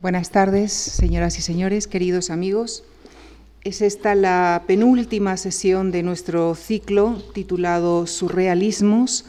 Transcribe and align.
Buenas 0.00 0.30
tardes, 0.30 0.72
señoras 0.72 1.38
y 1.38 1.42
señores, 1.42 1.86
queridos 1.86 2.30
amigos. 2.30 2.84
Es 3.64 3.82
esta 3.82 4.14
la 4.14 4.62
penúltima 4.66 5.36
sesión 5.36 5.90
de 5.92 6.02
nuestro 6.02 6.54
ciclo 6.54 7.22
titulado 7.34 8.06
Surrealismos 8.06 9.26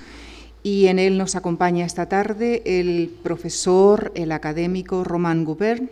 y 0.63 0.87
en 0.87 0.97
él 0.97 1.17
nos 1.17 1.35
acompaña 1.35 1.85
esta 1.85 2.05
tarde 2.05 2.61
el 2.63 3.13
profesor, 3.21 4.13
el 4.15 4.31
académico 4.31 5.03
Román 5.03 5.43
Gubern, 5.43 5.91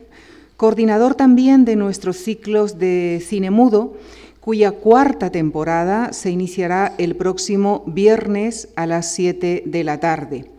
coordinador 0.55 1.14
también 1.14 1.66
de 1.66 1.75
nuestros 1.75 2.16
ciclos 2.16 2.80
de 2.80 3.21
cine 3.27 3.52
mudo, 3.52 3.98
cuya 4.39 4.71
cuarta 4.71 5.30
temporada 5.30 6.14
se 6.14 6.32
iniciará 6.32 6.96
el 6.98 7.18
próximo 7.18 7.84
viernes 7.86 8.70
a 8.77 8.86
las 8.86 9.11
7 9.11 9.64
de 9.66 9.84
la 9.84 10.00
tarde 10.00 10.50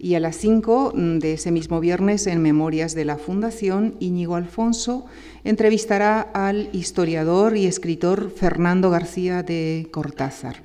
y 0.00 0.14
a 0.14 0.20
las 0.20 0.36
5 0.36 0.94
mm, 0.94 1.18
de 1.18 1.34
ese 1.34 1.50
mismo 1.50 1.78
viernes, 1.78 2.26
en 2.26 2.40
Memorias 2.40 2.94
de 2.94 3.04
la 3.04 3.18
Fundación, 3.18 3.94
Íñigo 4.00 4.34
Alfonso 4.34 5.04
entrevistará 5.44 6.20
al 6.20 6.70
historiador 6.72 7.56
y 7.56 7.66
escritor 7.66 8.30
Fernando 8.34 8.90
García 8.90 9.42
de 9.42 9.88
Cortázar. 9.90 10.56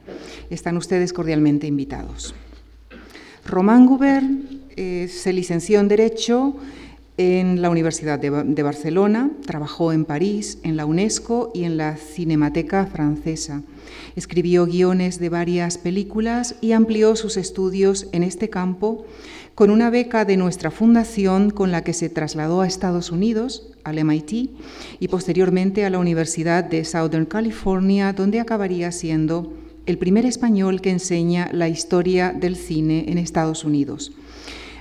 Están 0.49 0.77
ustedes 0.77 1.11
cordialmente 1.11 1.67
invitados. 1.67 2.33
Román 3.45 3.85
Gubern 3.85 4.61
eh, 4.75 5.09
se 5.09 5.33
licenció 5.33 5.79
en 5.79 5.87
Derecho 5.89 6.55
en 7.17 7.61
la 7.61 7.69
Universidad 7.69 8.19
de, 8.19 8.29
de, 8.29 8.63
Barcelona, 8.63 9.31
trabajó 9.45 9.93
en 9.93 10.03
París, 10.03 10.59
en 10.63 10.75
la 10.75 10.85
UNESCO 10.85 11.51
y 11.53 11.63
en 11.63 11.77
la 11.77 11.95
Cinemateca 11.95 12.85
Francesa. 12.87 13.61
Escribió 14.15 14.65
guiones 14.65 15.19
de 15.19 15.29
varias 15.29 15.77
películas 15.77 16.55
y 16.61 16.71
amplió 16.71 17.15
sus 17.15 17.37
estudios 17.37 18.07
en 18.11 18.23
este 18.23 18.49
campo 18.49 19.05
con 19.55 19.69
una 19.69 19.89
beca 19.89 20.25
de 20.25 20.37
nuestra 20.37 20.69
fundación 20.69 21.49
con 21.49 21.71
la 21.71 21.83
que 21.83 21.93
se 21.93 22.09
trasladó 22.09 22.61
a 22.61 22.67
Estados 22.67 23.11
Unidos, 23.11 23.71
al 23.83 24.03
MIT, 24.03 24.51
y 24.99 25.07
posteriormente 25.07 25.85
a 25.85 25.89
la 25.89 25.99
Universidad 25.99 26.63
de 26.63 26.83
Southern 26.83 27.25
California, 27.25 28.11
donde 28.11 28.39
acabaría 28.39 28.91
siendo 28.91 29.53
el 29.85 29.97
primer 29.97 30.25
español 30.25 30.81
que 30.81 30.89
enseña 30.89 31.49
la 31.53 31.69
historia 31.69 32.33
del 32.33 32.55
cine 32.55 33.05
en 33.07 33.17
Estados 33.17 33.63
Unidos. 33.63 34.11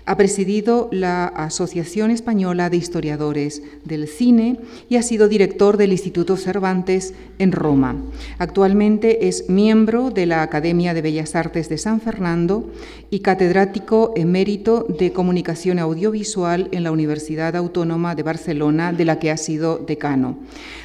Ha 0.07 0.19
presidido 0.19 0.89
la 0.93 1.27
Asociación 1.27 2.11
Española 2.11 2.69
de 2.69 2.77
Historiadores 2.77 3.63
del 3.85 4.07
Cine 4.07 4.59
y 4.91 4.97
ha 4.97 5.03
sido 5.03 5.29
director 5.29 5.79
del 5.79 5.93
Instituto 5.93 6.37
Cervantes 6.37 7.15
en 7.39 7.53
Roma. 7.53 7.97
Actualmente 8.39 9.29
es 9.29 9.49
miembro 9.49 10.11
de 10.11 10.27
la 10.27 10.43
Academia 10.43 10.93
de 10.93 11.01
Bellas 11.01 11.35
Artes 11.35 11.71
de 11.71 11.79
San 11.79 12.03
Fernando 12.03 12.71
y 13.09 13.21
catedrático 13.21 14.13
emérito 14.15 14.87
de 14.99 15.13
Comunicación 15.13 15.79
Audiovisual 15.79 16.69
en 16.73 16.85
la 16.85 16.93
Universidad 16.93 17.57
Autónoma 17.57 18.15
de 18.15 18.25
Barcelona, 18.25 18.93
de 18.93 19.07
la 19.07 19.19
que 19.19 19.31
ha 19.31 19.39
sido 19.39 19.79
decano 19.79 20.39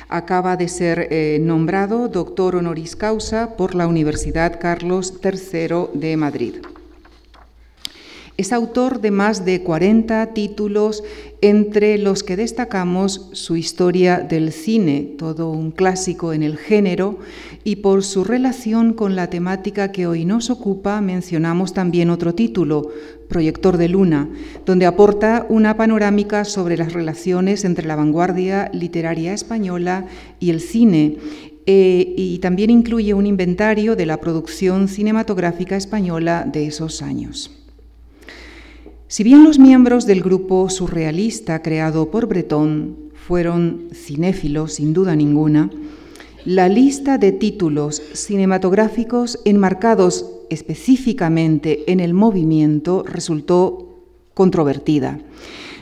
acaba 0.10 0.58
de 0.58 0.68
ser 0.68 1.08
eh, 1.12 1.38
nombrado 1.40 2.08
doctor 2.08 2.56
honoris 2.56 2.96
causa 2.96 3.56
por 3.56 3.76
la 3.76 3.86
Universidad 3.86 4.60
Carlos 4.60 5.14
III 5.24 5.90
de 5.94 6.18
Madrid. 6.18 6.56
Es 8.40 8.54
autor 8.54 9.02
de 9.02 9.12
más 9.12 9.44
de 9.44 9.64
40 9.64 10.28
títulos, 10.28 11.04
entre 11.42 11.98
los 11.98 12.24
que 12.24 12.38
destacamos 12.38 13.28
su 13.34 13.58
historia 13.58 14.20
del 14.20 14.54
cine, 14.54 15.14
todo 15.18 15.52
un 15.52 15.72
clásico 15.72 16.32
en 16.32 16.44
el 16.44 16.56
género, 16.56 17.20
y 17.66 17.76
por 17.76 18.02
su 18.02 18.24
relación 18.24 18.94
con 18.94 19.18
la 19.18 19.30
temática 19.30 19.92
que 19.92 20.08
hoy 20.08 20.24
nos 20.24 20.50
ocupa, 20.50 21.02
mencionamos 21.02 21.74
también 21.74 22.10
otro 22.10 22.34
título, 22.34 22.88
Proyector 23.28 23.76
de 23.76 23.90
Luna, 23.90 24.30
donde 24.66 24.86
aporta 24.86 25.46
una 25.50 25.76
panorámica 25.76 26.46
sobre 26.46 26.78
las 26.78 26.94
relaciones 26.94 27.66
entre 27.66 27.88
la 27.88 27.98
vanguardia 27.98 28.72
literaria 28.74 29.34
española 29.34 30.06
y 30.40 30.52
el 30.52 30.62
cine, 30.62 31.18
eh, 31.66 32.14
y 32.16 32.40
también 32.40 32.70
incluye 32.70 33.14
un 33.14 33.26
inventario 33.26 33.98
de 33.98 34.06
la 34.06 34.22
producción 34.22 34.88
cinematográfica 34.88 35.76
española 35.76 36.48
de 36.50 36.68
esos 36.68 37.02
años. 37.02 37.59
Si 39.10 39.24
bien 39.24 39.44
los 39.44 39.58
miembros 39.58 40.06
del 40.06 40.22
grupo 40.22 40.70
surrealista 40.70 41.64
creado 41.64 42.12
por 42.12 42.28
Breton 42.28 43.10
fueron 43.16 43.88
cinéfilos, 43.92 44.74
sin 44.74 44.94
duda 44.94 45.16
ninguna, 45.16 45.72
la 46.46 46.70
lista 46.70 47.18
de 47.18 47.32
títulos 47.32 48.04
cinematográficos 48.14 49.40
enmarcados 49.46 50.30
específicamente 50.52 51.92
en 51.92 52.02
el 52.02 52.14
movimiento 52.14 53.02
resultó 53.04 54.04
controvertida. 54.36 55.20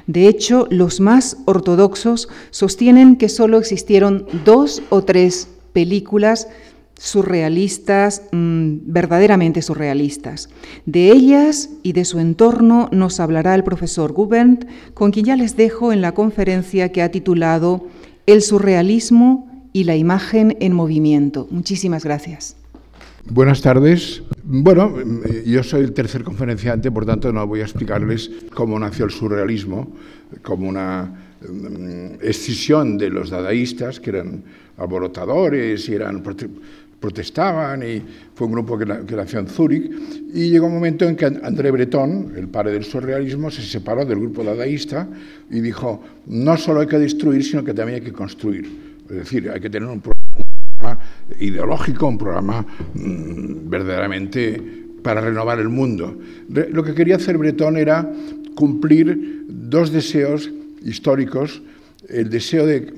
De 0.05 0.29
hecho, 0.29 0.65
los 0.69 1.01
más 1.01 1.35
ortodoxos 1.43 2.29
sostienen 2.49 3.17
que 3.17 3.27
solo 3.27 3.57
existieron 3.57 4.25
dos 4.45 4.81
o 4.89 5.01
tres 5.01 5.49
películas 5.73 6.47
surrealistas, 6.97 8.23
mm, 8.31 8.79
verdaderamente 8.85 9.61
surrealistas. 9.61 10.49
De 10.85 11.11
ellas 11.11 11.69
y 11.83 11.93
de 11.93 12.05
su 12.05 12.19
entorno 12.19 12.89
nos 12.91 13.19
hablará 13.19 13.55
el 13.55 13.63
profesor 13.63 14.13
Gubern, 14.13 14.65
con 14.93 15.11
quien 15.11 15.25
ya 15.25 15.35
les 15.35 15.55
dejo 15.55 15.93
en 15.93 16.01
la 16.01 16.13
conferencia 16.13 16.91
que 16.91 17.01
ha 17.01 17.11
titulado 17.11 17.87
El 18.25 18.41
surrealismo 18.41 19.47
y 19.73 19.83
la 19.83 19.95
imagen 19.95 20.57
en 20.59 20.73
movimiento. 20.73 21.47
Muchísimas 21.51 22.03
gracias. 22.03 22.55
Buenas 23.29 23.61
tardes. 23.61 24.23
Bueno, 24.43 24.95
yo 25.45 25.61
soy 25.61 25.81
el 25.81 25.91
tercer 25.91 26.23
conferenciante, 26.23 26.89
por 26.89 27.05
tanto 27.05 27.31
no 27.33 27.45
voy 27.45 27.59
a 27.59 27.63
explicarles 27.63 28.31
cómo 28.53 28.79
nació 28.79 29.05
el 29.05 29.11
surrealismo, 29.11 29.91
como 30.41 30.69
una 30.69 31.11
mm, 31.41 32.21
escisión 32.21 32.97
de 32.97 33.09
los 33.09 33.29
dadaístas, 33.29 33.99
que 33.99 34.11
eran 34.11 34.43
alborotadores 34.77 35.89
y 35.89 35.95
eran 35.95 36.23
protestaban 36.99 37.83
y 37.83 38.01
fue 38.33 38.47
un 38.47 38.53
grupo 38.53 38.77
que, 38.77 38.85
nació 38.85 39.39
en 39.39 39.47
Zúrich 39.47 39.91
y 40.33 40.49
llegó 40.49 40.67
un 40.67 40.73
momento 40.73 41.05
en 41.05 41.15
que 41.15 41.25
André 41.25 41.71
Breton, 41.71 42.33
el 42.35 42.47
padre 42.47 42.73
del 42.73 42.83
surrealismo, 42.83 43.51
se 43.51 43.61
separó 43.61 44.05
del 44.05 44.19
grupo 44.19 44.43
dadaísta 44.43 45.07
y 45.49 45.59
dijo, 45.59 46.01
no 46.27 46.57
solo 46.57 46.81
hay 46.81 46.87
que 46.87 46.99
destruir, 46.99 47.43
sino 47.43 47.63
que 47.63 47.73
también 47.73 47.99
hay 47.99 48.05
que 48.05 48.13
construir. 48.13 48.67
Es 49.09 49.15
decir, 49.15 49.49
hay 49.49 49.59
que 49.59 49.69
tener 49.69 49.87
un 49.87 50.01
programa 50.01 50.99
ideológico, 51.39 52.07
un 52.07 52.17
programa 52.17 52.65
mm, 52.93 53.69
verdaderamente 53.69 54.85
para 55.03 55.21
renovar 55.21 55.59
el 55.59 55.69
mundo. 55.69 56.17
lo 56.49 56.83
que 56.83 56.93
quería 56.93 57.15
hacer 57.15 57.37
Breton 57.37 57.77
era 57.77 58.11
cumplir 58.55 59.45
dos 59.47 59.91
deseos 59.91 60.51
históricos, 60.83 61.61
el 62.09 62.29
deseo 62.29 62.65
de, 62.65 62.91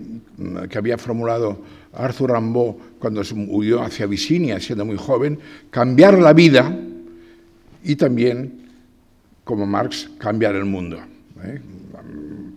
que 0.69 0.77
había 0.77 0.97
formulado 0.97 1.61
Arthur 1.93 2.33
Rimbaud 2.33 2.75
cuando 2.99 3.21
huyó 3.47 3.81
hacia 3.81 4.05
Visinia 4.05 4.59
siendo 4.59 4.85
muy 4.85 4.97
joven, 4.97 5.39
cambiar 5.69 6.19
la 6.19 6.33
vida 6.33 6.77
y 7.83 7.95
también, 7.95 8.67
como 9.43 9.65
Marx, 9.65 10.09
cambiar 10.17 10.55
el 10.55 10.65
mundo. 10.65 10.99
¿eh? 11.43 11.61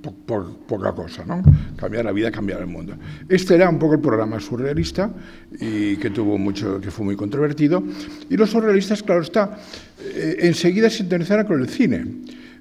poca 0.02 0.92
cosa, 0.92 1.24
¿no? 1.24 1.42
Cambiar 1.76 2.04
la 2.04 2.12
vida, 2.12 2.30
cambiar 2.30 2.60
el 2.60 2.66
mundo. 2.66 2.94
Este 3.28 3.54
era 3.54 3.68
un 3.68 3.78
poco 3.78 3.94
el 3.94 4.00
programa 4.00 4.40
surrealista 4.40 5.10
y 5.58 5.96
que 5.96 6.10
tuvo 6.10 6.38
mucho, 6.38 6.80
que 6.80 6.90
fue 6.90 7.04
muy 7.04 7.16
controvertido. 7.16 7.82
Y 8.28 8.36
los 8.36 8.50
surrealistas, 8.50 9.02
claro 9.02 9.22
está, 9.22 9.58
eh, 10.00 10.38
enseguida 10.40 10.90
se 10.90 11.04
interesaron 11.04 11.46
con 11.46 11.60
el 11.60 11.68
cine. 11.68 12.04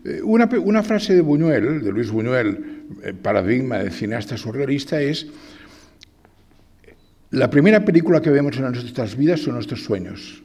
Eh, 0.06 0.22
una, 0.24 0.50
una, 0.64 0.84
frase 0.84 1.16
de 1.16 1.22
Buñuel, 1.22 1.84
de 1.84 1.92
Luis 1.92 2.12
Buñuel, 2.12 2.86
paradigma 3.22 3.80
de 3.80 3.92
cineasta 3.92 4.38
surrealista, 4.38 5.02
es 5.02 5.28
la 7.31 7.50
primera 7.50 7.84
película 7.84 8.22
que 8.22 8.30
vemos 8.30 8.58
en 8.58 8.64
nuestras 8.64 9.16
vidas 9.16 9.40
son 9.40 9.53
nuestros 9.56 9.84
sueños. 9.84 10.44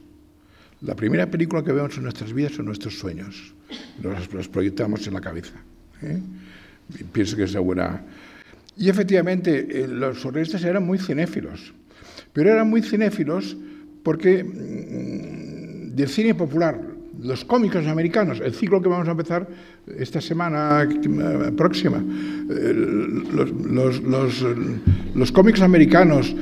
La 0.81 0.95
primera 0.95 1.29
película 1.29 1.61
que 1.61 1.73
vemos 1.73 1.97
en 1.97 2.03
nuestras 2.03 2.31
vidas 2.31 2.53
son 2.53 2.65
nuestros 2.65 2.97
sueños. 2.97 3.53
Los, 4.01 4.47
proyectamos 4.47 5.05
en 5.05 5.13
la 5.13 5.21
cabeza. 5.21 5.55
¿eh? 6.01 6.19
pienso 7.11 7.35
que 7.35 7.43
es 7.43 7.51
una 7.51 7.59
buena. 7.59 8.01
Y 8.77 8.87
efectivamente, 8.87 9.83
eh, 9.83 9.87
los 9.87 10.21
surrealistas 10.21 10.63
eran 10.63 10.85
muy 10.85 10.97
cinéfilos. 10.97 11.73
Pero 12.31 12.51
eran 12.51 12.69
muy 12.69 12.81
cinéfilos 12.81 13.57
porque 14.03 14.43
mm, 14.43 15.93
del 15.93 16.07
cine 16.07 16.35
popular, 16.35 16.79
los 17.21 17.43
cómicos 17.43 17.85
americanos, 17.85 18.39
el 18.39 18.53
ciclo 18.53 18.81
que 18.81 18.87
vamos 18.87 19.09
a 19.09 19.11
empezar 19.11 19.45
esta 19.97 20.21
semana 20.21 20.83
eh, 20.83 21.51
próxima, 21.57 22.01
los, 22.47 24.01
los, 24.01 24.45
los 25.15 25.31
cómics 25.33 25.61
americanos 25.61 26.33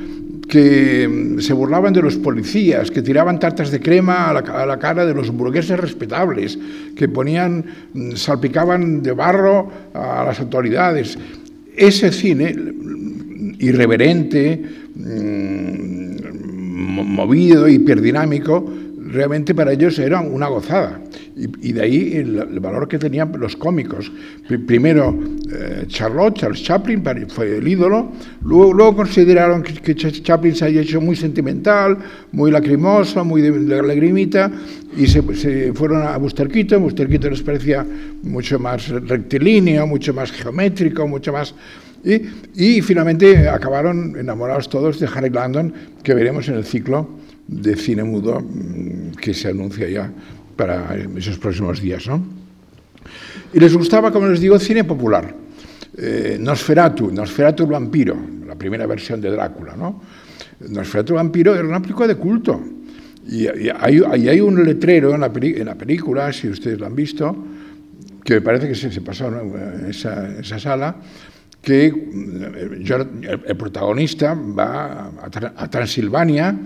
que 0.48 1.08
mm, 1.08 1.40
se 1.40 1.52
burlaban 1.52 1.92
de 1.92 2.02
los 2.02 2.16
policías, 2.16 2.90
que 2.90 3.02
tiraban 3.02 3.38
tartas 3.38 3.70
de 3.70 3.80
crema 3.80 4.30
a 4.30 4.66
la, 4.66 4.78
cara 4.78 5.04
de 5.06 5.14
los 5.14 5.30
burgueses 5.30 5.78
respetables, 5.78 6.58
que 6.94 7.08
ponían, 7.08 7.64
mm, 7.92 8.12
salpicaban 8.12 9.02
de 9.02 9.12
barro 9.12 9.70
a 9.94 10.24
las 10.24 10.40
autoridades. 10.40 11.18
Ese 11.76 12.12
cine 12.12 12.54
mm, 12.54 13.54
irreverente, 13.58 14.62
movido, 17.04 17.68
hiperdinámico, 17.68 18.64
realmente 19.08 19.54
para 19.54 19.72
ellos 19.72 19.98
era 19.98 20.20
una 20.20 20.48
gozada. 20.48 21.00
Y, 21.36 21.72
de 21.72 21.82
ahí 21.82 22.12
el, 22.14 22.60
valor 22.60 22.88
que 22.88 22.98
tenían 22.98 23.30
los 23.38 23.56
cómicos. 23.56 24.10
primero, 24.66 25.14
eh, 25.52 25.84
Charlotte, 25.86 26.38
Charles 26.38 26.62
Chaplin, 26.62 27.02
fue 27.28 27.58
el 27.58 27.68
ídolo. 27.68 28.10
Luego, 28.42 28.72
luego 28.72 28.96
consideraron 28.96 29.62
que, 29.62 29.94
Chaplin 29.94 30.54
se 30.54 30.64
había 30.64 30.80
hecho 30.80 31.00
muy 31.00 31.14
sentimental, 31.14 31.98
muy 32.32 32.50
lacrimoso, 32.50 33.24
muy 33.24 33.42
de, 33.42 33.82
lagrimita, 33.82 34.50
y 34.96 35.06
se, 35.06 35.22
fueron 35.74 36.02
a 36.02 36.16
Buster 36.16 36.48
Keaton. 36.48 36.82
Buster 36.82 37.08
Keaton 37.08 37.30
les 37.30 37.42
parecía 37.42 37.86
mucho 38.22 38.58
más 38.58 38.88
rectilíneo, 38.88 39.86
mucho 39.86 40.14
más 40.14 40.32
geométrico, 40.32 41.06
mucho 41.06 41.32
más... 41.32 41.54
Y, 42.02 42.22
y 42.54 42.82
finalmente 42.82 43.48
acabaron 43.48 44.16
enamorados 44.16 44.68
todos 44.68 45.00
de 45.00 45.08
Harry 45.12 45.30
Landon, 45.30 45.72
que 46.02 46.14
veremos 46.14 46.48
en 46.48 46.54
el 46.54 46.64
ciclo 46.64 47.25
de 47.48 47.76
cine 47.76 48.04
mudo 48.04 48.40
mm, 48.40 49.12
que 49.20 49.34
se 49.34 49.48
anuncia 49.48 49.88
ya 49.88 50.10
para 50.56 50.96
esos 51.16 51.38
próximos 51.38 51.80
días. 51.80 52.06
¿no? 52.06 52.24
Y 53.52 53.60
les 53.60 53.76
gustaba, 53.76 54.10
como 54.10 54.28
les 54.28 54.40
digo, 54.40 54.58
cine 54.58 54.84
popular. 54.84 55.34
Eh, 55.96 56.36
Nosferatu, 56.40 57.10
Nosferatu 57.10 57.64
el 57.64 57.70
vampiro, 57.70 58.16
la 58.46 58.54
primera 58.54 58.86
versión 58.86 59.20
de 59.20 59.30
Drácula. 59.30 59.76
¿no? 59.76 60.02
Nosferatu 60.68 61.12
el 61.12 61.16
vampiro 61.16 61.54
era 61.54 61.66
una 61.66 61.80
película 61.80 62.08
de 62.08 62.16
culto. 62.16 62.60
Y, 63.28 63.46
hay, 63.48 64.40
un 64.40 64.64
letrero 64.64 65.12
en 65.12 65.20
la, 65.20 65.32
película, 65.32 66.32
si 66.32 66.48
ustedes 66.48 66.78
lo 66.78 66.86
han 66.86 66.94
visto, 66.94 67.36
que 68.22 68.34
me 68.34 68.40
parece 68.40 68.68
que 68.68 68.74
se, 68.74 68.92
se 68.92 69.00
pasó 69.00 69.26
en 69.28 69.90
esa, 69.90 70.38
esa 70.38 70.60
sala, 70.60 70.96
que 71.66 71.90
mm, 71.90 73.24
el, 73.44 73.56
protagonista 73.56 74.34
va 74.34 75.10
a, 75.56 75.68
Transilvania 75.68 76.56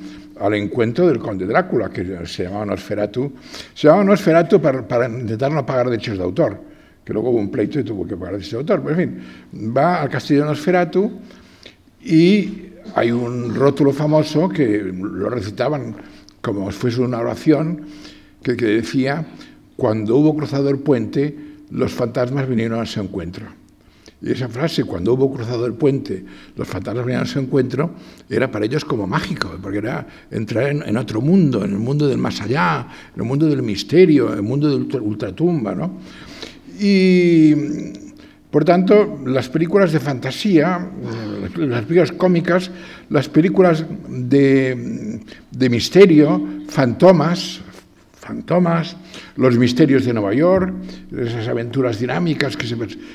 al 0.41 0.55
encuentro 0.55 1.07
del 1.07 1.19
conde 1.19 1.47
Drácula, 1.47 1.91
que 1.91 2.27
se 2.27 2.45
llamaba 2.45 2.67
Nosferatu. 2.67 3.33
Se 3.75 3.87
llamaba 3.87 4.05
Nosferatu 4.05 4.61
para, 4.61 5.09
intentar 5.09 5.53
no 5.53 5.65
pagar 5.65 5.91
derechos 5.91 6.17
de 6.17 6.25
autor, 6.25 6.61
que 7.05 7.13
luego 7.13 7.31
hubo 7.31 7.39
un 7.39 7.51
pleito 7.51 7.79
y 7.79 7.85
tuvo 7.85 8.07
que 8.07 8.17
pagar 8.17 8.35
derechos 8.35 8.53
de 8.53 8.59
autor. 8.59 8.83
Pero 8.83 9.01
en 9.01 9.23
fin, 9.53 9.73
va 9.77 10.03
al 10.03 10.09
castillo 10.09 10.41
de 10.41 10.47
Nosferatu 10.47 11.13
y 12.03 12.65
hay 12.95 13.13
un 13.13 13.55
rótulo 13.55 13.93
famoso 13.93 14.49
que 14.49 14.79
lo 14.83 15.29
recitaban 15.29 15.95
como 16.41 16.73
si 16.73 16.79
fuese 16.79 17.03
una 17.03 17.19
oración 17.19 17.83
que, 18.43 18.57
que 18.57 18.65
decía, 18.65 19.27
cuando 19.77 20.17
hubo 20.17 20.35
cruzado 20.35 20.71
el 20.71 20.79
puente, 20.79 21.37
los 21.71 21.93
fantasmas 21.93 22.49
vinieron 22.49 22.81
a 22.81 22.87
su 22.87 23.01
encuentro. 23.01 23.60
Y 24.22 24.32
esa 24.32 24.49
frase, 24.49 24.84
cuando 24.84 25.14
hubo 25.14 25.32
cruzado 25.32 25.64
el 25.64 25.72
puente, 25.72 26.25
los 26.55 26.69
fantasmas 26.69 27.06
venían 27.06 27.22
a 27.22 27.26
su 27.26 27.38
encuentro, 27.38 27.93
era 28.28 28.50
para 28.50 28.67
ellos 28.67 28.84
como 28.84 29.06
mágico, 29.06 29.58
porque 29.62 29.78
era 29.78 30.06
entrar 30.31 30.69
en, 30.69 30.96
otro 30.99 31.22
mundo, 31.22 31.64
en 31.64 31.72
el 31.72 31.78
mundo 31.78 32.06
del 32.06 32.19
más 32.19 32.40
allá, 32.43 32.87
en 33.14 33.22
el 33.22 33.26
mundo 33.26 33.46
del 33.46 33.62
misterio, 33.62 34.31
en 34.32 34.38
el 34.38 34.43
mundo 34.43 34.69
de 34.69 34.99
ultratumba. 34.99 35.75
¿no? 35.75 35.99
Y, 36.78 37.55
por 38.50 38.64
tanto, 38.64 39.20
las 39.25 39.49
películas 39.49 39.93
de 39.93 40.00
fantasía, 40.00 40.90
eh, 41.02 41.67
las 41.67 41.82
películas 41.82 42.12
cómicas, 42.12 42.70
las 43.08 43.28
películas 43.28 43.87
de, 44.06 45.20
de 45.50 45.70
misterio, 45.70 46.46
fantomas, 46.69 47.62
fantomas, 48.31 48.97
los 49.35 49.59
misterios 49.59 50.05
de 50.05 50.12
Nueva 50.12 50.32
York, 50.32 50.73
esas 51.11 51.49
aventuras 51.49 51.99
dinámicas 51.99 52.56
que 52.56 52.67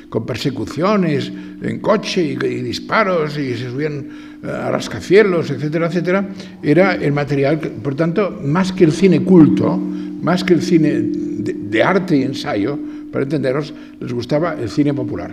con 0.09 0.25
persecuciones 0.25 1.31
en 1.61 1.79
coche 1.79 2.21
y, 2.21 2.35
disparos 2.35 3.37
y 3.37 3.55
se 3.55 3.69
subían 3.69 4.09
eh, 4.43 4.49
a 4.51 4.69
rascacielos, 4.71 5.49
etcétera, 5.51 5.87
etcétera, 5.87 6.27
era 6.61 6.95
el 6.95 7.13
material, 7.13 7.59
por 7.59 7.95
tanto, 7.95 8.41
más 8.43 8.73
que 8.73 8.83
el 8.83 8.91
cine 8.91 9.23
culto, 9.23 9.77
más 9.77 10.43
que 10.43 10.53
el 10.53 10.61
cine 10.61 10.99
de, 10.99 11.83
arte 11.83 12.17
y 12.17 12.23
ensayo, 12.23 12.77
para 13.13 13.23
entenderos, 13.23 13.73
les 14.01 14.11
gustaba 14.11 14.55
el 14.59 14.67
cine 14.69 14.93
popular, 14.93 15.31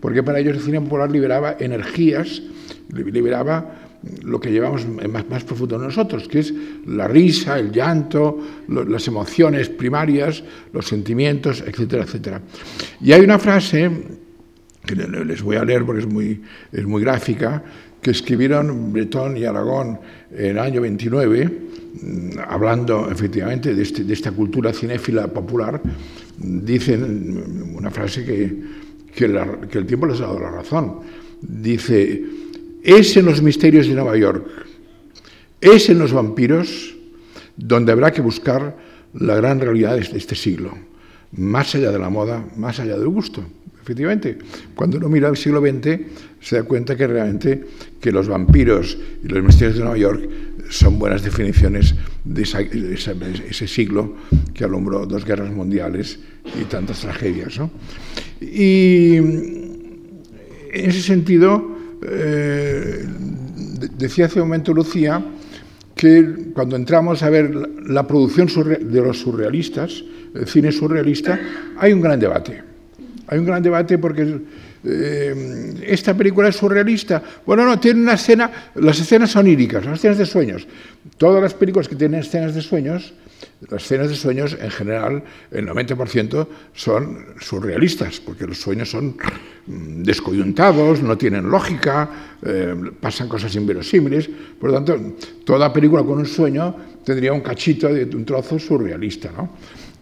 porque 0.00 0.22
para 0.22 0.40
ellos 0.40 0.58
el 0.58 0.62
cine 0.62 0.80
popular 0.82 1.10
liberaba 1.10 1.56
energías, 1.58 2.42
liberaba 2.90 3.81
lo 4.24 4.40
que 4.40 4.50
llevamos 4.50 4.86
más, 4.86 5.28
más 5.28 5.44
profundo 5.44 5.76
en 5.76 5.82
nosotros, 5.82 6.26
que 6.28 6.40
es 6.40 6.52
la 6.86 7.06
risa, 7.06 7.58
el 7.58 7.70
llanto, 7.70 8.38
las 8.68 9.06
emociones 9.06 9.68
primarias, 9.68 10.42
los 10.72 10.86
sentimientos, 10.86 11.62
etcétera, 11.66 12.04
etcétera. 12.04 12.40
Y 13.00 13.12
hay 13.12 13.20
una 13.20 13.38
frase 13.38 13.90
que 14.84 14.96
les 14.96 15.42
voy 15.42 15.56
a 15.56 15.64
leer 15.64 15.84
porque 15.84 16.00
es 16.02 16.08
muy, 16.08 16.42
es 16.72 16.84
muy 16.84 17.02
gráfica, 17.02 17.62
que 18.00 18.10
escribieron 18.10 18.92
Bretón 18.92 19.36
y 19.36 19.44
Aragón 19.44 20.00
en 20.32 20.46
el 20.46 20.58
año 20.58 20.80
29, 20.80 21.44
mm, 22.02 22.30
hablando 22.48 23.08
efectivamente 23.08 23.74
de, 23.74 23.82
este, 23.82 24.02
de 24.02 24.12
esta 24.12 24.32
cultura 24.32 24.72
cinéfila 24.72 25.28
popular, 25.28 25.80
dicen 26.36 27.72
una 27.76 27.92
frase 27.92 28.24
que, 28.24 28.56
que, 29.14 29.68
que 29.70 29.78
el 29.78 29.86
tiempo 29.86 30.06
les 30.06 30.20
ha 30.20 30.24
dado 30.24 30.40
la 30.40 30.50
razón. 30.50 30.98
Dice, 31.40 32.22
es 32.82 33.16
en 33.16 33.26
los 33.26 33.42
misterios 33.42 33.86
de 33.86 33.94
Nueva 33.94 34.16
York, 34.16 34.46
es 35.60 35.88
en 35.88 35.98
los 35.98 36.12
vampiros 36.12 36.94
donde 37.56 37.92
habrá 37.92 38.10
que 38.10 38.20
buscar 38.20 38.76
la 39.14 39.36
gran 39.36 39.60
realidad 39.60 39.96
de 39.96 40.00
este 40.00 40.34
siglo, 40.34 40.72
más 41.32 41.74
allá 41.74 41.90
de 41.90 41.98
la 41.98 42.10
moda, 42.10 42.44
más 42.56 42.80
allá 42.80 42.96
del 42.96 43.08
gusto. 43.08 43.44
Efectivamente, 43.82 44.38
cuando 44.76 44.96
uno 44.96 45.08
mira 45.08 45.28
el 45.28 45.36
siglo 45.36 45.60
XX 45.60 46.00
se 46.40 46.56
da 46.56 46.62
cuenta 46.62 46.96
que 46.96 47.06
realmente 47.06 47.64
que 48.00 48.12
los 48.12 48.28
vampiros 48.28 48.96
y 49.24 49.28
los 49.28 49.42
misterios 49.42 49.76
de 49.76 49.82
Nueva 49.82 49.98
York 49.98 50.28
son 50.70 50.98
buenas 51.00 51.22
definiciones 51.22 51.94
de, 52.24 52.42
ese 52.42 53.66
siglo 53.66 54.14
que 54.54 54.64
alumbró 54.64 55.04
dos 55.04 55.24
guerras 55.24 55.52
mundiales 55.52 56.20
y 56.60 56.64
tantas 56.64 57.00
tragedias. 57.00 57.60
Y 58.40 59.16
en 59.16 59.90
ese 60.72 61.02
sentido, 61.02 61.76
eh, 62.02 63.04
decía 63.96 64.26
hace 64.26 64.40
un 64.40 64.48
momento 64.48 64.72
Lucía 64.74 65.24
que 65.94 66.50
cuando 66.52 66.76
entramos 66.76 67.22
a 67.22 67.30
ver 67.30 67.54
la 67.86 68.06
producción 68.06 68.48
de 68.80 69.00
los 69.00 69.20
surrealistas, 69.20 70.02
el 70.34 70.46
cine 70.46 70.72
surrealista, 70.72 71.38
hay 71.78 71.92
un 71.92 72.00
gran 72.00 72.18
debate. 72.18 72.71
Hay 73.28 73.38
un 73.38 73.46
gran 73.46 73.62
debate 73.62 73.98
porque 73.98 74.40
eh, 74.84 75.74
esta 75.86 76.14
película 76.16 76.48
es 76.48 76.56
surrealista. 76.56 77.22
Bueno, 77.46 77.64
no, 77.64 77.78
tiene 77.78 78.00
una 78.00 78.14
escena, 78.14 78.70
las 78.74 78.98
escenas 79.00 79.30
son 79.30 79.46
oníricas, 79.46 79.84
las 79.84 79.98
escenas 79.98 80.18
de 80.18 80.26
sueños. 80.26 80.66
Todas 81.16 81.42
las 81.42 81.54
películas 81.54 81.88
que 81.88 81.96
tienen 81.96 82.20
escenas 82.20 82.54
de 82.54 82.62
sueños 82.62 83.14
las 83.68 83.84
escenas 83.84 84.08
de 84.08 84.16
sueños, 84.16 84.56
en 84.60 84.70
general, 84.70 85.22
el 85.50 85.68
90% 85.68 86.46
son 86.74 87.26
surrealistas, 87.40 88.20
porque 88.20 88.46
los 88.46 88.58
sueños 88.58 88.90
son 88.90 89.16
mm, 89.66 90.02
descoyuntados, 90.02 91.02
no 91.02 91.16
tienen 91.16 91.48
lógica, 91.48 92.10
eh, 92.42 92.74
pasan 93.00 93.28
cosas 93.28 93.54
inverosímiles. 93.54 94.28
Por 94.58 94.70
lo 94.70 94.76
tanto, 94.76 95.14
toda 95.44 95.72
película 95.72 96.02
con 96.02 96.18
un 96.18 96.26
sueño 96.26 96.74
tendría 97.04 97.32
un 97.32 97.40
cachito 97.40 97.88
de 97.88 98.04
un 98.16 98.24
trozo 98.24 98.58
surrealista. 98.58 99.30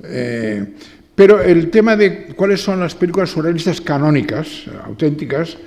Eh, 0.05 0.75
pero 1.21 1.43
el 1.43 1.69
tema 1.69 1.97
de 1.97 2.29
cuáles 2.29 2.63
son 2.63 2.81
las 2.81 2.95
películas 2.95 3.29
surrealistas 3.29 3.83
canónicas, 3.83 4.65
auténticas, 4.87 5.59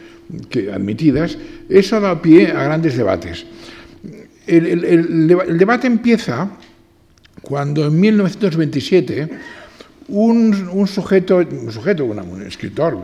admitidas, 0.73 1.37
eso 1.69 2.01
da 2.01 2.17
pie 2.17 2.49
a 2.49 2.63
grandes 2.63 2.97
debates. 2.97 3.45
el 4.47 5.27
debate 5.29 5.85
empieza 5.85 6.49
cuando 7.43 7.85
en 7.85 7.99
1927 7.99 9.29
un, 10.07 10.87
sujeto, 10.87 11.37
un, 11.37 11.71
sujeto 11.71 12.05
un 12.05 12.41
escritor, 12.41 12.97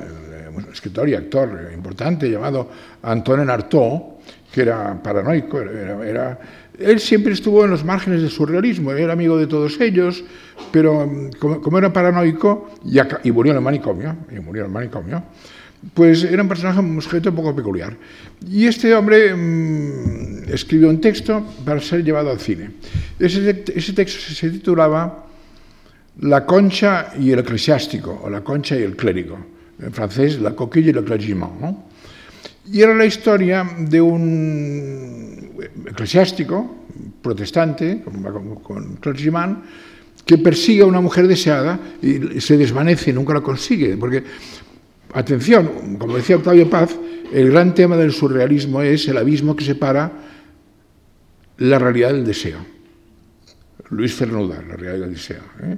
escritor 0.74 1.08
y 1.08 1.13
actor 1.13 1.70
importante 1.72 2.32
llamado 2.32 2.68
Antoine 3.03 3.48
Artaud, 3.48 4.18
que 4.51 4.62
era 4.62 4.98
paranoico, 5.03 5.62
era, 5.62 6.39
él 6.80 7.00
siempre 7.00 7.34
estuvo 7.34 7.64
en 7.66 7.72
los 7.72 7.84
márgenes 7.84 8.22
del 8.22 8.30
surrealismo, 8.30 8.92
era 8.92 9.14
amigo 9.14 9.38
de 9.38 9.48
todos 9.48 9.80
ellos, 9.80 10.24
pero 10.72 11.06
mm, 11.06 11.32
como, 11.40 11.78
era 11.78 11.92
paranoico 11.92 12.72
y, 13.24 13.32
murió 13.32 13.52
en 13.52 13.58
el 13.58 13.64
manicomio, 13.64 14.16
y 14.32 14.40
murió 14.40 14.64
en 14.64 14.68
el 14.68 14.74
manicomio, 14.74 15.24
pues 15.94 16.24
era 16.24 16.42
un 16.42 16.50
personaje, 16.50 16.80
un 16.80 17.02
sujeto 17.02 17.30
un 17.30 17.36
poco 17.36 17.56
peculiar. 17.56 17.96
Y 18.50 18.66
este 18.66 18.94
hombre 18.94 19.34
mm, 19.34 20.52
escribió 20.52 20.90
un 20.90 21.00
texto 21.00 21.46
para 21.66 21.80
ser 21.80 22.04
llevado 22.04 22.32
al 22.32 22.40
cine. 22.40 22.72
Ese, 23.18 23.54
texto 23.54 24.34
se 24.34 24.50
titulaba 24.50 25.26
La 26.22 26.46
concha 26.46 27.14
y 27.20 27.32
el 27.32 27.40
eclesiástico, 27.40 28.22
o 28.24 28.30
La 28.30 28.42
concha 28.42 28.78
y 28.78 28.84
el 28.84 28.96
clérigo. 28.96 29.38
En 29.82 29.94
francés, 29.94 30.40
La 30.42 30.52
coquille 30.52 30.90
y 30.90 30.94
le 30.94 31.04
clergyman. 31.04 31.78
Y 32.72 32.82
era 32.82 32.94
la 32.94 33.06
historia 33.06 33.68
de 33.80 34.02
un 34.02 35.49
eclesiástico 35.62 36.86
protestante, 37.22 38.04
con, 38.63 38.96
clergyman, 38.98 39.63
que 40.25 40.38
persigue 40.38 40.84
a 40.84 40.86
una 40.86 41.01
mujer 41.01 41.28
deseada 41.28 41.80
y 42.01 42.39
se 42.39 42.58
desvanece 42.58 43.12
nunca 43.13 43.34
la 43.34 43.42
consigue, 43.42 43.98
porque 43.98 44.24
Atención, 45.13 45.98
como 45.98 46.18
decía 46.18 46.36
Octavio 46.36 46.70
Paz, 46.70 46.96
el 47.34 47.51
gran 47.51 47.74
tema 47.74 47.98
del 47.98 48.12
surrealismo 48.12 48.82
es 48.82 49.08
el 49.08 49.18
abismo 49.18 49.56
que 49.56 49.66
separa 49.66 50.12
la 51.58 51.80
realidad 51.80 52.13
del 52.13 52.25
deseo. 52.25 52.60
Luis 53.89 54.16
Cernuda, 54.16 54.62
la 54.62 54.75
realidad 54.75 55.06
del 55.08 55.13
deseo. 55.16 55.42
¿eh? 55.63 55.78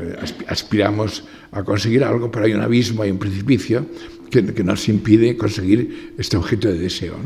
Eh, 0.00 0.16
aspiramos 0.46 1.24
a 1.52 1.62
conseguir 1.62 2.04
algo, 2.04 2.30
pero 2.30 2.46
hay 2.46 2.54
un 2.54 2.62
abismo, 2.62 3.02
hay 3.02 3.10
un 3.10 3.18
precipicio 3.18 3.84
que, 4.30 4.42
nos 4.42 4.88
impide 4.88 5.36
conseguir 5.36 6.14
este 6.16 6.38
objeto 6.38 6.68
de 6.68 6.78
deseo. 6.78 7.16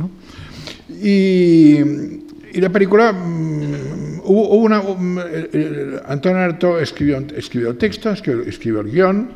Y, 0.88 1.78
la 2.54 2.70
película, 2.70 3.12
mm, 3.12 4.20
hubo, 4.24 4.56
una, 4.56 4.82
Antonio 6.06 6.38
Arto 6.38 6.78
escribió, 6.78 7.24
escribió 7.36 7.70
el 7.70 7.78
texto, 7.78 8.10
escribió, 8.10 8.80
el 8.80 8.90
guion, 8.90 9.28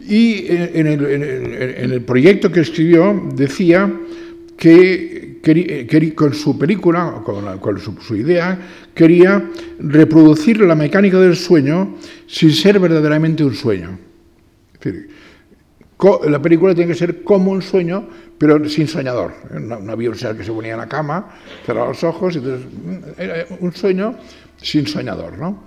y 0.00 0.46
en 0.48 0.86
el, 0.86 2.02
proyecto 2.02 2.50
que 2.50 2.60
escribió 2.60 3.28
decía 3.34 3.92
que, 4.56 5.38
con 6.14 6.34
su 6.34 6.58
película, 6.58 7.22
con, 7.24 7.78
su, 7.78 8.16
idea, 8.16 8.58
quería 8.94 9.48
reproducir 9.78 10.60
la 10.60 10.74
mecánica 10.74 11.20
del 11.20 11.36
sueño 11.36 11.96
sin 12.26 12.52
ser 12.52 12.80
verdaderamente 12.80 13.44
un 13.44 13.54
sueño. 13.54 13.98
la 16.28 16.42
película 16.42 16.74
tiene 16.74 16.92
que 16.92 16.98
ser 16.98 17.22
como 17.22 17.52
un 17.52 17.62
sueño, 17.62 18.08
pero 18.40 18.66
sin 18.70 18.88
soñador. 18.88 19.34
No, 19.60 19.92
había 19.92 20.08
un 20.08 20.16
ser 20.16 20.34
que 20.34 20.42
se 20.42 20.50
ponía 20.50 20.72
en 20.72 20.78
la 20.78 20.88
cama, 20.88 21.28
cerraba 21.66 21.88
los 21.88 22.02
ojos, 22.02 22.34
entonces 22.36 22.66
era 23.18 23.44
un 23.60 23.70
sueño 23.74 24.14
sin 24.56 24.86
soñador. 24.86 25.36
¿no? 25.36 25.64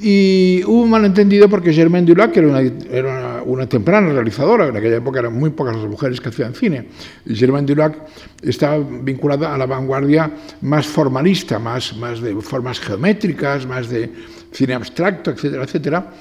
Y 0.00 0.62
hubo 0.66 0.82
un 0.82 0.90
malentendido 0.90 1.48
porque 1.48 1.72
Germaine 1.72 2.06
Dulac 2.06 2.36
era, 2.36 2.46
una, 2.46 2.60
era 2.60 3.42
una, 3.44 3.68
temprana 3.68 4.12
realizadora, 4.12 4.68
en 4.68 4.76
aquella 4.76 4.98
época 4.98 5.18
eran 5.18 5.34
muy 5.34 5.50
pocas 5.50 5.74
las 5.74 5.86
mujeres 5.86 6.20
que 6.20 6.28
hacían 6.28 6.54
cine. 6.54 6.86
Germaine 7.26 7.66
Dulac 7.66 7.96
estaba 8.40 8.78
vinculada 8.78 9.52
a 9.52 9.58
la 9.58 9.66
vanguardia 9.66 10.30
más 10.60 10.86
formalista, 10.86 11.58
más, 11.58 11.96
más 11.96 12.20
de 12.20 12.40
formas 12.40 12.78
geométricas, 12.78 13.66
más 13.66 13.90
de 13.90 14.12
cine 14.52 14.74
abstracto, 14.74 15.32
etcétera, 15.32 15.64
etcétera. 15.64 16.12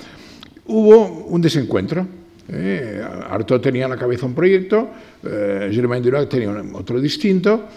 Hubo 0.65 1.27
un 1.27 1.39
desencuentro. 1.43 2.18
Eh, 2.51 3.01
Artaud 3.29 3.62
tenía 3.62 3.86
en 3.86 3.91
la 3.91 3.98
cabeza 3.98 4.25
un 4.25 4.34
proyecto, 4.34 4.89
eh, 5.24 5.70
Germaine 5.72 6.03
Dulac 6.03 6.29
tenía 6.29 6.51
otro 6.74 7.00
distinto, 7.00 7.68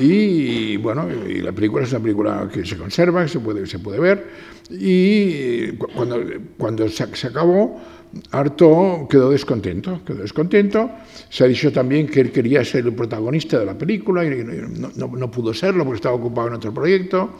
y 0.00 0.78
bueno, 0.78 1.06
y 1.28 1.40
la 1.40 1.52
película 1.52 1.84
es 1.84 1.90
una 1.90 2.00
película 2.00 2.48
que 2.52 2.64
se 2.64 2.78
conserva, 2.78 3.22
que 3.24 3.28
se 3.28 3.40
puede, 3.40 3.66
se 3.66 3.78
puede 3.78 4.00
ver, 4.00 4.26
y 4.70 5.72
cuando, 5.72 6.18
cuando 6.56 6.88
se, 6.88 7.04
acabó, 7.04 7.78
Arto 8.30 9.06
quedó 9.10 9.30
descontento, 9.30 10.00
quedó 10.04 10.22
descontento. 10.22 10.90
Se 11.28 11.44
ha 11.44 11.46
dicho 11.46 11.70
también 11.70 12.06
que 12.06 12.20
él 12.20 12.32
quería 12.32 12.64
ser 12.64 12.86
el 12.86 12.94
protagonista 12.94 13.58
de 13.58 13.66
la 13.66 13.76
película 13.76 14.24
y 14.24 14.30
no, 14.78 14.90
no, 15.06 15.30
pudo 15.30 15.52
serlo 15.52 15.84
porque 15.84 15.96
estaba 15.96 16.14
ocupado 16.14 16.48
en 16.48 16.54
otro 16.54 16.72
proyecto, 16.72 17.30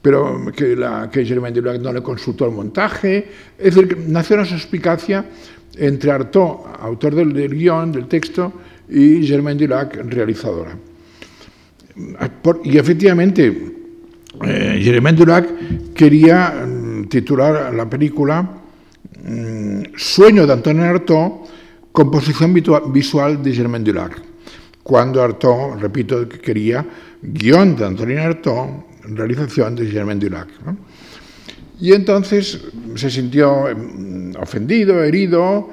pero 0.00 0.52
que, 0.54 0.76
la, 0.76 1.10
que 1.10 1.24
Germain 1.24 1.54
no 1.80 1.92
le 1.92 2.02
consultó 2.02 2.46
el 2.46 2.52
montaje. 2.52 3.28
Es 3.58 3.74
decir, 3.74 3.96
nació 4.06 4.36
una 4.36 4.44
suspicacia 4.44 5.24
entre 5.76 6.10
Arto, 6.10 6.64
autor 6.80 7.14
del, 7.14 7.54
guion, 7.54 7.92
del 7.92 8.06
texto, 8.06 8.52
y 8.88 9.26
Germain 9.26 9.56
Dulac, 9.56 9.96
realizadora. 10.08 10.76
y 12.64 12.78
efectivamente, 12.78 13.72
eh, 14.40 14.80
Jeremy 14.82 15.12
Durac 15.12 15.92
quería 15.94 16.64
mm, 16.66 17.08
titular 17.08 17.72
la 17.74 17.88
película 17.88 18.42
mm, 19.22 19.82
Sueño 19.96 20.46
de 20.46 20.52
Antonio 20.52 20.84
Artaud, 20.84 21.48
composición 21.92 22.54
visual 22.92 23.42
de 23.42 23.52
Germain 23.52 23.84
Dulac, 23.84 24.20
cuando 24.82 25.22
Artaud, 25.22 25.78
repito, 25.78 26.28
quería 26.28 26.84
guion 27.20 27.76
de 27.76 27.84
Antonio 27.84 28.22
Artaud, 28.22 28.68
realización 29.04 29.76
de 29.76 29.86
Germain 29.86 30.18
Dulac. 30.18 30.48
Y 31.82 31.92
entonces 31.94 32.60
se 32.94 33.10
sintió 33.10 33.66
mm, 33.74 34.36
ofendido, 34.40 35.02
herido, 35.02 35.68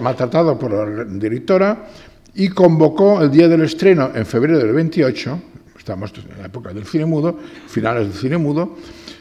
maltratado 0.00 0.58
por 0.58 0.72
la 0.72 1.04
directora 1.04 1.88
y 2.34 2.48
convocó 2.48 3.20
el 3.20 3.30
día 3.30 3.46
del 3.46 3.60
estreno, 3.60 4.12
en 4.14 4.24
febrero 4.24 4.58
del 4.58 4.72
28, 4.72 5.42
estamos 5.76 6.14
en 6.16 6.40
la 6.40 6.46
época 6.46 6.72
del 6.72 6.86
cine 6.86 7.04
mudo, 7.04 7.36
finales 7.66 8.04
del 8.08 8.14
cine 8.14 8.38
mudo, 8.38 8.76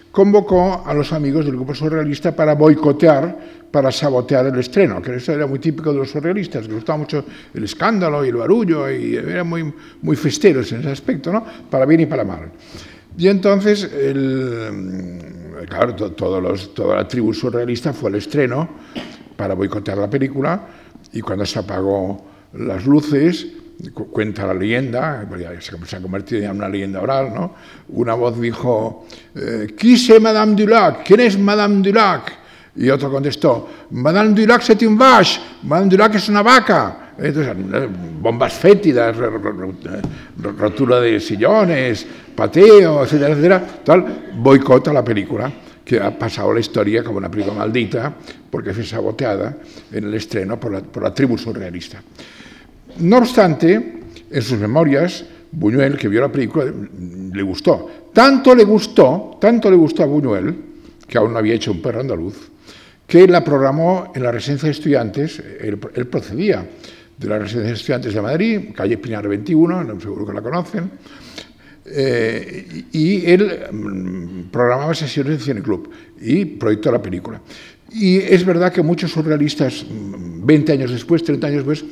convocó 0.09 0.83
a 0.85 0.93
los 0.93 1.11
amigos 1.11 1.43
del 1.43 1.55
grupo 1.55 1.75
surrealista 1.75 2.33
para 2.33 2.55
boicotear, 2.55 3.67
para 3.69 3.91
sabotear 3.91 4.45
el 4.45 4.57
estreno, 4.57 5.01
que 5.01 5.15
eso 5.15 5.33
era 5.33 5.47
muy 5.47 5.59
típico 5.59 5.91
de 5.91 5.99
los 5.99 6.11
surrealistas, 6.11 6.65
que 6.65 6.75
gustaba 6.75 6.99
mucho 6.99 7.25
el 7.53 7.65
escándalo 7.65 8.23
y 8.23 8.29
el 8.29 8.37
barullo, 8.37 8.89
y 8.89 9.17
eran 9.17 9.49
muy, 9.49 9.73
muy 10.01 10.15
festeros 10.15 10.71
en 10.71 10.79
ese 10.79 10.91
aspecto, 10.91 11.33
¿no? 11.33 11.43
para 11.69 11.85
bien 11.85 11.99
y 11.99 12.05
para 12.05 12.23
mal. 12.23 12.51
Y 13.17 13.27
entonces, 13.27 13.83
el, 13.83 15.28
claro, 15.67 15.95
todos 15.95 16.41
los, 16.41 16.73
toda 16.73 16.95
la 16.95 17.07
tribu 17.07 17.33
surrealista 17.33 17.93
fue 17.93 18.09
al 18.09 18.15
estreno 18.15 18.69
para 19.35 19.53
boicotear 19.53 19.97
la 19.97 20.09
película, 20.09 20.67
y 21.13 21.21
cuando 21.21 21.45
se 21.45 21.59
apagó 21.59 22.25
las 22.53 22.85
luces, 22.85 23.47
cuenta 24.11 24.45
la 24.45 24.53
leyenda, 24.53 25.27
se 25.85 25.95
ha 25.95 26.01
convertido 26.01 26.43
en 26.43 26.51
una 26.51 26.67
leyenda 26.67 27.01
oral, 27.01 27.33
¿no? 27.33 27.55
Una 27.89 28.13
voz 28.13 28.39
dijo, 28.39 29.05
eh, 29.35 29.73
¿quién 29.77 30.21
Madame 30.21 30.55
Dulac? 30.55 31.03
¿Quién 31.03 31.21
es 31.21 31.39
Madame 31.39 31.81
Dulac? 31.81 32.33
Y 32.75 32.89
otro 32.89 33.11
contestó, 33.11 33.69
Madame 33.91 34.33
Dulac 34.33 34.61
c'est 34.61 34.81
un 34.85 34.97
vache, 34.97 35.39
Madame 35.63 35.89
Dulac 35.89 36.15
es 36.15 36.29
una 36.29 36.41
vaca. 36.41 37.08
Entonces, 37.21 37.55
bombas 38.21 38.53
fétidas, 38.53 39.15
rotura 40.37 40.99
de 40.99 41.19
sillones, 41.19 42.05
pateo, 42.35 43.03
etcétera, 43.03 43.33
etcétera, 43.33 43.67
tal, 43.83 44.31
boicota 44.35 44.93
la 44.93 45.03
película, 45.03 45.51
que 45.83 45.99
ha 45.99 46.17
pasado 46.17 46.53
la 46.53 46.59
historia 46.59 47.03
como 47.03 47.17
una 47.17 47.29
película 47.29 47.55
maldita, 47.55 48.13
porque 48.49 48.73
fue 48.73 48.83
saboteada 48.83 49.57
en 49.91 50.03
el 50.05 50.13
estreno 50.13 50.59
por 50.59 50.71
la, 50.71 50.81
por 50.81 51.03
la 51.03 51.13
tribu 51.13 51.37
surrealista. 51.37 52.01
No 52.99 53.17
obstante, 53.17 53.99
en 54.31 54.41
sus 54.41 54.59
memorias, 54.59 55.25
Buñuel, 55.51 55.97
que 55.97 56.07
vio 56.07 56.21
la 56.21 56.31
película, 56.31 56.65
le 56.65 57.41
gustó. 57.41 57.89
Tanto 58.13 58.53
le 58.53 58.63
gustó, 58.63 59.37
tanto 59.41 59.69
le 59.69 59.75
gustó 59.75 60.03
a 60.03 60.05
Buñuel, 60.05 60.55
que 61.07 61.17
aún 61.17 61.33
no 61.33 61.39
había 61.39 61.55
hecho 61.55 61.71
un 61.71 61.81
perro 61.81 62.01
andaluz, 62.01 62.49
que 63.07 63.27
la 63.27 63.43
programó 63.43 64.11
en 64.13 64.23
la 64.23 64.31
residencia 64.31 64.67
de 64.67 64.71
estudiantes, 64.71 65.43
él, 65.59 65.77
procedía 65.77 66.63
de 67.19 67.27
la 67.27 67.37
residencia 67.37 67.71
de 67.71 67.73
estudiantes 67.73 68.13
de 68.13 68.21
Madrid, 68.21 68.59
calle 68.73 68.97
Pinar 68.97 69.27
21, 69.27 69.99
seguro 69.99 70.25
que 70.25 70.33
la 70.33 70.41
conocen, 70.41 70.89
eh, 71.85 72.85
y 72.93 73.25
él 73.29 73.67
mm, 73.71 74.49
programaba 74.51 74.93
sesiones 74.93 75.33
en 75.33 75.39
Cine 75.39 75.61
Club 75.61 75.89
y 76.21 76.45
proyectó 76.45 76.91
la 76.91 77.01
película. 77.01 77.41
Y 77.91 78.17
es 78.17 78.45
verdad 78.45 78.71
que 78.71 78.81
muchos 78.81 79.11
surrealistas, 79.11 79.85
20 79.89 80.71
mm, 80.71 80.75
años 80.77 80.91
después, 80.91 81.23
30 81.23 81.47
años 81.47 81.65
después, 81.65 81.83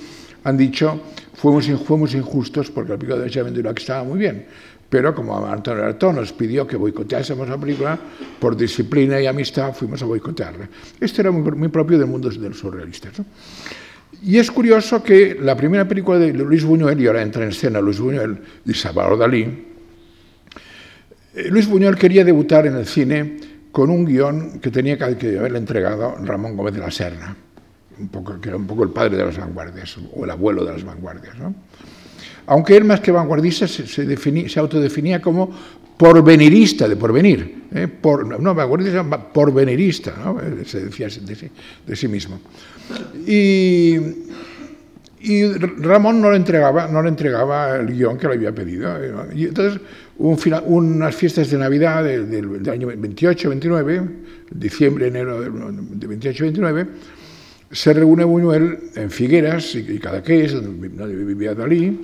han 0.44 0.56
dicho 0.56 1.02
fuimos, 1.34 1.68
fuimos 1.86 2.14
injustos 2.14 2.72
porque 2.72 2.94
el 2.94 3.00
pico 3.00 3.18
de 3.18 3.30
que 3.30 3.82
estaba 3.82 4.04
muy 4.04 4.20
bien. 4.20 4.46
Pero 4.90 5.14
como 5.14 5.46
Antonio 5.46 5.84
Artón 5.84 6.16
nos 6.16 6.32
pidió 6.32 6.66
que 6.66 6.78
boicoteásemos 6.78 7.50
la 7.50 7.58
película, 7.58 8.00
por 8.40 8.56
disciplina 8.56 9.20
y 9.20 9.26
amistad 9.26 9.74
fuimos 9.74 10.02
a 10.02 10.06
boicotearla. 10.06 10.70
Esto 11.00 11.22
era 11.22 11.32
muy, 11.32 11.68
propio 11.68 11.98
del 11.98 12.08
mundo 12.08 12.30
de 12.30 12.50
los 12.50 12.58
surrealistas. 12.58 13.14
Y 14.24 14.38
es 14.38 14.50
curioso 14.52 15.04
que 15.04 15.38
la 15.40 15.56
primera 15.56 15.88
película 15.88 16.18
de 16.18 16.34
Luis 16.34 16.64
Buñuel, 16.64 17.00
y 17.00 17.08
ahora 17.08 17.22
entra 17.22 17.44
en 17.44 17.50
escena 17.50 17.80
Luis 17.80 18.00
Buñuel 18.00 18.38
y 18.66 18.74
Salvador 18.74 19.18
Dalí, 19.18 19.66
eh, 21.36 21.48
Luis 21.50 21.68
Buñuel 21.68 21.96
quería 21.96 22.24
debutar 22.24 22.66
en 22.66 22.76
el 22.76 22.86
cine 22.86 23.38
con 23.72 23.90
un 23.90 24.06
guion 24.06 24.60
que 24.60 24.72
tenía 24.72 24.98
que 24.98 25.38
haberle 25.38 25.60
entregado 25.60 26.16
Ramón 26.24 26.58
Gómez 26.58 26.74
de 26.74 26.80
la 26.80 26.90
Serna 26.90 27.36
un 28.00 28.10
poco, 28.10 28.40
que 28.40 28.50
era 28.50 28.58
un 28.58 28.68
poco 28.68 28.84
el 28.84 28.90
padre 28.90 29.18
de 29.18 29.26
las 29.26 29.38
vanguardias, 29.38 29.98
o 30.14 30.24
el 30.24 30.32
abuelo 30.32 30.64
de 30.64 30.74
las 30.74 30.84
vanguardias. 30.84 31.38
¿no? 31.38 31.54
Aunque 32.46 32.78
él 32.78 32.86
más 32.86 33.00
que 33.00 33.12
vanguardista 33.12 33.68
se, 33.68 33.88
se, 33.88 34.60
autodefinía 34.60 35.22
como 35.22 35.52
porvenirista, 35.98 36.88
de 36.88 36.96
porvenir, 36.96 37.64
¿eh? 37.74 37.88
no, 38.40 38.54
vanguardista, 38.54 39.04
porvenirista, 39.04 40.14
¿no? 40.24 40.40
se 40.66 40.86
decía 40.86 41.08
de 41.08 41.96
sí, 41.96 42.08
mismo. 42.08 42.40
Y, 43.26 43.98
y, 45.22 45.52
Ramón 45.54 46.22
no 46.22 46.30
le 46.30 46.38
entregaba, 46.38 46.88
no 46.88 47.02
le 47.02 47.10
entregaba 47.10 47.78
el 47.78 47.88
guion 47.88 48.18
que 48.18 48.28
le 48.28 48.36
había 48.36 48.54
pedido. 48.54 48.96
Y 49.34 49.46
entonces 49.46 49.82
unas 50.18 51.16
fiestas 51.16 51.50
de 51.50 51.58
Navidad 51.58 52.04
del, 52.04 52.70
año 52.70 52.88
28, 52.88 53.50
29, 53.50 54.02
diciembre, 54.52 55.08
enero 55.08 55.42
de 55.42 56.08
28, 56.08 56.44
29, 56.44 56.88
se 57.72 57.94
reúne 57.94 58.24
Buñuel 58.24 58.80
en 58.96 59.12
Figueras 59.12 59.76
y 59.76 60.00
Cadaqués, 60.00 60.54
donde 60.54 60.88
vivía 60.88 61.54
Dalí, 61.54 62.00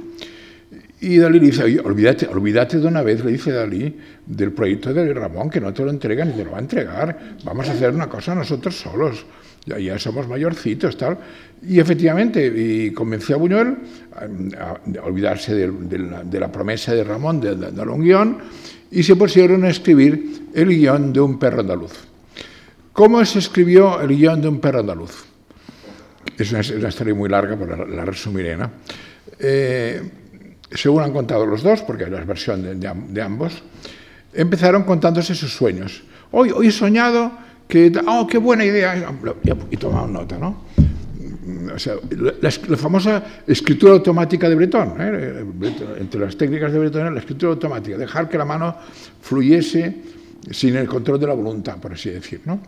y 1.04 1.18
Dalí 1.18 1.38
le 1.38 1.48
dice, 1.48 1.82
olvídate, 1.82 2.28
olvídate 2.28 2.80
de 2.80 2.88
una 2.88 3.04
vez, 3.04 3.26
le 3.26 3.34
dice 3.34 3.52
Dalí, 3.52 3.94
del 4.26 4.54
proyecto 4.54 4.94
de 4.94 5.14
Ramón, 5.14 5.50
que 5.50 5.60
no 5.60 5.74
te 5.74 5.84
lo 5.84 5.90
entregan 5.90 6.30
ni 6.30 6.36
te 6.36 6.46
lo 6.46 6.52
va 6.52 6.60
a 6.60 6.62
entregar, 6.62 7.20
vamos 7.44 7.68
a 7.68 7.74
hacer 7.74 7.92
una 7.92 8.08
cosa 8.08 8.34
nosotros 8.34 8.80
solos. 8.80 9.26
ya, 9.66 10.00
somos 10.00 10.30
mayorcitos, 10.30 10.96
tal. 10.96 11.18
Y 11.62 11.78
efectivamente, 11.78 12.94
convenció 12.96 13.36
a 13.36 13.40
Buñuel 13.40 13.76
a, 14.58 14.80
olvidarse 15.04 15.54
de, 15.54 16.40
la, 16.40 16.50
promesa 16.50 16.94
de 16.94 17.04
Ramón 17.04 17.42
de, 17.42 17.54
dar 17.54 17.90
un 17.90 18.02
guion 18.02 18.38
y 18.90 19.04
se 19.04 19.18
pusieron 19.18 19.66
a 19.66 19.70
escribir 19.72 20.48
el 20.54 20.70
guion 20.70 21.12
de 21.12 21.20
un 21.20 21.38
perro 21.38 21.60
andaluz. 21.60 21.92
¿Cómo 22.94 23.26
se 23.26 23.40
escribió 23.40 24.00
el 24.00 24.16
guion 24.16 24.42
de 24.42 24.48
un 24.48 24.62
perro 24.62 24.80
andaluz? 24.80 25.26
Es 26.38 26.50
una, 26.54 26.62
historia 26.62 27.14
muy 27.14 27.28
larga, 27.28 27.58
pero 27.58 27.86
la, 27.86 28.06
resumiré. 28.06 28.56
¿no? 28.56 28.72
Eh, 29.38 30.02
según 30.76 31.04
han 31.04 31.12
contado 31.12 31.46
los 31.46 31.64
dos, 31.64 31.82
porque 31.82 32.08
la 32.08 32.24
versión 32.24 32.80
de, 32.80 33.22
ambos, 33.22 33.62
empezaron 34.34 34.84
contándose 34.84 35.36
sus 35.36 35.54
sueños. 35.54 36.04
Hoy, 36.32 36.52
hoy 36.52 36.68
he 36.68 36.72
soñado 36.72 37.32
que, 37.68 37.92
oh, 38.08 38.28
qué 38.28 38.38
buena 38.38 38.66
idea, 38.66 39.12
y 39.72 39.78
tomaron 39.78 40.14
nota, 40.14 40.38
¿no? 40.38 40.64
O 41.74 41.80
sea, 41.80 41.96
la, 42.42 42.78
famosa 42.78 43.24
escritura 43.46 43.94
automática 43.94 44.48
de 44.48 44.56
Breton, 44.56 44.96
¿eh? 45.00 45.46
entre 46.00 46.22
las 46.22 46.38
técnicas 46.38 46.72
de 46.72 46.80
Breton, 46.80 47.14
la 47.14 47.20
escritura 47.20 47.52
automática, 47.52 47.98
dejar 47.98 48.30
que 48.30 48.38
la 48.38 48.46
mano 48.46 48.78
fluyese 49.22 49.94
sin 50.52 50.76
el 50.76 50.88
control 50.88 51.20
de 51.20 51.28
la 51.28 51.34
voluntad, 51.34 51.78
por 51.78 51.94
así 51.94 52.10
decir. 52.12 52.42
¿no? 52.46 52.60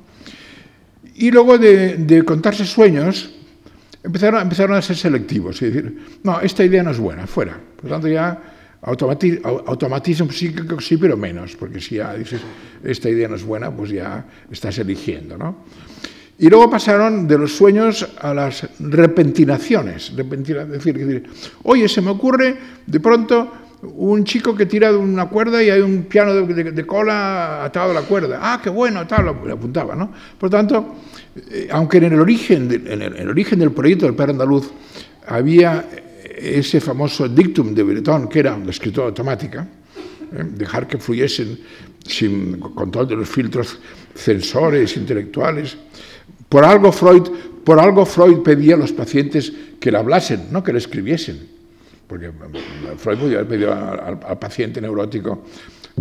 Y 1.16 1.32
luego 1.32 1.58
de, 1.58 1.96
de 1.98 2.24
contarse 2.24 2.66
sueños, 2.66 3.34
empezaron, 4.04 4.42
empezaron 4.42 4.76
a 4.76 4.82
ser 4.82 4.96
selectivos 4.96 5.62
y 5.62 5.66
decir, 5.66 6.20
no, 6.24 6.42
esta 6.42 6.64
idea 6.64 6.84
no 6.84 6.92
es 6.92 7.00
buena, 7.00 7.28
fuera. 7.28 7.58
Por 7.86 7.92
lo 7.92 7.98
tanto, 7.98 8.08
ya 8.08 8.42
automatismo 8.82 10.32
psíquico 10.32 10.82
sí, 10.82 10.98
pero 10.98 11.16
menos, 11.16 11.56
porque 11.56 11.80
si 11.80 11.98
ya 11.98 12.16
dices, 12.16 12.42
esta 12.84 13.12
idea 13.12 13.28
no 13.28 13.36
es 13.36 13.44
buena, 13.44 13.70
pues 13.70 13.92
ya 13.92 14.26
estás 14.50 14.80
eligiendo, 14.80 15.38
¿no? 15.38 15.58
Y 16.40 16.50
luego 16.50 16.68
pasaron 16.68 17.28
de 17.28 17.38
los 17.38 17.56
sueños 17.56 18.10
a 18.20 18.34
las 18.34 18.68
repentinaciones. 18.80 20.12
es 20.18 20.84
decir, 20.84 21.30
oye, 21.62 21.88
se 21.88 22.02
me 22.02 22.10
ocurre 22.10 22.58
de 22.88 23.00
pronto 23.00 23.52
un 23.84 24.24
chico 24.24 24.56
que 24.56 24.66
tira 24.66 24.92
de 24.92 24.98
una 24.98 25.30
cuerda 25.30 25.62
y 25.62 25.70
hay 25.70 25.82
un 25.82 26.06
piano 26.06 26.34
de, 26.34 26.86
cola 26.88 27.66
atado 27.66 27.92
a 27.92 27.94
la 27.94 28.02
cuerda. 28.02 28.40
Ah, 28.42 28.60
qué 28.64 28.72
bueno, 28.72 29.06
tal, 29.06 29.26
lo, 29.26 29.54
apuntaba, 29.54 29.96
¿no? 29.96 30.12
Por 30.40 30.50
tanto, 30.50 30.96
eh, 31.52 31.68
aunque 31.72 31.98
en 31.98 32.06
el, 32.06 32.20
origen, 32.20 32.68
en 32.72 33.02
el, 33.04 33.30
origen 33.30 33.60
del 33.60 33.72
proyecto 33.72 34.08
del 34.08 34.16
perro 34.16 34.32
andaluz 34.32 34.72
había 35.28 35.86
ese 36.36 36.82
famoso 36.82 37.28
dictum 37.28 37.74
de 37.74 37.84
Breton, 37.84 38.28
que 38.28 38.40
era 38.40 38.58
la 38.58 38.72
escritura 38.72 39.08
automática, 39.08 39.68
¿eh? 40.34 40.44
dejar 40.44 40.88
que 40.88 40.98
fluyesen 40.98 41.60
sin 42.06 42.60
control 42.60 43.08
de 43.08 43.16
los 43.16 43.30
filtros 43.30 43.80
censores 44.14 44.96
intelectuales, 44.98 45.78
por 46.50 46.64
algo 46.64 46.92
Freud, 46.92 47.24
por 47.64 47.80
algo 47.80 48.06
Freud 48.06 48.40
pedía 48.44 48.76
a 48.76 48.78
los 48.78 48.92
pacientes 48.92 49.52
que 49.80 49.92
le 49.92 49.98
hablasen, 49.98 50.48
no 50.52 50.64
que 50.64 50.72
le 50.72 50.78
escribiesen. 50.80 51.56
Porque 52.08 52.32
Freud 52.98 53.18
podía 53.18 53.38
haber 53.40 53.48
pedido 53.48 53.74
al, 53.74 54.38
paciente 54.38 54.80
neurótico, 54.80 55.44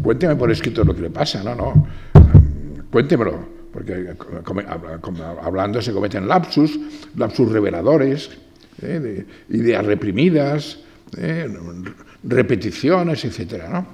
cuénteme 0.02 0.36
por 0.36 0.50
escrito 0.50 0.84
lo 0.84 0.94
que 0.94 1.00
le 1.00 1.10
pasa, 1.10 1.42
no, 1.42 1.54
no, 1.54 1.88
cuéntemelo, 2.90 3.38
porque 3.72 4.14
hablando 5.42 5.80
se 5.80 5.92
cometen 5.92 6.28
lapsus, 6.28 6.78
lapsus 7.16 7.50
reveladores, 7.50 8.30
¿eh? 8.32 8.43
De 8.80 9.26
ideas 9.50 9.84
reprimidas, 9.84 10.78
¿eh? 11.16 11.48
repeticiones, 12.22 13.24
etc. 13.24 13.64
¿no? 13.70 13.86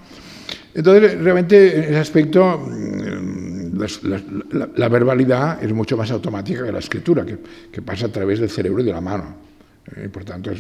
Entonces, 0.75 1.19
realmente, 1.19 1.77
en 1.77 1.85
ese 1.85 1.99
aspecto, 1.99 2.59
mm, 2.59 3.79
la, 4.77 4.89
verbalidad 4.89 5.63
es 5.63 5.73
mucho 5.73 5.97
más 5.97 6.11
automática 6.11 6.65
que 6.65 6.73
la 6.73 6.79
escritura, 6.79 7.25
que, 7.25 7.83
pasa 7.83 8.07
a 8.07 8.13
través 8.13 8.41
del 8.41 8.51
cerebro 8.51 8.83
y 8.83 8.87
de 8.87 8.93
la 8.93 9.01
mano. 9.01 9.37
¿eh? 9.97 10.09
por 10.09 10.25
tanto, 10.25 10.51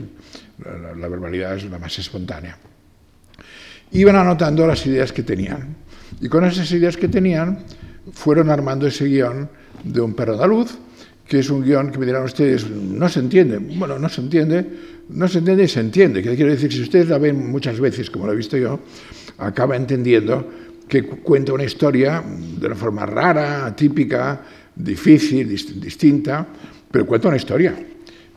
la, 0.96 1.08
verbalidad 1.08 1.56
es 1.56 1.64
la 1.64 1.78
más 1.78 1.98
espontánea. 1.98 2.56
Iban 3.92 4.16
anotando 4.16 4.66
las 4.66 4.84
ideas 4.86 5.12
que 5.12 5.22
tenían. 5.22 5.76
Y 6.20 6.28
con 6.28 6.44
esas 6.44 6.70
ideas 6.72 6.96
que 6.96 7.08
tenían, 7.08 7.58
fueron 8.12 8.50
armando 8.50 8.86
ese 8.86 9.04
guion 9.06 9.48
de 9.84 10.00
un 10.00 10.14
perro 10.14 10.34
andaluz, 10.34 10.76
que 11.30 11.38
es 11.38 11.48
un 11.48 11.62
guion 11.62 11.92
que 11.92 11.98
me 12.00 12.06
dirán 12.06 12.24
ustedes, 12.24 12.68
no 12.68 13.08
se 13.08 13.20
entiende. 13.20 13.58
Bueno, 13.58 14.00
no 14.00 14.08
se 14.08 14.20
entiende, 14.20 14.66
no 15.10 15.28
se 15.28 15.38
entiende 15.38 15.62
y 15.62 15.68
se 15.68 15.78
entiende. 15.78 16.22
Quiero 16.22 16.50
decir, 16.50 16.72
si 16.72 16.82
ustedes 16.82 17.08
la 17.08 17.18
ven 17.18 17.52
muchas 17.52 17.78
veces, 17.78 18.10
como 18.10 18.26
lo 18.26 18.32
he 18.32 18.36
visto 18.36 18.56
yo, 18.56 18.80
acaba 19.38 19.76
entendiendo 19.76 20.50
que 20.88 21.04
cuenta 21.04 21.52
una 21.52 21.62
historia 21.62 22.20
de 22.26 22.66
una 22.66 22.74
forma 22.74 23.06
rara, 23.06 23.64
atípica, 23.64 24.42
difícil, 24.74 25.48
distinta, 25.48 26.48
pero 26.90 27.06
cuenta 27.06 27.28
una 27.28 27.36
historia. 27.36 27.76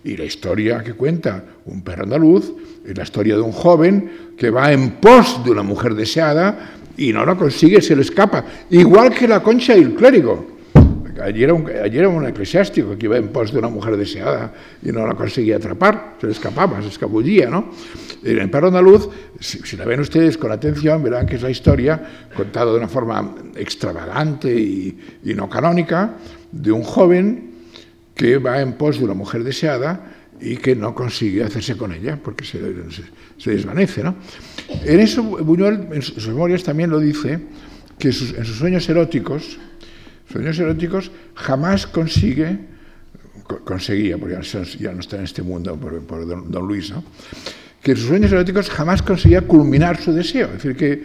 Y 0.04 0.15
la 0.15 0.26
historia 0.26 0.84
que 0.84 0.94
cuenta 0.94 1.44
un 1.65 1.82
perro 1.82 2.04
andaluz 2.04 2.54
es 2.86 2.96
la 2.96 3.06
historia 3.06 3.34
de 3.34 3.41
un 3.41 3.54
joven 3.54 4.36
que 4.38 4.52
va 4.52 4.72
en 4.72 4.98
pos 4.98 5.44
de 5.44 5.50
una 5.50 5.63
mujer 5.63 5.96
deseada 5.96 6.76
y 6.96 7.12
no 7.12 7.26
la 7.26 7.36
consigue, 7.36 7.82
se 7.82 7.96
le 7.96 8.04
escapa. 8.04 8.46
Igual 8.70 9.15
que 9.15 9.28
la 9.28 9.41
concha 9.41 9.76
y 9.76 9.82
el 9.82 9.96
clérigo. 9.96 10.54
Allí 11.21 11.43
era, 11.43 11.54
un, 11.54 11.65
un 11.65 12.28
eclesiástico 12.28 12.97
que 12.97 13.06
iba 13.06 13.17
en 13.17 13.28
pos 13.28 13.52
de 13.52 13.60
una 13.60 13.69
mujer 13.69 13.97
deseada 13.97 14.54
y 14.82 14.91
no 14.91 15.06
la 15.06 15.13
conseguía 15.13 15.58
atrapar, 15.58 16.15
se 16.19 16.28
le 16.28 16.34
escapaba, 16.34 16.82
se 16.82 16.88
escabullía, 16.88 17.49
¿no? 17.49 17.71
En 18.23 18.39
el 18.39 18.54
andaluz, 18.54 19.10
si, 19.39 19.76
la 19.76 19.86
ven 19.86 19.99
ustedes 19.99 20.38
con 20.38 20.52
atención, 20.52 21.04
verán 21.04 21.26
que 21.26 21.36
es 21.36 21.41
la 21.41 21.49
historia 21.49 22.02
contada 22.36 22.71
de 22.71 22.78
una 22.78 22.88
forma 22.88 23.36
extravagante 23.56 24.54
y, 24.54 24.97
no 25.23 25.49
canónica 25.49 26.15
de 26.52 26.71
un 26.71 26.84
joven 26.84 27.52
que 28.15 28.38
va 28.38 28.62
en 28.62 28.73
pos 28.73 28.99
de 28.99 29.06
una 29.06 29.13
mujer 29.13 29.43
deseada 29.43 30.13
y 30.39 30.58
que 30.58 30.76
no 30.76 30.93
consigue 30.95 31.43
hacerse 31.43 31.76
con 31.76 31.91
ella 31.93 32.17
porque 32.21 32.45
se, 32.45 32.60
desvanece. 33.49 34.04
¿no? 34.04 34.15
En 34.86 34.99
eso 34.99 35.23
Buñuel, 35.23 35.88
en 35.91 36.02
sus 36.02 36.28
memorias 36.28 36.63
también 36.63 36.89
lo 36.89 36.99
dice, 36.99 37.39
que 37.97 38.10
en 38.10 38.13
sus 38.13 38.58
sueños 38.58 38.88
eróticos, 38.89 39.58
sueños 40.34 40.58
eróticos 40.58 41.12
jamás 41.36 41.86
consigue, 41.86 42.58
conseguía, 43.65 44.17
porque 44.17 44.36
ya 44.80 44.91
no 44.91 45.00
está 45.00 45.17
en 45.17 45.26
este 45.26 45.43
mundo 45.43 45.78
por, 45.78 46.28
don, 46.28 46.67
Luis, 46.67 46.89
¿no? 46.89 47.04
que 47.82 47.96
sus 47.96 48.08
sueños 48.08 48.32
eróticos 48.32 48.69
jamás 48.69 49.04
conseguía 49.04 49.41
culminar 49.41 50.02
su 50.02 50.12
deseo, 50.12 50.48
es 50.48 50.54
decir, 50.54 50.76
que 50.76 51.04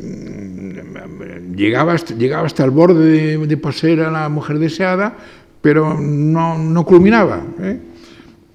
mm, 0.00 1.54
llegaba, 1.56 1.92
hasta, 1.92 2.64
el 2.64 2.70
borde 2.70 3.36
de, 3.36 3.56
poseer 3.58 4.00
a 4.00 4.10
la 4.10 4.28
mujer 4.30 4.58
deseada, 4.58 5.14
pero 5.60 5.98
no, 6.00 6.56
no 6.56 6.86
culminaba. 6.86 7.44
¿eh? 7.60 7.78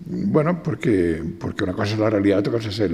Bueno, 0.07 0.63
porque, 0.63 1.21
porque 1.39 1.65
una 1.65 1.73
cosa 1.73 1.93
es 1.93 1.99
la 1.99 2.09
realidad, 2.09 2.39
otra 2.39 2.53
cosa 2.53 2.69
es 2.69 2.91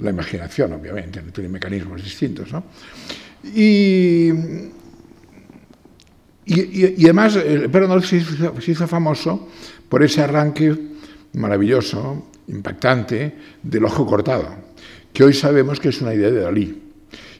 la 0.00 0.10
imaginación, 0.10 0.74
obviamente, 0.74 1.22
tiene 1.32 1.48
mecanismos 1.48 2.02
distintos. 2.02 2.52
¿no? 2.52 2.64
Y 3.54 4.30
y, 6.46 7.04
además, 7.04 7.36
el 7.36 7.70
perro 7.70 8.00
se 8.02 8.16
hizo, 8.16 8.60
se 8.60 8.72
hizo 8.72 8.86
famoso 8.86 9.48
por 9.88 10.02
ese 10.02 10.22
arranque 10.22 10.76
maravilloso, 11.34 12.26
impactante, 12.48 13.34
del 13.62 13.84
ojo 13.84 14.06
cortado, 14.06 14.48
que 15.12 15.24
hoy 15.24 15.32
sabemos 15.32 15.80
que 15.80 15.88
es 15.88 16.00
una 16.00 16.14
idea 16.14 16.30
de 16.30 16.40
Dalí. 16.40 16.82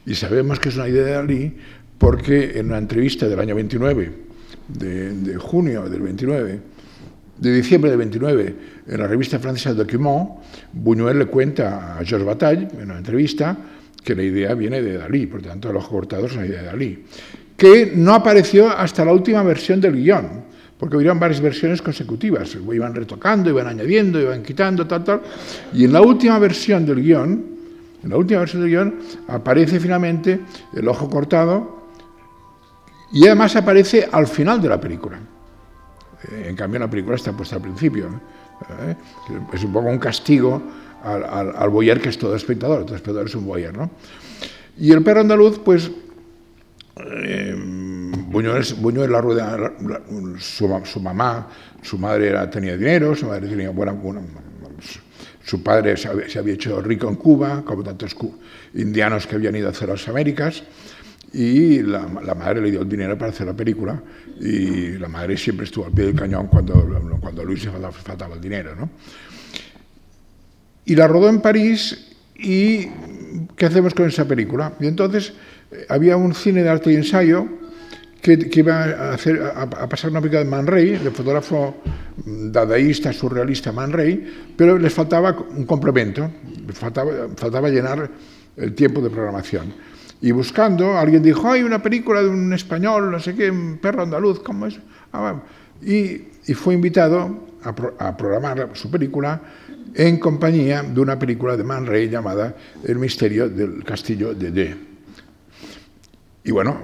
Y 0.05 0.15
sabemos 0.15 0.59
que 0.59 0.69
es 0.69 0.75
una 0.75 0.87
idea 0.87 1.03
de 1.03 1.11
Dalí 1.11 1.55
porque 1.97 2.59
en 2.59 2.67
una 2.67 2.77
entrevista 2.77 3.27
del 3.27 3.39
año 3.39 3.55
29, 3.55 4.11
de, 4.67 5.37
junio 5.37 5.87
del 5.87 6.01
29, 6.01 6.59
de 7.37 7.53
diciembre 7.53 7.89
del 7.91 7.99
29, 7.99 8.55
en 8.87 8.99
la 8.99 9.07
revista 9.07 9.39
francesa 9.39 9.73
Document, 9.73 10.29
Buñuel 10.73 11.19
le 11.19 11.25
cuenta 11.27 11.97
a 11.97 12.05
Georges 12.05 12.25
Bataille, 12.25 12.67
en 12.73 12.85
una 12.85 12.97
entrevista, 12.97 13.57
que 14.03 14.15
la 14.15 14.23
idea 14.23 14.53
viene 14.53 14.81
de 14.81 14.97
Dalí, 14.97 15.25
por 15.25 15.41
tanto 15.41 15.69
el 15.69 15.77
ojo 15.77 15.89
cortado 15.89 16.25
es 16.25 16.33
una 16.33 16.45
idea 16.45 16.61
de 16.61 16.67
Dalí 16.67 17.03
que 17.57 17.93
no 17.95 18.13
apareció 18.13 18.69
hasta 18.69 19.05
la 19.05 19.13
última 19.13 19.43
versión 19.43 19.79
del 19.79 19.95
guion, 19.95 20.43
porque 20.77 20.97
hubieron 20.97 21.19
varias 21.19 21.39
versiones 21.39 21.81
consecutivas, 21.81 22.55
iban 22.55 22.93
retocando, 22.93 23.49
iban 23.49 23.67
añadiendo, 23.67 24.19
iban 24.19 24.43
quitando, 24.43 24.85
tal, 24.85 25.03
tal, 25.03 25.21
y 25.73 25.85
en 25.85 25.93
la 25.93 26.01
última 26.01 26.37
versión 26.39 26.85
del 26.85 27.01
guion, 27.01 27.45
en 28.03 28.09
la 28.09 28.17
última 28.17 28.41
versión 28.41 28.61
del 28.61 28.71
guion, 28.71 28.95
aparece 29.27 29.79
finalmente 29.79 30.39
el 30.73 30.87
ojo 30.87 31.09
cortado 31.09 31.85
y 33.13 33.25
además 33.25 33.55
aparece 33.55 34.07
al 34.11 34.27
final 34.27 34.61
de 34.61 34.69
la 34.69 34.79
película. 34.79 35.17
Eh, 36.31 36.47
en 36.49 36.55
cambio, 36.55 36.79
la 36.79 36.89
película 36.89 37.15
está 37.15 37.31
puesta 37.31 37.55
al 37.55 37.61
principio. 37.61 38.09
¿eh? 38.81 38.95
Es 39.53 39.63
un 39.63 39.71
poco 39.71 39.87
un 39.87 39.97
castigo 39.97 40.61
al, 41.03 41.55
al, 41.55 41.69
boyer 41.69 42.01
que 42.01 42.09
es 42.09 42.17
todo 42.17 42.35
espectador, 42.35 42.85
todo 42.85 42.95
espectador 42.95 43.27
es 43.27 43.35
un 43.35 43.45
boyer, 43.45 43.75
¿no? 43.75 43.89
Y 44.77 44.91
el 44.91 45.01
perro 45.03 45.21
andaluz, 45.21 45.59
pues 45.59 45.89
eh, 46.97 47.55
Buñuel, 48.27 49.11
la 49.11 49.21
rueda, 49.21 49.73
su, 50.39 50.99
mamá, 50.99 51.47
su 51.81 51.97
madre 51.97 52.33
tenía 52.47 52.77
dinero, 52.77 53.15
su 53.15 53.27
madre 53.27 53.47
tenía 53.47 53.69
buena, 53.69 53.95
su 55.43 55.61
padre 55.61 55.95
se 55.95 56.09
había, 56.09 56.53
hecho 56.53 56.81
rico 56.81 57.07
en 57.07 57.15
Cuba, 57.15 57.63
como 57.63 57.83
tantos 57.83 58.15
indianos 58.73 59.27
que 59.27 59.35
habían 59.35 59.55
ido 59.55 59.69
hacia 59.69 59.87
las 59.87 60.07
Américas, 60.07 60.63
y 61.33 61.81
la, 61.81 62.07
madre 62.07 62.61
le 62.61 62.71
dio 62.71 62.81
el 62.81 62.89
dinero 62.89 63.17
para 63.17 63.31
hacer 63.31 63.45
la 63.45 63.53
película 63.53 64.01
y 64.39 64.97
la 64.97 65.09
madre 65.09 65.35
siempre 65.35 65.65
estuvo 65.65 65.85
al 65.85 65.91
pie 65.91 66.05
del 66.05 66.15
cañón 66.15 66.47
cuando, 66.47 66.73
cuando 67.19 67.41
a 67.41 67.45
Luis 67.45 67.65
le 67.65 67.71
faltaba, 67.91 68.35
el 68.35 68.41
dinero. 68.41 68.73
¿no? 68.75 68.89
Y 70.85 70.95
la 70.95 71.07
rodó 71.07 71.27
en 71.27 71.41
París 71.41 72.15
y 72.35 72.87
¿qué 73.55 73.65
hacemos 73.65 73.93
con 73.93 74.07
esa 74.07 74.25
película? 74.25 74.73
Y 74.79 74.87
entonces 74.87 75.33
había 75.89 76.17
un 76.17 76.33
cine 76.33 76.63
de 76.63 76.69
arte 76.69 76.91
y 76.91 76.95
ensayo 76.95 77.47
que, 78.25 78.49
iba 78.55 78.83
a, 78.83 79.13
hacer, 79.13 79.39
a, 79.55 79.87
pasar 79.87 80.09
una 80.09 80.19
película 80.19 80.43
de 80.43 80.49
Man 80.49 80.65
Ray, 80.65 80.97
de 80.97 81.11
fotógrafo 81.11 81.75
dadaísta, 82.25 83.13
surrealista 83.13 83.71
Man 83.71 83.91
Ray, 83.91 84.53
pero 84.57 84.79
les 84.79 84.91
faltaba 84.91 85.37
un 85.55 85.65
complemento, 85.65 86.31
faltaba, 86.73 87.11
faltaba 87.35 87.69
llenar 87.69 88.09
el 88.57 88.73
tiempo 88.73 88.99
de 88.99 89.11
programación. 89.11 89.73
Y 90.21 90.31
buscando, 90.31 90.97
alguien 90.97 91.21
dijo, 91.21 91.51
hay 91.51 91.61
una 91.61 91.83
película 91.83 92.23
de 92.23 92.29
un 92.29 92.51
español, 92.51 93.11
no 93.11 93.19
sé 93.19 93.35
qué, 93.35 93.51
un 93.51 93.77
perro 93.77 94.01
andaluz, 94.01 94.39
¿cómo 94.39 94.65
es? 94.65 94.79
Ah, 95.13 95.43
y, 95.83 96.29
y, 96.47 96.53
fue 96.55 96.73
invitado 96.73 97.47
a, 97.63 97.75
a 98.07 98.17
programar 98.17 98.69
su 98.73 98.89
película 98.89 99.39
en 99.93 100.17
compañía 100.17 100.81
de 100.81 100.99
una 100.99 101.19
película 101.19 101.55
de 101.55 101.63
Man 101.63 101.85
Ray 101.85 102.09
llamada 102.09 102.55
El 102.83 102.97
misterio 102.97 103.49
del 103.49 103.83
castillo 103.83 104.33
de 104.33 104.49
D. 104.49 104.94
Y 106.45 106.51
bueno, 106.51 106.77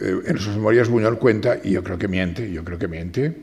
eh, 0.00 0.20
en 0.24 0.38
sus 0.38 0.56
memorias 0.56 0.88
Buñuel 0.88 1.18
cuenta, 1.18 1.58
y 1.62 1.72
yo 1.72 1.84
creo 1.84 1.98
que 1.98 2.08
miente, 2.08 2.50
yo 2.50 2.64
creo 2.64 2.78
que 2.78 2.88
miente, 2.88 3.36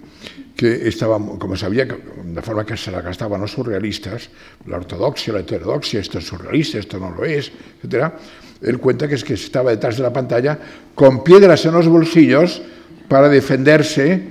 que 0.56 0.88
estaba, 0.88 1.18
como 1.18 1.56
sabía, 1.56 1.86
de 1.86 2.42
forma 2.42 2.66
que 2.66 2.76
se 2.76 2.92
la 2.92 3.02
gastaban 3.02 3.40
los 3.40 3.52
surrealistas, 3.52 4.30
la 4.66 4.78
ortodoxia, 4.78 5.34
la 5.34 5.40
heterodoxia, 5.42 6.00
esto 6.02 6.18
es 6.18 6.26
surrealista, 6.26 6.80
esto 6.80 7.00
no 7.00 7.12
lo 7.12 7.24
es, 7.24 7.52
etc., 7.84 8.12
él 8.62 8.78
cuenta 8.80 9.08
que 9.08 9.16
es 9.16 9.24
que 9.24 9.36
estaba 9.36 9.72
detrás 9.72 9.96
de 9.96 10.04
la 10.04 10.12
pantalla 10.12 10.60
con 10.94 11.24
piedras 11.24 11.64
en 11.66 11.74
los 11.74 11.88
bolsillos 11.88 12.62
para 13.08 13.30
defenderse 13.30 14.22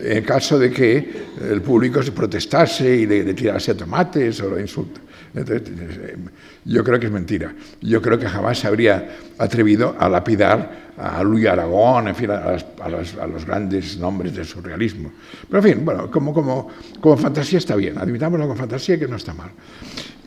en 0.00 0.24
caso 0.24 0.58
de 0.58 0.70
que 0.70 1.26
el 1.50 1.62
público 1.62 2.02
se 2.02 2.12
protestase 2.12 2.96
y 2.96 3.06
le, 3.06 3.32
tirase 3.34 3.74
tomates 3.74 4.40
o 4.40 4.50
lo 4.50 4.60
insulte. 4.60 5.00
Eh, 5.36 6.16
yo 6.64 6.82
creo 6.82 6.98
que 6.98 7.06
es 7.06 7.12
mentira. 7.12 7.54
Yo 7.80 8.00
creo 8.00 8.18
que 8.18 8.26
jamás 8.26 8.58
se 8.58 8.66
habría 8.66 9.16
atrevido 9.38 9.94
a 9.98 10.08
lapidar 10.08 10.86
a 10.96 11.22
Luis 11.22 11.46
Aragón, 11.46 12.08
en 12.08 12.14
fin, 12.14 12.30
a, 12.30 12.56
los, 12.88 13.44
grandes 13.44 13.98
nombres 13.98 14.34
del 14.34 14.46
surrealismo. 14.46 15.12
Pero 15.48 15.62
en 15.62 15.74
fin, 15.74 15.84
bueno, 15.84 16.10
como, 16.10 16.32
como, 16.32 16.68
como 17.00 17.16
fantasía 17.16 17.58
está 17.58 17.76
bien, 17.76 17.98
admitámoslo 17.98 18.48
con 18.48 18.56
fantasía 18.56 18.98
que 18.98 19.06
no 19.06 19.16
está 19.16 19.34
mal. 19.34 19.50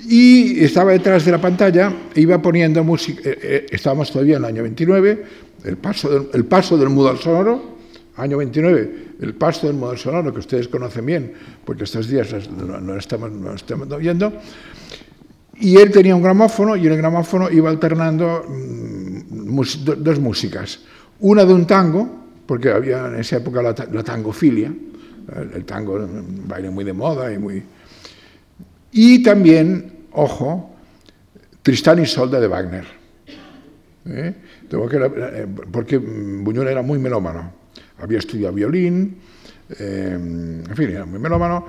Y 0.07 0.63
estaba 0.63 0.91
detrás 0.91 1.25
de 1.25 1.31
la 1.31 1.41
pantalla, 1.41 1.91
iba 2.15 2.41
poniendo 2.41 2.83
música, 2.83 3.21
eh, 3.25 3.39
eh, 3.41 3.65
estábamos 3.71 4.11
todavía 4.11 4.37
en 4.37 4.43
el 4.43 4.49
año 4.49 4.63
29, 4.63 5.23
el 5.65 5.77
paso 5.77 6.09
del, 6.09 6.29
el 6.33 6.45
paso 6.45 6.77
del 6.77 6.89
mudo 6.89 7.09
al 7.09 7.17
sonoro, 7.17 7.77
año 8.15 8.37
29, 8.37 9.09
el 9.21 9.33
paso 9.33 9.67
del 9.67 9.83
al 9.83 9.97
sonoro, 9.97 10.31
que 10.31 10.39
ustedes 10.39 10.67
conocen 10.67 11.05
bien, 11.05 11.33
porque 11.65 11.83
estos 11.83 12.07
días 12.07 12.33
no, 12.49 12.79
no 12.79 12.97
estamos, 12.97 13.31
no 13.31 13.53
estamos 13.53 13.87
viendo, 13.97 14.33
y 15.59 15.77
él 15.77 15.91
tenía 15.91 16.15
un 16.15 16.21
gramófono 16.21 16.75
y 16.75 16.87
en 16.87 16.93
el 16.93 16.97
gramófono 16.97 17.49
iba 17.49 17.69
alternando 17.69 18.45
mm, 18.47 19.61
dos 19.97 20.19
músicas. 20.19 20.79
Una 21.19 21.43
de 21.43 21.53
un 21.53 21.67
tango, 21.67 22.09
porque 22.45 22.71
había 22.71 23.07
en 23.07 23.15
esa 23.15 23.37
época 23.37 23.61
la, 23.61 24.03
tangofilia, 24.03 24.73
el, 25.53 25.65
tango 25.65 25.95
un 25.95 26.47
baile 26.47 26.69
muy 26.69 26.85
de 26.85 26.93
moda 26.93 27.31
y 27.33 27.37
muy... 27.37 27.63
Y 28.91 29.21
también, 29.21 30.05
ojo, 30.13 30.75
Tristán 31.61 32.01
y 32.01 32.05
Solda 32.05 32.39
de 32.39 32.47
Wagner. 32.47 32.85
¿eh? 34.05 34.33
Eh, 34.71 35.47
porque 35.71 35.97
Buñuel 35.97 36.69
era 36.69 36.81
muy 36.81 36.99
melómano. 36.99 37.51
Había 37.99 38.19
estudiado 38.19 38.53
violín, 38.53 39.17
eh, 39.77 40.13
en 40.13 40.75
fin, 40.75 40.89
era 40.89 41.05
muy 41.05 41.19
melómano, 41.19 41.67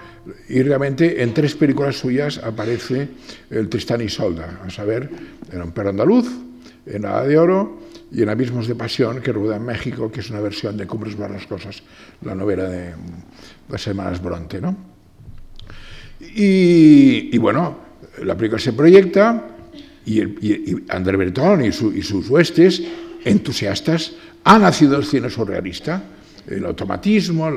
y 0.48 0.62
realmente 0.62 1.22
en 1.22 1.34
tres 1.34 1.54
películas 1.54 1.96
suyas 1.96 2.38
aparece 2.38 3.08
el 3.50 3.68
Tristán 3.68 4.00
y 4.00 4.08
Solda, 4.08 4.60
a 4.64 4.70
saber, 4.70 5.10
en 5.52 5.60
Un 5.60 5.72
perro 5.72 5.90
andaluz, 5.90 6.26
en 6.86 7.02
La 7.02 7.24
de 7.26 7.38
Oro 7.38 7.80
y 8.10 8.22
en 8.22 8.30
Abismos 8.30 8.66
de 8.66 8.74
Pasión, 8.74 9.20
que 9.20 9.32
rueda 9.32 9.56
en 9.56 9.64
México, 9.64 10.10
que 10.10 10.20
es 10.20 10.30
una 10.30 10.40
versión 10.40 10.76
de 10.76 10.86
Cumbres 10.86 11.16
Cosas, 11.46 11.82
la 12.22 12.34
novela 12.34 12.68
de 12.68 12.94
las 13.68 13.86
hermanas 13.86 14.22
Bronte. 14.22 14.60
¿no? 14.60 14.76
Y, 16.20 17.36
bueno, 17.38 17.78
la 18.22 18.34
película 18.34 18.58
se 18.58 18.72
proyecta 18.72 19.46
y, 20.06 20.20
y, 20.22 20.84
André 20.88 21.16
Breton 21.18 21.64
y, 21.64 21.68
y 21.68 22.02
sus 22.02 22.28
huestes, 22.30 22.82
entusiastas, 23.24 24.14
ha 24.44 24.58
nacido 24.58 24.96
el 24.96 25.04
cine 25.04 25.28
surrealista 25.28 26.02
el 26.50 26.64
automatismo, 26.66 27.48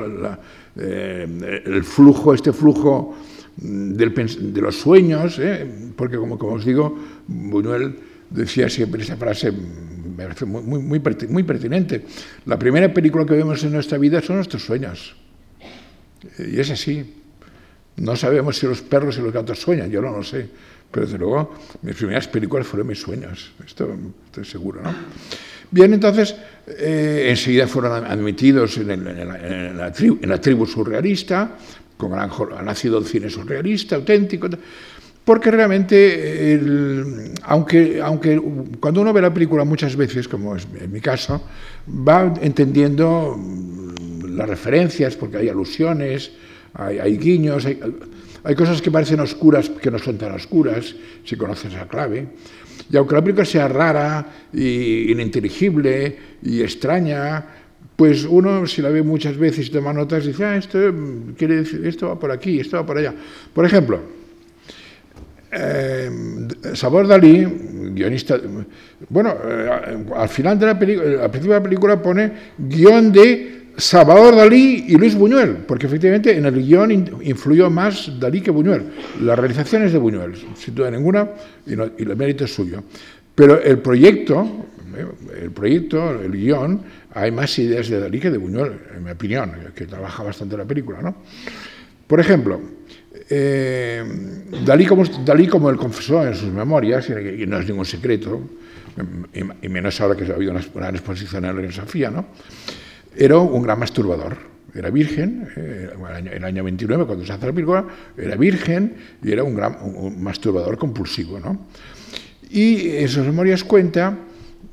eh, 0.76 1.62
el 1.66 1.84
flujo, 1.84 2.34
este 2.34 2.52
flujo 2.52 3.16
de 3.56 4.60
los 4.60 4.76
sueños, 4.76 5.38
¿eh? 5.38 5.66
porque 5.96 6.16
como, 6.16 6.38
como, 6.38 6.54
os 6.54 6.64
digo, 6.64 6.96
Buñuel 7.28 7.94
decía 8.30 8.68
siempre 8.68 9.02
esa 9.02 9.16
frase, 9.16 9.52
parece 10.16 10.44
muy, 10.44 10.62
muy, 10.62 11.00
muy, 11.28 11.42
pertinente. 11.42 12.04
La 12.46 12.58
primera 12.58 12.92
película 12.92 13.24
que 13.24 13.34
vemos 13.34 13.62
en 13.62 13.72
nuestra 13.72 13.98
vida 13.98 14.20
son 14.22 14.36
nuestros 14.36 14.64
sueños. 14.64 15.14
Y 16.38 16.58
es 16.58 16.70
así. 16.70 17.04
No 17.96 18.16
sabemos 18.16 18.58
si 18.58 18.66
los 18.66 18.82
perros 18.82 19.18
y 19.18 19.22
los 19.22 19.32
gatos 19.32 19.58
sueñan, 19.60 19.90
yo 19.90 20.02
no 20.02 20.10
lo 20.10 20.22
sé. 20.22 20.48
Pero 20.90 21.06
desde 21.06 21.18
luego, 21.18 21.54
mis 21.82 21.96
primeras 21.96 22.28
películas 22.28 22.66
fueron 22.66 22.88
mis 22.88 23.00
sueños. 23.00 23.52
Esto 23.64 23.96
estoy 24.26 24.44
seguro, 24.44 24.80
¿no? 24.82 24.94
Bien, 25.70 25.92
entonces, 25.92 26.36
eh, 26.68 27.26
enseguida 27.30 27.66
fueron 27.66 28.04
admitidos 28.04 28.76
en, 28.78 29.76
la, 29.76 29.90
tribu, 30.40 30.66
surrealista, 30.66 31.56
con 31.96 32.12
ha 32.14 32.62
nacido 32.62 32.98
el 32.98 33.06
cine 33.06 33.28
surrealista, 33.28 33.96
auténtico, 33.96 34.48
porque 35.24 35.50
realmente, 35.50 37.32
aunque, 37.42 38.00
aunque 38.00 38.40
cuando 38.78 39.00
uno 39.00 39.12
ve 39.12 39.22
la 39.22 39.34
película 39.34 39.64
muchas 39.64 39.96
veces, 39.96 40.28
como 40.28 40.54
es 40.54 40.68
en 40.80 40.92
mi 40.92 41.00
caso, 41.00 41.42
va 41.88 42.32
entendiendo 42.40 43.36
las 44.28 44.48
referencias, 44.48 45.16
porque 45.16 45.38
hay 45.38 45.48
alusiones, 45.48 46.30
hay, 46.74 47.16
guiños, 47.16 47.66
hay, 47.66 48.54
cosas 48.54 48.82
que 48.82 48.90
parecen 48.90 49.20
oscuras 49.20 49.70
que 49.70 49.90
no 49.90 49.98
son 49.98 50.18
tan 50.18 50.32
oscuras, 50.32 50.94
si 51.24 51.36
conoces 51.36 51.72
la 51.72 51.86
clave. 51.86 52.26
Y 52.90 52.96
aunque 52.96 53.14
la 53.14 53.22
película 53.22 53.44
sea 53.44 53.68
rara, 53.68 54.26
y 54.52 55.10
ininteligible 55.10 56.18
y 56.42 56.60
extraña, 56.62 57.46
pues 57.96 58.24
uno, 58.24 58.66
si 58.66 58.82
la 58.82 58.90
ve 58.90 59.02
muchas 59.02 59.36
veces 59.36 59.68
y 59.68 59.70
toma 59.70 59.92
notas, 59.92 60.26
dice, 60.26 60.44
ah, 60.44 60.56
esto 60.56 60.78
quiere 61.38 61.56
decir, 61.56 61.86
esto 61.86 62.08
va 62.08 62.18
por 62.18 62.30
aquí, 62.32 62.58
esto 62.58 62.76
va 62.76 62.84
por 62.84 62.98
allá. 62.98 63.14
Por 63.52 63.64
ejemplo, 63.64 64.00
eh, 65.52 66.10
Sabor 66.74 67.06
Dalí, 67.06 67.46
guionista, 67.94 68.40
bueno, 69.08 69.34
eh, 69.46 70.04
al 70.16 70.28
final 70.28 70.58
de 70.58 70.66
la 70.66 70.78
película, 70.78 71.22
al 71.22 71.30
principio 71.30 71.54
de 71.54 71.60
la 71.60 71.62
película 71.62 72.02
pone 72.02 72.32
guion 72.58 73.12
de 73.12 73.63
Salvador 73.76 74.36
Dalí 74.36 74.84
y 74.88 74.96
Luis 74.96 75.14
Buñuel, 75.14 75.56
porque 75.66 75.86
efectivamente 75.86 76.36
en 76.36 76.46
el 76.46 76.54
guion 76.54 76.92
influyó 77.22 77.70
más 77.70 78.10
Dalí 78.20 78.40
que 78.40 78.50
Buñuel. 78.50 78.84
La 79.20 79.34
realización 79.34 79.82
es 79.82 79.92
de 79.92 79.98
Buñuel, 79.98 80.34
sin 80.54 80.74
duda 80.74 80.90
ninguna, 80.90 81.28
y, 81.66 81.72
el 81.72 82.16
mérito 82.16 82.44
es 82.44 82.54
suyo. 82.54 82.84
Pero 83.34 83.60
el 83.60 83.78
proyecto, 83.78 84.66
el 85.40 85.50
proyecto, 85.50 86.20
el 86.20 86.32
guion, 86.32 86.82
hay 87.14 87.32
más 87.32 87.58
ideas 87.58 87.88
de 87.88 87.98
Dalí 87.98 88.20
que 88.20 88.30
de 88.30 88.38
Buñuel, 88.38 88.78
en 88.96 89.02
mi 89.02 89.10
opinión, 89.10 89.52
que 89.74 89.86
trabaja 89.86 90.22
bastante 90.22 90.56
la 90.56 90.64
película. 90.64 91.02
¿no? 91.02 91.16
Por 92.06 92.20
ejemplo, 92.20 92.60
eh, 93.28 94.04
Dalí, 94.64 94.86
como, 94.86 95.04
Dalí, 95.04 95.48
como 95.48 95.68
él 95.68 95.76
confesó 95.76 96.24
en 96.24 96.36
sus 96.36 96.52
memorias, 96.52 97.08
y 97.10 97.44
no 97.46 97.58
es 97.58 97.66
ningún 97.66 97.84
secreto, 97.84 98.40
y 99.62 99.68
menos 99.68 100.00
ahora 100.00 100.14
que 100.16 100.30
ha 100.30 100.34
habido 100.36 100.52
una, 100.52 100.88
exposición 100.90 101.44
en 101.44 101.60
la 101.60 101.72
Sofía, 101.72 102.10
¿no? 102.10 102.26
Era 103.16 103.38
un 103.38 103.62
gran 103.62 103.78
masturbador. 103.78 104.54
Era 104.74 104.90
virgen, 104.90 105.48
eh, 105.56 105.90
en 106.18 106.26
el 106.26 106.44
año 106.44 106.64
29, 106.64 107.06
cuando 107.06 107.24
se 107.24 107.32
hace 107.32 107.46
la 107.46 107.52
película, 107.52 107.86
era 108.16 108.34
virgen 108.34 108.94
y 109.22 109.30
era 109.30 109.44
un 109.44 109.54
gran 109.54 109.76
masturbador 110.18 110.76
compulsivo. 110.76 111.38
¿no? 111.38 111.66
Y 112.50 112.96
en 112.96 113.08
sus 113.08 113.24
memorias 113.24 113.62
cuenta 113.62 114.18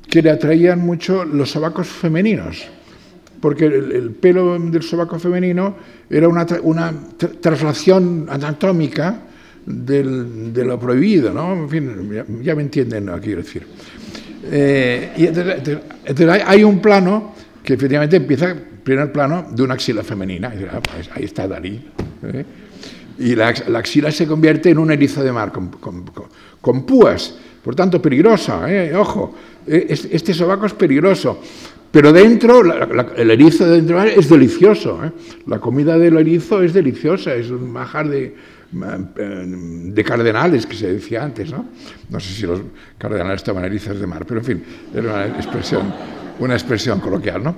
que 0.08 0.20
le 0.20 0.30
atraían 0.30 0.80
mucho 0.80 1.24
los 1.24 1.50
sobacos 1.50 1.86
femeninos, 1.86 2.66
porque 3.40 3.66
el, 3.66 4.10
pelo 4.10 4.58
del 4.58 4.82
sobaco 4.82 5.18
femenino 5.18 5.76
era 6.10 6.28
una, 6.28 6.46
una 6.62 6.92
traslación 7.40 8.26
anatómica 8.28 9.22
de 9.64 10.64
lo 10.64 10.78
prohibido, 10.78 11.32
¿no? 11.32 11.54
En 11.54 11.68
fin, 11.68 12.24
ya, 12.42 12.54
me 12.54 12.62
entienden 12.62 13.06
lo 13.06 13.14
que 13.16 13.20
quiero 13.20 13.42
decir. 13.42 13.66
Eh, 14.44 15.12
y 15.16 15.26
entonces, 15.26 15.80
hay 16.44 16.64
un 16.64 16.80
plano 16.80 17.34
que 17.62 17.74
efectivamente 17.74 18.16
empieza 18.16 18.54
primer 18.82 19.12
plano 19.12 19.46
de 19.50 19.62
una 19.62 19.74
axila 19.74 20.02
femenina. 20.02 20.52
Y, 20.54 20.64
ah, 20.64 20.80
pues 20.80 21.10
ahí 21.14 21.24
está 21.24 21.46
Dalí. 21.46 21.80
¿eh? 22.24 22.44
Y 23.18 23.34
la, 23.34 23.48
axila 23.48 24.10
se 24.10 24.26
convierte 24.26 24.70
en 24.70 24.78
un 24.78 24.90
erizo 24.90 25.22
de 25.22 25.32
mar 25.32 25.52
con, 25.52 26.86
púas, 26.86 27.36
Por 27.62 27.74
tanto, 27.74 28.02
peligrosa, 28.02 28.70
¿eh? 28.70 28.94
ojo, 28.94 29.34
e, 29.66 29.86
este 29.88 30.34
sobaco 30.34 30.66
es 30.66 30.72
peligroso. 30.72 31.40
Pero 31.90 32.10
dentro, 32.10 32.62
el 33.16 33.30
erizo 33.30 33.66
de 33.66 33.76
dentro 33.76 34.02
es 34.02 34.28
delicioso. 34.28 35.04
¿eh? 35.04 35.12
La 35.46 35.58
comida 35.58 35.98
del 35.98 36.16
erizo 36.16 36.62
es 36.62 36.72
deliciosa, 36.72 37.34
es 37.34 37.50
un 37.50 37.70
majar 37.70 38.08
de, 38.08 38.34
de 38.72 40.04
cardenales, 40.04 40.64
que 40.64 40.74
se 40.74 40.90
decía 40.94 41.22
antes. 41.22 41.52
¿no? 41.52 41.66
no 42.08 42.18
sé 42.18 42.32
si 42.32 42.46
los 42.46 42.62
cardenales 42.96 43.42
estaban 43.42 43.64
erizos 43.64 44.00
de 44.00 44.06
mar, 44.06 44.24
pero 44.26 44.40
en 44.40 44.46
fin, 44.46 44.64
era 44.94 45.12
una 45.12 45.26
expresión, 45.26 45.92
una 46.44 46.54
expresión 46.54 47.00
coloquial. 47.00 47.42
¿no? 47.42 47.56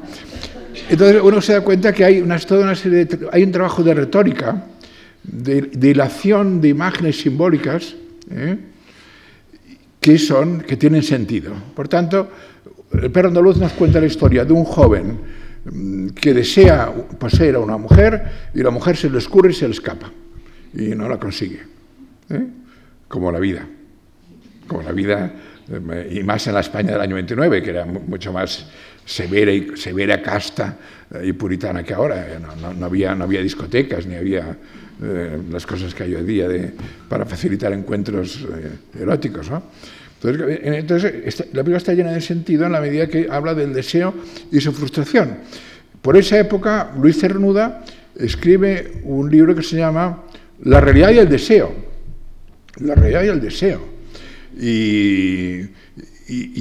Entonces 0.88 1.20
uno 1.22 1.40
se 1.40 1.54
da 1.54 1.60
cuenta 1.62 1.92
que 1.92 2.04
hay, 2.04 2.20
una, 2.20 2.38
una 2.50 2.74
serie 2.74 3.04
de, 3.04 3.28
hay 3.32 3.42
un 3.42 3.52
trabajo 3.52 3.82
de 3.82 3.94
retórica, 3.94 4.66
de, 5.22 5.62
de 5.62 5.90
hilación 5.90 6.60
de 6.60 6.68
imágenes 6.68 7.20
simbólicas, 7.20 7.94
¿eh? 8.30 8.58
que, 10.00 10.18
son, 10.18 10.60
que 10.60 10.76
tienen 10.76 11.02
sentido. 11.02 11.52
Por 11.74 11.88
tanto, 11.88 12.28
el 12.92 13.10
perro 13.10 13.28
andaluz 13.28 13.56
nos 13.56 13.72
cuenta 13.72 14.00
la 14.00 14.06
historia 14.06 14.44
de 14.44 14.52
un 14.52 14.64
joven 14.64 15.18
mm, 15.64 16.08
que 16.08 16.34
desea 16.34 16.92
poseer 17.18 17.56
a 17.56 17.60
una 17.60 17.76
mujer 17.76 18.50
y 18.54 18.62
la 18.62 18.70
mujer 18.70 18.96
se 18.96 19.08
le 19.08 19.18
escurre 19.18 19.50
y 19.50 19.54
se 19.54 19.66
le 19.66 19.72
escapa 19.72 20.10
y 20.74 20.94
no 20.94 21.08
la 21.08 21.18
consigue. 21.18 21.60
¿eh? 22.30 22.46
Como 23.08 23.32
la 23.32 23.38
vida. 23.38 23.66
Como 24.66 24.82
la 24.82 24.92
vida, 24.92 25.32
y 26.10 26.22
más 26.22 26.46
en 26.46 26.54
la 26.54 26.60
España 26.60 26.92
del 26.92 27.00
año 27.00 27.14
29, 27.14 27.62
que 27.62 27.70
era 27.70 27.84
mucho 27.84 28.32
más 28.32 28.66
severa, 29.04 29.52
y, 29.52 29.76
severa 29.76 30.20
casta 30.22 30.76
eh, 31.14 31.26
y 31.26 31.32
puritana 31.32 31.82
que 31.82 31.94
ahora. 31.94 32.26
No, 32.78 32.86
había, 32.86 33.14
no 33.14 33.24
había 33.24 33.42
discotecas, 33.42 34.06
ni 34.06 34.14
había 34.14 34.56
las 35.50 35.66
cosas 35.66 35.92
que 35.92 36.04
hay 36.04 36.14
hoy 36.14 36.24
día 36.24 36.48
de, 36.48 36.72
para 37.08 37.26
facilitar 37.26 37.72
encuentros 37.72 38.46
eróticos. 38.98 39.50
¿no? 39.50 39.62
Entonces, 40.24 41.40
la 41.52 41.62
película 41.62 41.76
está 41.76 41.92
llena 41.92 42.12
de 42.12 42.20
sentido 42.20 42.64
en 42.64 42.72
la 42.72 42.80
medida 42.80 43.06
que 43.06 43.26
habla 43.30 43.54
del 43.54 43.74
deseo 43.74 44.14
y 44.50 44.60
su 44.60 44.72
frustración. 44.72 45.38
Por 46.00 46.16
esa 46.16 46.38
época, 46.38 46.92
Luis 46.98 47.18
Cernuda 47.18 47.84
escribe 48.16 49.02
un 49.04 49.30
libro 49.30 49.54
que 49.54 49.62
se 49.62 49.76
llama 49.76 50.22
La 50.62 50.80
realidad 50.80 51.10
y 51.10 51.18
el 51.18 51.28
deseo. 51.28 51.74
La 52.80 52.94
realidad 52.94 53.24
y 53.24 53.28
el 53.28 53.40
deseo. 53.40 53.93
Y, 54.60 55.68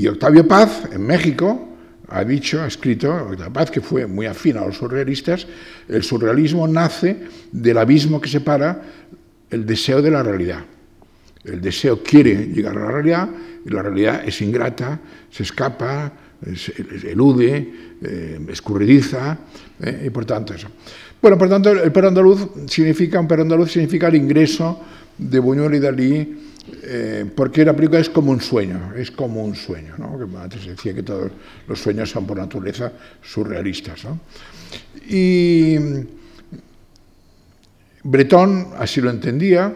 Octavio 0.08 0.48
Paz, 0.48 0.84
en 0.92 1.06
México, 1.06 1.70
ha 2.10 2.24
dicho, 2.24 2.62
ha 2.62 2.68
escrito, 2.68 3.12
Octavio 3.12 3.54
Paz, 3.54 3.72
que 3.72 3.82
fue 3.82 4.06
muy 4.06 4.26
afín 4.26 4.58
a 4.58 4.66
los 4.66 4.78
surrealistas, 4.78 5.48
el 5.88 6.04
surrealismo 6.04 6.68
nace 6.68 7.18
del 7.52 7.78
abismo 7.78 8.20
que 8.20 8.30
separa 8.30 8.82
el 9.50 9.66
deseo 9.66 10.02
de 10.02 10.12
la 10.12 10.24
realidad. 10.24 10.66
El 11.44 11.62
deseo 11.62 12.02
quiere 12.02 12.48
llegar 12.48 12.78
a 12.78 12.82
la 12.82 12.92
realidad 12.92 13.30
y 13.66 13.70
la 13.70 13.82
realidad 13.82 14.24
es 14.26 14.42
ingrata, 14.42 15.00
se 15.30 15.44
escapa, 15.44 16.12
elude, 17.04 17.74
eh, 18.02 18.40
escurridiza, 18.50 19.38
eh, 19.82 20.06
y 20.08 20.10
por 20.10 20.26
tanto 20.26 20.54
eso. 20.54 20.68
Bueno, 21.22 21.38
por 21.38 21.50
tanto, 21.50 21.72
el 21.72 21.92
perro 21.92 22.10
andaluz 22.10 22.50
significa, 22.68 23.20
un 23.20 23.28
perro 23.28 23.44
andaluz 23.44 23.72
significa 23.72 24.08
el 24.08 24.16
ingreso 24.16 24.82
de 25.18 25.40
Buñuel 25.40 25.76
y 25.76 25.80
Dalí, 25.80 26.38
eh, 26.84 27.26
porque 27.36 27.66
la 27.66 27.74
película 27.74 28.00
es 28.00 28.10
como 28.10 28.32
un 28.32 28.40
sueño, 28.40 28.94
es 28.96 29.12
como 29.12 29.44
un 29.44 29.56
sueño, 29.56 29.96
¿no? 29.98 30.18
Que 30.18 30.38
antes 30.38 30.66
decía 30.66 30.94
que 30.94 31.04
todos 31.04 31.32
los 31.68 31.80
sueños 31.80 32.10
son 32.10 32.26
por 32.26 32.38
naturaleza 32.38 32.92
surrealistas, 33.22 34.06
¿no? 34.06 34.20
Y 35.08 35.78
Bretón 38.04 38.70
así 38.78 39.02
lo 39.02 39.10
entendía, 39.10 39.74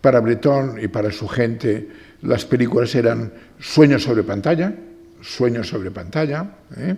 para 0.00 0.20
Bretón 0.20 0.78
y 0.82 0.88
para 0.88 1.10
su 1.10 1.28
gente 1.28 1.88
las 2.22 2.44
películas 2.44 2.94
eran 2.94 3.32
sueños 3.58 4.02
sobre 4.02 4.22
pantalla, 4.22 4.74
sueños 5.20 5.68
sobre 5.68 5.90
pantalla. 5.90 6.46
¿eh? 6.76 6.94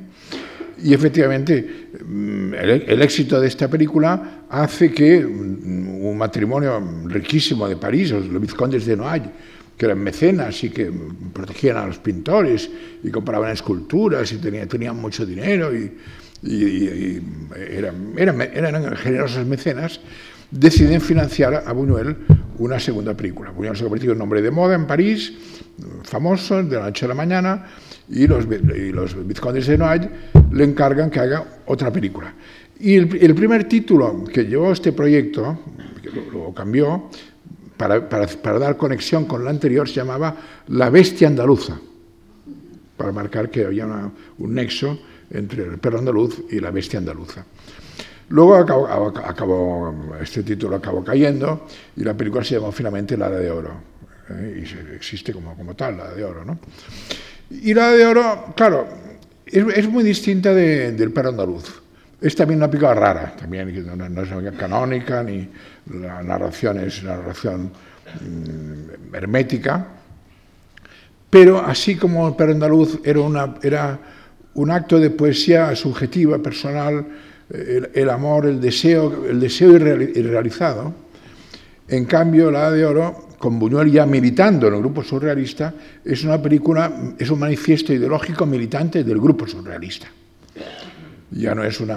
Y 0.83 0.93
efectivamente, 0.93 1.89
mm, 2.05 2.55
el, 2.55 3.03
éxito 3.03 3.41
de 3.41 3.49
esta 3.49 3.69
película 3.69 4.45
hace 4.49 4.93
que 4.93 5.21
mm, 5.21 6.05
un 6.05 6.19
matrimonio 6.19 6.81
riquísimo 7.07 7.69
de 7.69 7.77
París, 7.77 8.11
los, 8.11 8.41
vizcondes 8.41 8.85
de 8.87 8.97
Noailles, 8.97 9.31
que 9.77 9.87
eran 9.87 9.99
mecenas 9.99 10.63
y 10.65 10.71
que 10.71 10.91
protegían 11.33 11.77
a 11.77 11.87
los 11.87 11.99
pintores 11.99 12.71
y 13.03 13.11
compraban 13.11 13.53
esculturas 13.53 14.33
y 14.33 14.37
tenían, 14.39 14.69
tenían 14.69 14.97
mucho 14.97 15.27
dinero 15.27 15.71
y, 15.75 15.93
eran, 17.57 18.13
eran, 18.17 18.41
eran 18.41 18.97
generosos 18.97 19.47
mecenas, 19.47 20.01
deciden 20.51 21.01
financiar 21.01 21.65
a 21.67 21.73
Buñuel 21.73 22.17
una 22.59 22.79
segunda 22.79 23.15
película. 23.15 23.51
Buñuel 23.51 23.77
se 23.77 23.83
ha 23.83 23.87
convertido 23.87 24.13
en 24.13 24.19
nombre 24.19 24.43
de 24.43 24.51
moda 24.51 24.75
en 24.75 24.87
París, 24.87 25.33
famoso, 26.05 26.63
de 26.63 26.77
la 26.77 26.85
noche 26.85 27.05
a 27.05 27.09
la 27.09 27.15
mañana, 27.15 27.67
y 28.09 28.27
los, 28.27 28.47
los 28.47 29.27
vizcondes 29.27 29.67
de 29.67 29.79
Noailles 29.79 30.11
le 30.53 30.65
encargan 30.65 31.11
que 31.11 31.21
haga 31.21 31.45
otra 31.67 31.93
película. 31.93 32.33
Y 32.79 32.95
el, 32.95 33.35
primer 33.35 33.65
título 33.65 34.25
que 34.25 34.45
llevó 34.45 34.73
este 34.73 34.93
proyecto, 34.93 35.59
que 36.03 36.11
lo, 36.31 36.53
cambió, 36.53 37.09
para, 37.77 38.09
para, 38.09 38.59
dar 38.59 38.77
conexión 38.77 39.25
con 39.25 39.45
la 39.45 39.51
anterior, 39.51 39.89
se 39.89 39.97
llamaba 39.97 40.37
La 40.69 40.91
Bestia 40.91 41.29
Andaluza, 41.29 41.79
para 42.97 43.13
marcar 43.13 43.51
que 43.51 43.65
había 43.65 43.87
un 44.39 44.55
nexo 44.55 44.99
entre 45.31 45.65
el 45.65 45.79
perro 45.79 45.99
andaluz 45.99 46.45
y 46.51 46.61
la 46.61 46.71
bestia 46.71 46.99
andaluza. 46.99 47.45
Luego 48.29 48.57
acabó, 48.57 49.95
este 50.21 50.43
título 50.43 50.77
acabó 50.77 51.05
cayendo 51.05 51.67
y 51.97 52.03
la 52.03 52.15
película 52.15 52.43
se 52.45 52.57
llamó 52.57 52.73
finalmente 52.73 53.17
La 53.17 53.31
de 53.31 53.51
Oro. 53.51 53.71
¿eh? 54.31 54.65
Y 54.65 54.95
existe 54.95 55.33
como, 55.33 55.57
como 55.57 55.75
tal, 55.75 55.97
La 55.97 56.13
de 56.13 56.25
Oro. 56.25 56.45
¿no? 56.45 56.59
Y 57.51 57.75
La 57.75 57.93
de 57.93 58.05
Oro, 58.05 58.53
claro, 58.57 58.87
es, 59.47 59.89
muy 59.89 60.03
distinta 60.03 60.53
del 60.53 61.13
perro 61.13 61.29
andaluz. 61.31 61.83
Es 62.21 62.35
también 62.35 62.63
una 62.63 62.95
rara, 62.95 63.37
también, 63.39 63.87
no, 63.97 64.23
es 64.23 64.57
canónica, 64.57 65.23
ni 65.23 65.49
la 66.01 66.23
narración 66.23 66.81
es 66.81 67.03
una 67.03 67.17
narración 67.17 67.71
mm, 68.21 69.15
hermética. 69.15 69.87
Pero 71.31 71.61
así 71.61 71.97
como 71.97 72.27
el 72.27 72.35
perro 72.35 72.53
andaluz 72.53 73.01
era, 73.05 73.99
un 74.55 74.71
acto 74.71 74.99
de 74.99 75.11
poesía 75.11 75.77
subjetiva, 75.77 76.39
personal, 76.39 77.07
el, 77.51 78.11
amor, 78.11 78.47
el 78.47 78.61
deseo, 78.61 79.27
el 79.29 79.39
deseo 79.39 79.77
irrealizado. 79.77 80.95
En 81.89 82.07
cambio, 82.07 82.51
La 82.51 82.71
de 82.73 82.85
Oro, 82.85 83.26
con 83.39 83.59
Buñuel 83.59 83.91
ya 83.91 84.07
militando 84.07 84.69
en 84.69 84.75
el 84.75 84.81
grupo 84.81 85.03
surrealista, 85.03 85.75
es 86.05 86.25
una 86.25 86.41
película, 86.41 87.15
es 87.19 87.31
un 87.31 87.39
manifiesto 87.39 87.93
ideológico 87.93 88.47
militante 88.47 89.05
del 89.05 89.21
grupo 89.21 89.47
surrealista. 89.47 90.07
Ya 91.33 91.55
no 91.55 91.65
es 91.65 91.81
un, 91.81 91.91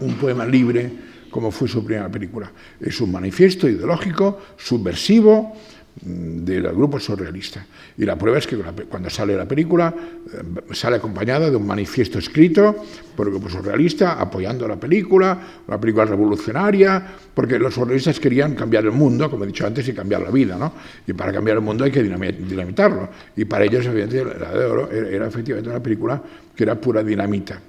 un 0.00 0.14
poema 0.20 0.46
libre 0.46 1.08
como 1.30 1.50
fue 1.50 1.68
su 1.68 1.84
primera 1.84 2.08
película. 2.08 2.50
Es 2.80 3.00
un 3.00 3.12
manifiesto 3.12 3.68
ideológico, 3.68 4.38
subversivo, 4.56 5.54
del 6.00 6.62
grupo 6.68 7.00
surrealista. 7.00 7.64
Y 7.96 8.04
la 8.04 8.16
prueba 8.16 8.38
es 8.38 8.46
que 8.46 8.56
cuando 8.56 9.10
sale 9.10 9.36
la 9.36 9.46
película 9.46 9.92
eh, 9.92 10.74
sale 10.74 10.96
acompañada 10.96 11.50
de 11.50 11.56
un 11.56 11.66
manifiesto 11.66 12.18
escrito 12.18 12.84
por 13.16 13.26
el 13.26 13.34
grupo 13.34 13.48
surrealista 13.48 14.14
apoyando 14.20 14.68
la 14.68 14.76
película, 14.76 15.38
una 15.66 15.80
película 15.80 16.04
revolucionaria, 16.04 17.02
porque 17.34 17.58
los 17.58 17.74
surrealistas 17.74 18.20
querían 18.20 18.54
cambiar 18.54 18.84
el 18.84 18.92
mundo, 18.92 19.30
como 19.30 19.44
he 19.44 19.46
dicho 19.48 19.66
antes, 19.66 19.88
y 19.88 19.92
cambiar 19.92 20.22
la 20.22 20.30
vida, 20.30 20.56
¿no? 20.56 20.72
Y 21.06 21.12
para 21.12 21.32
cambiar 21.32 21.56
el 21.56 21.62
mundo 21.62 21.84
hay 21.84 21.90
que 21.90 22.02
dinamitarlo. 22.02 23.08
Y 23.36 23.44
para 23.44 23.64
ellos, 23.64 23.84
evidentemente, 23.86 24.38
La 24.38 24.52
de 24.52 24.64
Oro 24.64 24.90
era 24.90 25.26
efectivamente 25.26 25.70
una 25.70 25.82
película 25.82 26.22
que 26.54 26.62
era 26.62 26.80
pura 26.80 27.02
dinamita. 27.02 27.60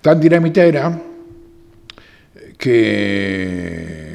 Tan 0.00 0.20
dinamita 0.20 0.64
era 0.64 1.02
que 2.58 4.13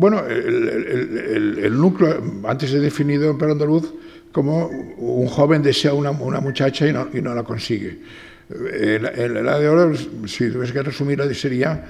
bueno, 0.00 0.24
el, 0.26 1.76
núcleo, 1.76 2.22
antes 2.44 2.72
he 2.72 2.80
definido 2.80 3.30
en 3.30 3.36
Perú 3.36 3.52
Andaluz 3.52 3.92
como 4.32 4.66
un 4.66 5.26
joven 5.26 5.62
desea 5.62 5.92
una, 5.92 6.10
una 6.10 6.40
muchacha 6.40 6.86
y 6.86 6.92
no, 6.92 7.08
y 7.12 7.20
no, 7.20 7.34
la 7.34 7.42
consigue. 7.42 8.00
El, 8.48 9.02
la 9.44 9.58
de 9.58 9.68
oro, 9.68 9.94
si 10.26 10.50
tuviese 10.50 10.72
que 10.72 10.82
resumirla, 10.82 11.32
sería 11.34 11.84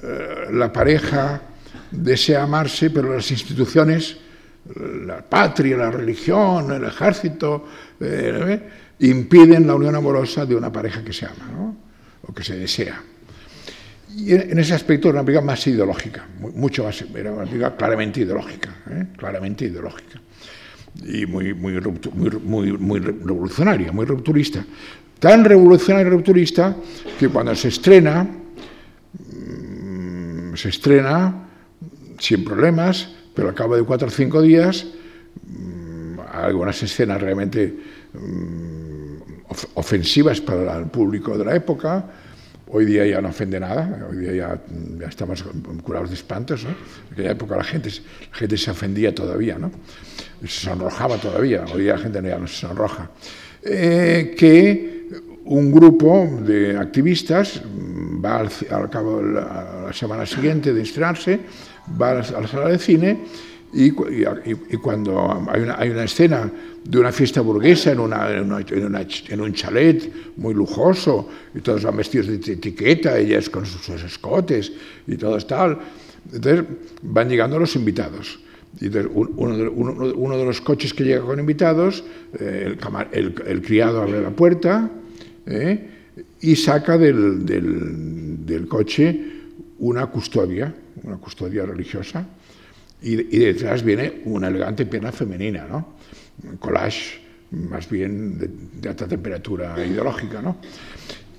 eh, 0.00 0.46
la 0.52 0.72
pareja 0.72 1.42
desea 1.90 2.44
amarse, 2.44 2.90
pero 2.90 3.12
las 3.12 3.28
instituciones, 3.32 4.16
la 5.04 5.22
patria, 5.22 5.76
la 5.76 5.90
religión, 5.90 6.70
el 6.70 6.84
ejército, 6.84 7.66
eh, 7.98 8.60
impiden 9.00 9.66
la 9.66 9.74
unión 9.74 9.96
amorosa 9.96 10.46
de 10.46 10.54
una 10.54 10.70
pareja 10.70 11.02
que 11.02 11.12
se 11.12 11.26
ama 11.26 11.50
¿no? 11.52 11.76
o 12.28 12.32
que 12.32 12.44
se 12.44 12.56
desea. 12.56 13.02
Y 14.16 14.32
en 14.32 14.58
ese 14.58 14.72
aspecto 14.72 15.10
era 15.10 15.18
una 15.18 15.26
película 15.26 15.44
más 15.44 15.66
ideológica, 15.66 16.26
mucho 16.40 16.84
más, 16.84 17.04
era 17.14 17.32
una 17.32 17.44
película 17.44 17.76
claramente 17.76 18.20
ideológica, 18.20 18.74
¿eh? 18.90 19.08
claramente 19.14 19.66
ideológica. 19.66 20.18
Y 21.04 21.26
muy, 21.26 21.52
muy, 21.52 21.78
revolucionaria, 21.78 23.92
muy 23.92 24.06
rupturista. 24.06 24.64
Tan 25.18 25.44
revolucionaria 25.44 26.08
y 26.08 26.10
rupturista 26.10 26.74
que 27.18 27.28
cuando 27.28 27.54
se 27.54 27.68
estrena, 27.68 28.26
mm, 29.12 30.54
se 30.54 30.70
estrena 30.70 31.48
sin 32.18 32.42
problemas, 32.42 33.10
pero 33.34 33.50
al 33.50 33.54
cabo 33.54 33.76
de 33.76 33.82
cuatro 33.82 34.08
o 34.08 34.10
cinco 34.10 34.40
días 34.40 34.86
mm, 35.46 36.20
algunas 36.32 36.82
escenas 36.82 37.20
realmente 37.20 37.76
ofensivas 39.74 40.40
para 40.40 40.78
el 40.78 40.86
público 40.86 41.36
de 41.36 41.44
la 41.44 41.54
época. 41.54 42.06
Hoy 42.68 42.84
día 42.84 43.06
ya 43.06 43.20
no 43.20 43.28
ofende 43.28 43.60
nada, 43.60 44.08
hoy 44.10 44.16
día 44.16 44.32
ya, 44.32 44.60
ya 44.98 45.06
estamos 45.06 45.44
curados 45.84 46.10
de 46.10 46.16
espantos. 46.16 46.64
¿no? 46.64 46.70
En 46.70 47.12
aquella 47.12 47.30
época 47.30 47.56
la 47.56 47.64
gente, 47.64 47.90
la 48.30 48.36
gente 48.36 48.56
se 48.56 48.70
ofendía 48.70 49.14
todavía, 49.14 49.56
¿no? 49.56 49.70
se 50.42 50.66
sonrojaba 50.66 51.16
todavía, 51.16 51.64
hoy 51.72 51.82
día 51.82 51.92
la 51.92 51.98
gente 51.98 52.22
ya 52.22 52.38
no 52.38 52.48
se 52.48 52.66
sonroja. 52.66 53.10
Eh, 53.62 54.34
que 54.36 55.06
un 55.44 55.70
grupo 55.70 56.40
de 56.44 56.76
activistas 56.76 57.62
va 57.64 58.40
al, 58.40 58.90
cabo 58.90 59.22
de 59.22 59.32
la, 59.34 59.92
semana 59.92 60.26
siguiente 60.26 60.74
de 60.74 60.82
estrenarse, 60.82 61.38
va 62.00 62.10
a 62.10 62.14
la, 62.14 62.20
a 62.20 62.40
la 62.40 62.48
sala 62.48 62.68
de 62.68 62.78
cine 62.78 63.20
y, 63.72 63.86
y, 63.86 64.24
y, 64.70 64.76
cuando 64.76 65.44
hay 65.48 65.62
una, 65.62 65.78
hay 65.78 65.90
una 65.90 66.04
escena 66.04 66.50
de 66.84 66.98
una 66.98 67.12
fiesta 67.12 67.40
burguesa 67.40 67.92
en, 67.92 68.00
una, 68.00 68.30
en, 68.30 68.52
una, 68.52 68.60
en, 68.60 69.08
en, 69.28 69.40
un 69.40 69.52
chalet 69.52 70.10
muy 70.36 70.54
lujoso 70.54 71.28
y 71.54 71.60
todos 71.60 71.82
van 71.82 71.96
vestidos 71.96 72.28
de 72.28 72.36
etiqueta, 72.36 73.18
ellas 73.18 73.50
con 73.50 73.66
sus, 73.66 73.82
sus 73.82 74.02
escotes 74.02 74.72
y 75.06 75.16
todo 75.16 75.36
tal. 75.38 75.78
Entonces 76.32 76.64
van 77.02 77.28
llegando 77.28 77.58
los 77.58 77.74
invitados. 77.76 78.38
Y 78.80 78.86
entonces 78.86 79.10
uno, 79.14 79.56
de, 79.56 79.68
uno, 79.68 80.12
uno, 80.14 80.38
de, 80.38 80.44
los 80.44 80.60
coches 80.60 80.92
que 80.92 81.04
llega 81.04 81.22
con 81.22 81.38
invitados, 81.38 82.04
eh, 82.38 82.76
el, 82.76 82.78
el, 83.12 83.42
el, 83.46 83.62
criado 83.62 84.02
abre 84.02 84.20
la 84.20 84.30
puerta 84.30 84.90
eh, 85.46 85.90
y 86.40 86.56
saca 86.56 86.98
del, 86.98 87.46
del, 87.46 88.44
del, 88.44 88.68
coche 88.68 89.32
una 89.78 90.06
custodia, 90.06 90.74
una 91.04 91.16
custodia 91.16 91.64
religiosa, 91.64 92.26
y, 93.06 93.36
y 93.36 93.38
detrás 93.38 93.84
viene 93.84 94.22
una 94.24 94.48
elegante 94.48 94.84
pierna 94.84 95.12
femenina, 95.12 95.66
¿no? 95.70 95.94
collage 96.58 97.20
más 97.52 97.88
bien 97.88 98.36
de, 98.36 98.50
de, 98.80 98.88
alta 98.88 99.06
temperatura 99.06 99.74
ideológica. 99.84 100.42
¿no? 100.42 100.56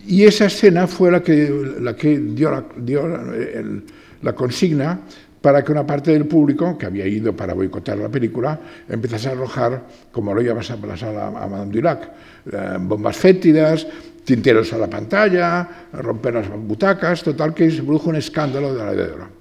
Y 0.05 0.23
esa 0.23 0.45
escena 0.45 0.87
fue 0.87 1.11
la 1.11 1.21
que, 1.21 1.75
la 1.81 1.95
que 1.95 2.17
dio, 2.17 2.51
la, 2.51 2.65
dio 2.77 3.05
el, 3.05 3.83
la 4.21 4.33
consigna 4.33 5.01
para 5.41 5.63
que 5.63 5.71
una 5.71 5.85
parte 5.85 6.11
del 6.11 6.25
público, 6.25 6.77
que 6.77 6.85
había 6.85 7.05
ido 7.05 7.35
para 7.35 7.53
boicotear 7.53 7.97
la 7.97 8.09
película, 8.09 8.59
empezase 8.89 9.27
a 9.27 9.31
arrojar, 9.31 9.83
como 10.11 10.33
lo 10.33 10.41
iba 10.41 10.53
a 10.53 10.55
pasar 10.55 11.15
a, 11.15 11.27
a 11.27 11.47
Madame 11.47 11.71
Dulac, 11.71 12.09
eh, 12.51 12.77
bombas 12.79 13.17
fétidas, 13.17 13.85
tinteros 14.23 14.73
a 14.73 14.77
la 14.77 14.87
pantalla, 14.87 15.87
romper 15.93 16.33
las 16.33 16.49
butacas, 16.49 17.23
total 17.23 17.53
que 17.53 17.69
se 17.69 17.83
produjo 17.83 18.09
un 18.09 18.15
escándalo 18.15 18.73
de 18.73 18.83
la 18.83 18.93
de 18.93 19.03
oro. 19.11 19.36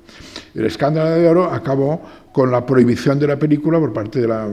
El 0.57 0.65
escándalo 0.65 1.11
de 1.11 1.29
oro 1.29 1.45
acabó 1.53 2.03
con 2.33 2.51
la 2.51 2.65
prohibición 2.65 3.19
de 3.19 3.27
la 3.27 3.39
película 3.39 3.79
por 3.79 3.93
parte 3.93 4.23
de 4.23 4.27
la, 4.27 4.49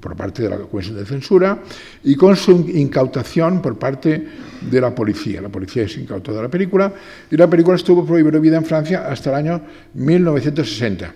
por 0.00 0.16
parte 0.16 0.44
de 0.44 0.48
la 0.48 0.56
Comisión 0.56 0.96
de 0.96 1.04
Censura 1.04 1.58
y 2.04 2.14
con 2.16 2.36
su 2.36 2.52
incautación 2.72 3.60
por 3.60 3.78
parte 3.78 4.26
de 4.62 4.80
la 4.80 4.94
policía. 4.94 5.42
La 5.42 5.50
policía 5.50 5.86
se 5.86 6.00
incautó 6.00 6.32
de 6.32 6.40
la 6.40 6.48
película 6.48 6.90
y 7.30 7.36
la 7.36 7.48
película 7.48 7.76
estuvo 7.76 8.06
prohibida 8.06 8.56
en 8.56 8.64
Francia 8.64 9.06
hasta 9.06 9.28
el 9.28 9.36
año 9.36 9.60
1960. 9.92 11.14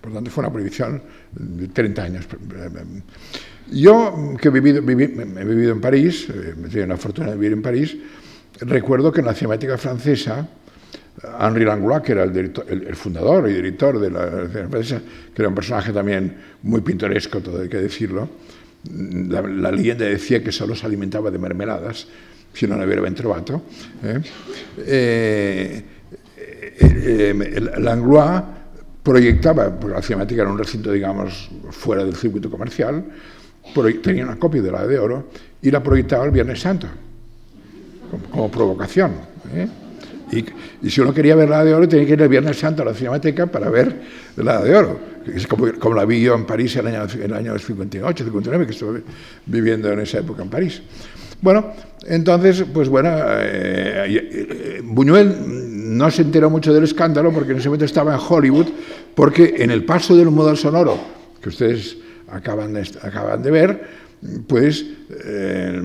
Por 0.00 0.10
lo 0.10 0.14
tanto, 0.16 0.30
fue 0.30 0.42
una 0.42 0.52
prohibición 0.52 1.00
de 1.32 1.68
30 1.68 2.02
años. 2.02 2.26
Yo, 3.70 4.34
que 4.40 4.48
he 4.48 4.50
vivido, 4.50 4.80
he 4.80 5.44
vivido 5.44 5.72
en 5.72 5.80
París, 5.80 6.26
eh, 6.30 6.54
me 6.56 6.68
tenido 6.68 6.88
la 6.88 6.96
fortuna 6.96 7.28
de 7.28 7.34
vivir 7.36 7.52
en 7.52 7.62
París, 7.62 7.96
recuerdo 8.60 9.12
que 9.12 9.20
en 9.20 9.26
la 9.26 9.34
cinemática 9.34 9.78
francesa, 9.78 10.48
Henri 11.40 11.64
Langlois, 11.64 12.02
que 12.02 12.12
era 12.12 12.24
el, 12.24 12.32
director, 12.32 12.64
el, 12.68 12.86
el, 12.86 12.96
fundador 12.96 13.48
y 13.48 13.54
director 13.54 13.98
de 13.98 14.10
la, 14.10 14.26
de 14.26 14.62
la 14.62 14.68
francesa, 14.68 15.00
que 15.34 15.42
era 15.42 15.48
un 15.48 15.54
personaje 15.54 15.92
también 15.92 16.34
muy 16.62 16.80
pintoresco, 16.80 17.40
todo 17.40 17.60
hay 17.60 17.68
que 17.68 17.78
decirlo, 17.78 18.28
la, 19.28 19.42
la, 19.42 19.70
leyenda 19.70 20.06
decía 20.06 20.42
que 20.42 20.52
solo 20.52 20.74
se 20.74 20.86
alimentaba 20.86 21.30
de 21.30 21.38
mermeladas, 21.38 22.06
si 22.52 22.66
no 22.66 22.74
aveva 22.74 23.02
ben 23.02 23.14
trovato. 23.14 23.62
Eh? 24.02 24.20
Eh, 24.78 25.84
eh, 26.80 27.70
Langlois 27.78 28.42
proyectaba, 29.02 29.78
porque 29.78 29.94
la 29.94 30.02
cinemática 30.02 30.42
era 30.42 30.50
un 30.50 30.58
recinto, 30.58 30.90
digamos, 30.90 31.50
fuera 31.70 32.04
del 32.04 32.16
circuito 32.16 32.50
comercial, 32.50 33.04
tenía 34.02 34.24
una 34.24 34.36
copia 34.36 34.62
de 34.62 34.72
la 34.72 34.86
de 34.86 34.98
oro 34.98 35.28
y 35.62 35.70
la 35.70 35.82
proyectaba 35.82 36.24
el 36.24 36.30
Viernes 36.30 36.60
Santo, 36.60 36.86
como, 38.10 38.24
como 38.24 38.50
provocación. 38.50 39.12
¿eh? 39.54 39.68
Y, 40.32 40.44
y, 40.86 40.90
si 40.90 41.00
uno 41.00 41.12
quería 41.12 41.34
ver 41.34 41.48
la 41.48 41.64
de 41.64 41.74
oro, 41.74 41.88
tenía 41.88 42.06
que 42.06 42.12
ir 42.12 42.22
el 42.22 42.28
Viernes 42.28 42.58
Santo 42.58 42.82
a 42.82 42.84
la 42.84 42.94
Cinemateca 42.94 43.46
para 43.46 43.68
ver 43.68 44.00
la 44.36 44.62
de 44.62 44.76
oro. 44.76 45.00
Es 45.34 45.46
como, 45.46 45.72
como 45.78 45.94
la 45.94 46.04
vi 46.04 46.22
yo 46.22 46.34
en 46.34 46.46
París 46.46 46.76
en 46.76 46.86
el 46.86 46.96
año, 46.96 47.12
en 47.14 47.22
el 47.22 47.34
año 47.34 47.58
58, 47.58 48.24
59, 48.24 48.66
que 48.66 48.72
estuve 48.72 49.02
viviendo 49.46 49.90
en 49.92 50.00
esa 50.00 50.18
época 50.18 50.42
en 50.42 50.48
París. 50.48 50.82
Bueno, 51.42 51.72
entonces, 52.06 52.64
pues 52.72 52.88
bueno, 52.88 53.10
eh, 53.12 54.06
eh, 54.08 54.80
Buñuel 54.84 55.96
no 55.96 56.10
se 56.10 56.22
enteró 56.22 56.50
mucho 56.50 56.72
del 56.72 56.84
escándalo 56.84 57.32
porque 57.32 57.52
en 57.52 57.58
ese 57.58 57.68
momento 57.68 57.84
estaba 57.84 58.14
en 58.14 58.20
Hollywood, 58.26 58.66
porque 59.14 59.54
en 59.58 59.70
el 59.70 59.84
paso 59.84 60.16
del 60.16 60.30
modelo 60.30 60.56
sonoro, 60.56 60.98
que 61.40 61.48
ustedes 61.48 61.96
acaban 62.30 62.74
de, 62.74 62.88
acaban 63.02 63.42
de 63.42 63.50
ver, 63.50 63.84
pues 64.46 64.84
eh, 65.24 65.80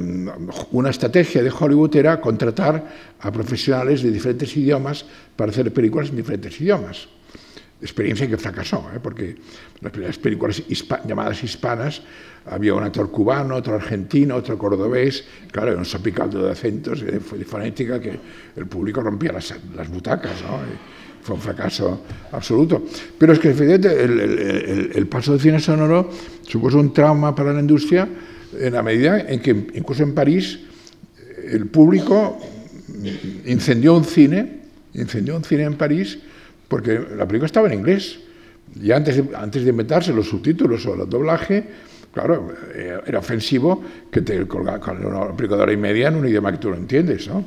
una 0.72 0.90
estrategia 0.90 1.42
de 1.42 1.50
Hollywood 1.50 1.96
era 1.96 2.20
contratar 2.20 3.16
a 3.20 3.32
profesionales 3.32 4.04
de 4.04 4.12
diferentes 4.12 4.56
idiomas 4.58 5.06
para 5.36 5.52
hacer 5.52 5.72
películas 5.72 6.10
en 6.10 6.18
diferentes 6.18 6.60
idiomas. 6.60 7.08
Experiencia 7.82 8.28
que 8.28 8.38
fracasó, 8.38 8.90
¿eh? 8.94 9.00
porque 9.02 9.36
las 9.82 10.18
películas 10.18 10.64
hispa 10.68 11.02
llamadas 11.06 11.44
hispanas 11.44 12.02
había 12.46 12.74
un 12.74 12.84
actor 12.84 13.12
cubano, 13.12 13.56
otro 13.56 13.76
argentino, 13.76 14.36
otro 14.36 14.58
cordobés, 14.58 15.26
claro, 15.52 15.78
un 15.78 15.86
sopicaldo 15.86 16.46
de 16.46 16.52
acentos 16.52 17.02
y 17.02 17.06
de 17.06 17.20
fonética 17.20 18.00
que 18.00 18.18
el 18.56 18.68
público 18.68 19.02
rompía 19.02 19.34
las, 19.34 19.54
las 19.76 19.90
butacas, 19.90 20.42
¿no? 20.42 20.60
Fue 21.26 21.36
un 21.36 21.42
fracaso 21.42 22.02
absoluto. 22.32 22.86
Pero 23.18 23.34
es 23.34 23.40
que 23.40 23.50
efectivamente 23.50 24.04
el, 24.04 24.20
el, 24.20 24.92
el, 24.94 25.08
paso 25.08 25.32
del 25.32 25.42
cine 25.42 25.60
sonoro 25.60 26.12
supuso 26.44 26.78
un 26.78 26.94
trauma 26.94 27.34
para 27.34 27.52
la 27.52 27.60
industria 27.60 28.08
en 28.54 28.74
la 28.74 28.84
medida 28.84 29.20
en 29.22 29.40
que 29.40 29.50
incluso 29.50 30.04
en 30.04 30.14
París 30.14 30.60
el 31.52 31.66
público 31.66 32.38
incendió 33.46 33.96
un 33.96 34.06
cine, 34.06 34.60
incendió 34.94 35.36
un 35.36 35.44
cine 35.44 35.64
en 35.64 35.74
París 35.74 36.20
porque 36.68 37.02
la 37.18 37.28
película 37.28 37.48
estaba 37.48 37.68
en 37.68 37.80
inglés. 37.80 38.20
Y 38.80 38.92
antes 38.92 39.24
antes 39.36 39.64
de 39.64 39.70
inventarse 39.72 40.14
los 40.14 40.30
subtítulos 40.30 40.86
o 40.86 40.94
el 40.94 41.10
doblaje, 41.10 41.64
claro, 42.14 42.54
eh, 42.76 43.00
era 43.08 43.18
ofensivo 43.18 43.84
que 44.12 44.22
te 44.22 44.46
colgaran 44.48 45.04
una 45.04 45.36
película 45.36 45.58
de 45.58 45.64
hora 45.64 45.74
y 45.74 45.78
media 45.78 46.10
en 46.10 46.18
un 46.18 46.28
idioma 46.28 46.52
que 46.52 46.60
tú 46.60 46.70
no 46.70 46.76
entiendes, 46.76 47.28
¿no? 47.28 47.46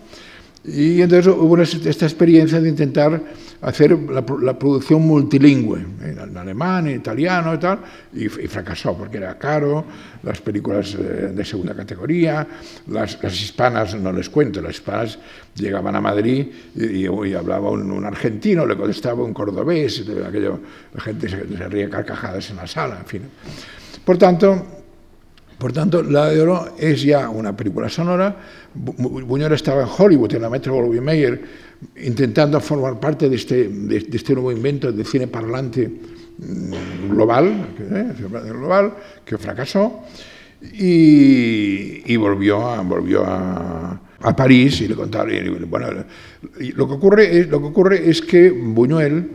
Y 0.70 1.00
entonces 1.00 1.32
hubo 1.34 1.60
esta 1.60 2.04
experiencia 2.06 2.60
de 2.60 2.68
intentar 2.68 3.20
hacer 3.60 3.98
la, 3.98 4.24
la 4.40 4.58
producción 4.58 5.02
multilingüe, 5.02 5.80
en 6.02 6.36
alemán, 6.36 6.86
en 6.86 6.96
italiano 6.96 7.54
y 7.54 7.58
tal, 7.58 7.78
y, 8.12 8.26
y, 8.26 8.28
fracasó 8.46 8.96
porque 8.96 9.16
era 9.16 9.36
caro, 9.36 9.84
las 10.22 10.40
películas 10.40 10.94
eh, 10.94 11.32
de 11.34 11.44
segunda 11.44 11.74
categoría, 11.74 12.46
las, 12.86 13.20
las, 13.22 13.40
hispanas, 13.40 13.94
no 13.96 14.12
les 14.12 14.28
cuento, 14.28 14.60
las 14.60 14.76
hispanas 14.76 15.18
llegaban 15.56 15.96
a 15.96 16.00
Madrid 16.00 16.46
y, 16.76 17.06
y 17.06 17.34
hablaba 17.34 17.70
un, 17.70 17.90
un, 17.90 18.04
argentino, 18.04 18.64
le 18.64 18.76
contestaba 18.76 19.24
un 19.24 19.34
cordobés, 19.34 20.04
aquello, 20.26 20.60
la 20.94 21.00
gente 21.00 21.28
se, 21.28 21.56
se 21.56 21.68
ría 21.68 21.90
carcajadas 21.90 22.50
en 22.50 22.56
la 22.56 22.66
sala, 22.66 22.98
en 23.00 23.06
fin. 23.06 23.22
Por 24.04 24.18
tanto, 24.18 24.78
por 25.58 25.72
tanto, 25.72 26.04
La 26.04 26.26
de 26.26 26.40
Oro 26.40 26.76
es 26.78 27.02
ya 27.02 27.28
una 27.28 27.56
película 27.56 27.88
sonora. 27.88 28.36
Buñuel 28.78 29.52
estaba 29.52 29.82
en 29.82 29.88
Hollywood, 29.96 30.34
en 30.34 30.42
la 30.42 30.50
Metro 30.50 30.86
Mayer, 31.02 31.40
intentando 31.96 32.60
formar 32.60 32.98
parte 32.98 33.28
de 33.28 33.36
este, 33.36 33.68
de, 33.68 34.00
de 34.00 34.16
este 34.16 34.34
nuevo 34.34 34.52
invento 34.52 34.92
de 34.92 35.04
cine 35.04 35.26
parlante 35.26 35.88
mm, 35.88 37.10
global, 37.10 37.68
¿eh? 37.78 38.12
global 38.52 38.94
que 39.24 39.38
fracasó, 39.38 40.04
y, 40.60 42.16
volvió, 42.16 42.68
a, 42.68 42.82
volvió 42.82 43.24
a, 43.24 44.00
a, 44.20 44.36
París 44.36 44.80
y 44.80 44.88
le 44.88 44.96
contaron. 44.96 45.32
Y, 45.32 45.48
bueno, 45.64 46.04
lo 46.74 46.88
que, 46.88 46.94
ocurre 46.94 47.38
es, 47.38 47.48
lo 47.48 47.60
que 47.60 47.66
ocurre 47.66 48.10
es 48.10 48.20
que 48.22 48.50
Buñuel, 48.50 49.30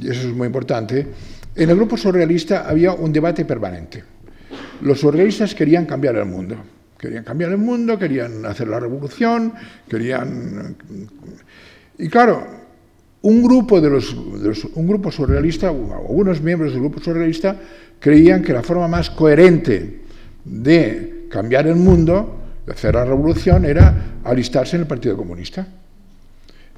y 0.00 0.08
eso 0.08 0.28
es 0.28 0.34
muy 0.34 0.46
importante, 0.46 1.06
en 1.54 1.70
el 1.70 1.76
grupo 1.76 1.96
surrealista 1.96 2.68
había 2.68 2.92
un 2.92 3.12
debate 3.12 3.44
permanente 3.44 4.16
los 4.80 5.00
surrealistas 5.00 5.54
querían 5.54 5.86
cambiar 5.86 6.16
el 6.16 6.26
mundo. 6.26 6.56
Querían 6.98 7.24
cambiar 7.24 7.50
el 7.50 7.58
mundo, 7.58 7.98
querían 7.98 8.44
hacer 8.46 8.68
la 8.68 8.80
revolución, 8.80 9.52
querían... 9.88 10.76
Y 11.98 12.08
claro, 12.08 12.46
un 13.22 13.42
grupo, 13.42 13.80
de 13.80 13.90
los, 13.90 14.14
un 14.14 14.86
grupo 14.86 15.10
surrealista, 15.10 15.68
algunos 15.68 16.40
miembros 16.40 16.72
del 16.72 16.80
grupo 16.80 17.00
surrealista, 17.00 17.56
creían 17.98 18.42
que 18.42 18.52
la 18.52 18.62
forma 18.62 18.88
más 18.88 19.10
coherente 19.10 20.00
de 20.44 21.26
cambiar 21.28 21.66
el 21.66 21.76
mundo, 21.76 22.40
de 22.64 22.72
hacer 22.72 22.94
la 22.94 23.04
revolución, 23.04 23.64
era 23.64 24.20
alistarse 24.24 24.76
en 24.76 24.82
el 24.82 24.88
Partido 24.88 25.16
Comunista. 25.16 25.66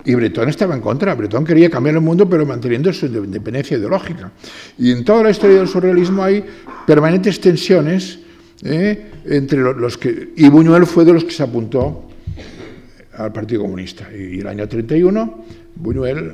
y 0.05 0.15
Bretón 0.15 0.49
estaba 0.49 0.75
en 0.75 0.81
contra. 0.81 1.15
Bretón 1.15 1.45
quería 1.45 1.69
cambiar 1.69 1.97
el 1.97 2.01
mundo, 2.01 2.29
pero 2.29 2.47
manteniendo 2.47 2.93
su 2.93 3.07
independencia 3.07 3.77
ideológica. 3.77 4.33
Y 4.79 4.93
en 4.93 5.05
toda 5.05 5.23
la 5.25 5.31
historia 5.31 5.59
del 5.59 5.69
surrealismo 5.69 6.23
hay 6.23 6.45
permanentes 6.87 7.41
tensiones 7.41 8.21
¿eh? 8.63 9.11
entre 9.25 9.61
los 9.61 9.99
que. 9.99 10.33
Y 10.37 10.49
Buñuel 10.49 10.87
fue 10.87 11.05
de 11.05 11.13
los 11.13 11.25
que 11.25 11.31
se 11.31 11.43
apuntó 11.43 12.09
al 13.17 13.33
Partido 13.33 13.63
Comunista. 13.63 14.09
Y 14.13 14.41
el 14.41 14.47
año 14.47 14.69
31, 14.69 15.45
Buñuel, 15.77 16.33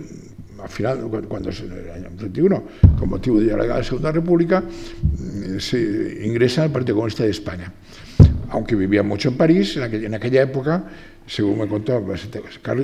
al 0.63 0.69
final, 0.69 1.09
cuando 1.29 1.51
es 1.51 1.61
el 1.61 1.91
año 1.91 2.09
31, 2.17 2.65
con 2.99 3.09
motivo 3.09 3.41
de 3.41 3.57
la 3.57 3.83
Segunda 3.83 4.13
República, 4.13 4.63
mm, 4.63 5.59
se 5.59 6.21
ingresa 6.25 6.65
al 6.65 6.71
Partido 6.71 6.97
Comunista 6.97 7.25
de 7.25 7.31
España. 7.31 7.73
Aunque 8.51 8.77
vivía 8.77 9.03
mucho 9.03 9.31
en 9.31 9.37
París, 9.37 9.77
en 9.77 10.15
aquella 10.15 10.43
época 10.43 10.85
según 11.27 11.59
me 11.59 11.67
contó 11.67 12.05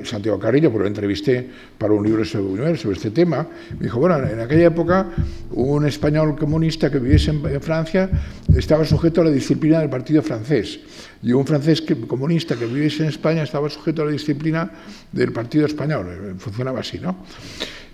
Santiago 0.04 0.38
Carrillo, 0.38 0.70
porque 0.70 0.84
lo 0.84 0.88
entrevisté 0.88 1.46
para 1.76 1.92
un 1.92 2.04
libro 2.04 2.24
sobre 2.24 2.76
sobre 2.78 2.96
este 2.96 3.10
tema, 3.10 3.46
me 3.78 3.84
dijo, 3.84 3.98
bueno, 3.98 4.16
en 4.16 4.40
aquella 4.40 4.66
época 4.66 5.08
un 5.50 5.86
español 5.86 6.36
comunista 6.36 6.90
que 6.90 6.98
viviese 6.98 7.30
en, 7.30 7.60
Francia 7.60 8.08
estaba 8.56 8.84
sujeto 8.84 9.20
a 9.20 9.24
la 9.24 9.30
disciplina 9.30 9.80
del 9.80 9.90
partido 9.90 10.22
francés, 10.22 10.80
y 11.22 11.32
un 11.32 11.46
francés 11.46 11.82
comunista 12.06 12.56
que 12.56 12.64
viviese 12.64 13.02
en 13.02 13.10
España 13.10 13.42
estaba 13.42 13.68
sujeto 13.68 14.02
a 14.02 14.06
la 14.06 14.12
disciplina 14.12 14.70
del 15.12 15.32
partido 15.32 15.66
español, 15.66 16.06
eh, 16.08 16.34
funcionaba 16.38 16.80
así, 16.80 16.98
¿no? 16.98 17.18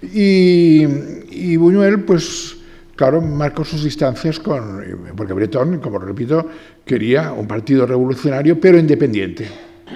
Y, 0.01 0.85
y 1.31 1.57
Buñuel, 1.57 2.05
pues, 2.05 2.59
claro, 2.95 3.21
marcó 3.21 3.65
sus 3.65 3.83
distancias 3.83 4.39
con, 4.39 4.81
porque 5.17 5.33
Bretón, 5.33 5.81
como 5.81 5.99
repito, 5.99 6.49
quería 6.85 7.33
un 7.33 7.49
partido 7.49 7.85
revolucionario, 7.85 8.61
pero 8.61 8.79
independiente 8.79 9.49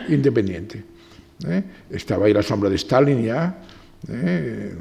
independiente. 0.08 0.84
¿eh? 1.46 1.62
Estaba 1.90 2.26
ahí 2.26 2.32
la 2.32 2.42
sombra 2.42 2.68
de 2.70 2.76
Stalin 2.76 3.22
ya, 3.22 3.58
¿eh? 4.08 4.74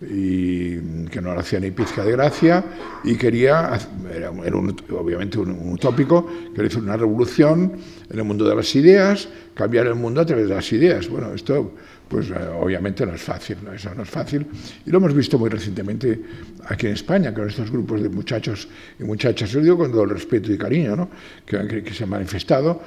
y 0.00 1.06
que 1.06 1.20
no 1.20 1.34
le 1.34 1.40
hacía 1.40 1.58
ni 1.58 1.70
pizca 1.72 2.04
de 2.04 2.12
gracia, 2.12 2.64
y 3.04 3.16
quería, 3.16 3.78
era, 4.14 4.30
obviamente 4.30 5.38
un, 5.38 5.50
un, 5.50 5.72
utópico, 5.72 6.26
quería 6.54 6.68
hacer 6.68 6.82
una 6.82 6.96
revolución 6.96 7.72
en 8.08 8.18
el 8.18 8.24
mundo 8.24 8.48
de 8.48 8.54
las 8.54 8.74
ideas, 8.76 9.28
cambiar 9.54 9.86
el 9.86 9.96
mundo 9.96 10.20
a 10.20 10.26
través 10.26 10.48
de 10.48 10.54
las 10.54 10.72
ideas. 10.72 11.08
Bueno, 11.08 11.34
esto 11.34 11.72
pues 12.08 12.30
eh, 12.30 12.34
obviamente 12.60 13.04
no 13.04 13.14
es 13.14 13.22
fácil, 13.22 13.58
¿no? 13.62 13.72
eso 13.72 13.94
no 13.94 14.02
es 14.02 14.10
fácil. 14.10 14.46
Y 14.86 14.90
lo 14.90 14.98
hemos 14.98 15.14
visto 15.14 15.38
muy 15.38 15.50
recientemente 15.50 16.20
aquí 16.66 16.86
en 16.86 16.94
España, 16.94 17.34
con 17.34 17.48
estos 17.48 17.70
grupos 17.70 18.02
de 18.02 18.08
muchachos 18.08 18.68
y 18.98 19.04
muchachas, 19.04 19.50
yo 19.50 19.60
digo 19.60 19.76
con 19.76 19.92
todo 19.92 20.04
el 20.04 20.10
respeto 20.10 20.52
y 20.52 20.58
cariño, 20.58 20.96
¿no? 20.96 21.08
que, 21.44 21.92
se 21.92 22.04
han 22.04 22.10
manifestado. 22.10 22.80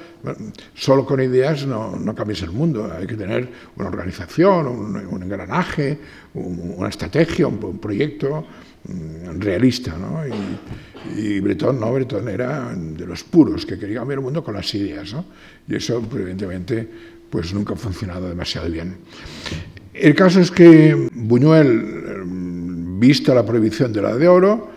solo 0.74 1.06
con 1.06 1.20
ideas 1.20 1.66
no, 1.66 1.96
no 1.96 2.14
cambias 2.14 2.42
el 2.42 2.50
mundo, 2.50 2.92
hay 2.92 3.06
que 3.06 3.16
tener 3.16 3.48
una 3.76 3.88
organización, 3.88 4.66
un, 4.66 5.22
engranaje, 5.22 5.98
una 6.34 6.88
estrategia, 6.88 7.46
un, 7.46 7.78
proyecto 7.78 8.46
mm, 8.84 9.40
realista. 9.40 9.96
¿no? 9.96 10.22
Y, 10.26 11.20
y, 11.20 11.40
Bretón, 11.40 11.78
no, 11.80 11.92
Bretón 11.92 12.28
era 12.28 12.74
de 12.74 13.06
los 13.06 13.22
puros, 13.24 13.66
que 13.66 13.78
quería 13.78 13.98
cambiar 13.98 14.18
el 14.18 14.24
mundo 14.24 14.42
con 14.42 14.54
las 14.54 14.74
ideas. 14.74 15.12
¿no? 15.12 15.24
Y 15.68 15.76
eso, 15.76 16.00
pues, 16.00 16.22
evidentemente, 16.22 16.88
pues 17.32 17.54
nunca 17.54 17.72
ha 17.72 17.76
funcionado 17.76 18.28
demasiado 18.28 18.70
bien. 18.70 18.98
El 19.94 20.14
caso 20.14 20.38
es 20.38 20.50
que 20.50 21.08
Buñuel, 21.14 22.24
vista 22.98 23.32
la 23.34 23.44
prohibición 23.44 23.90
de 23.90 24.02
la 24.02 24.14
de 24.14 24.28
oro, 24.28 24.70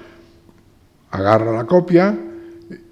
agarra 1.11 1.51
la 1.51 1.65
copia 1.65 2.17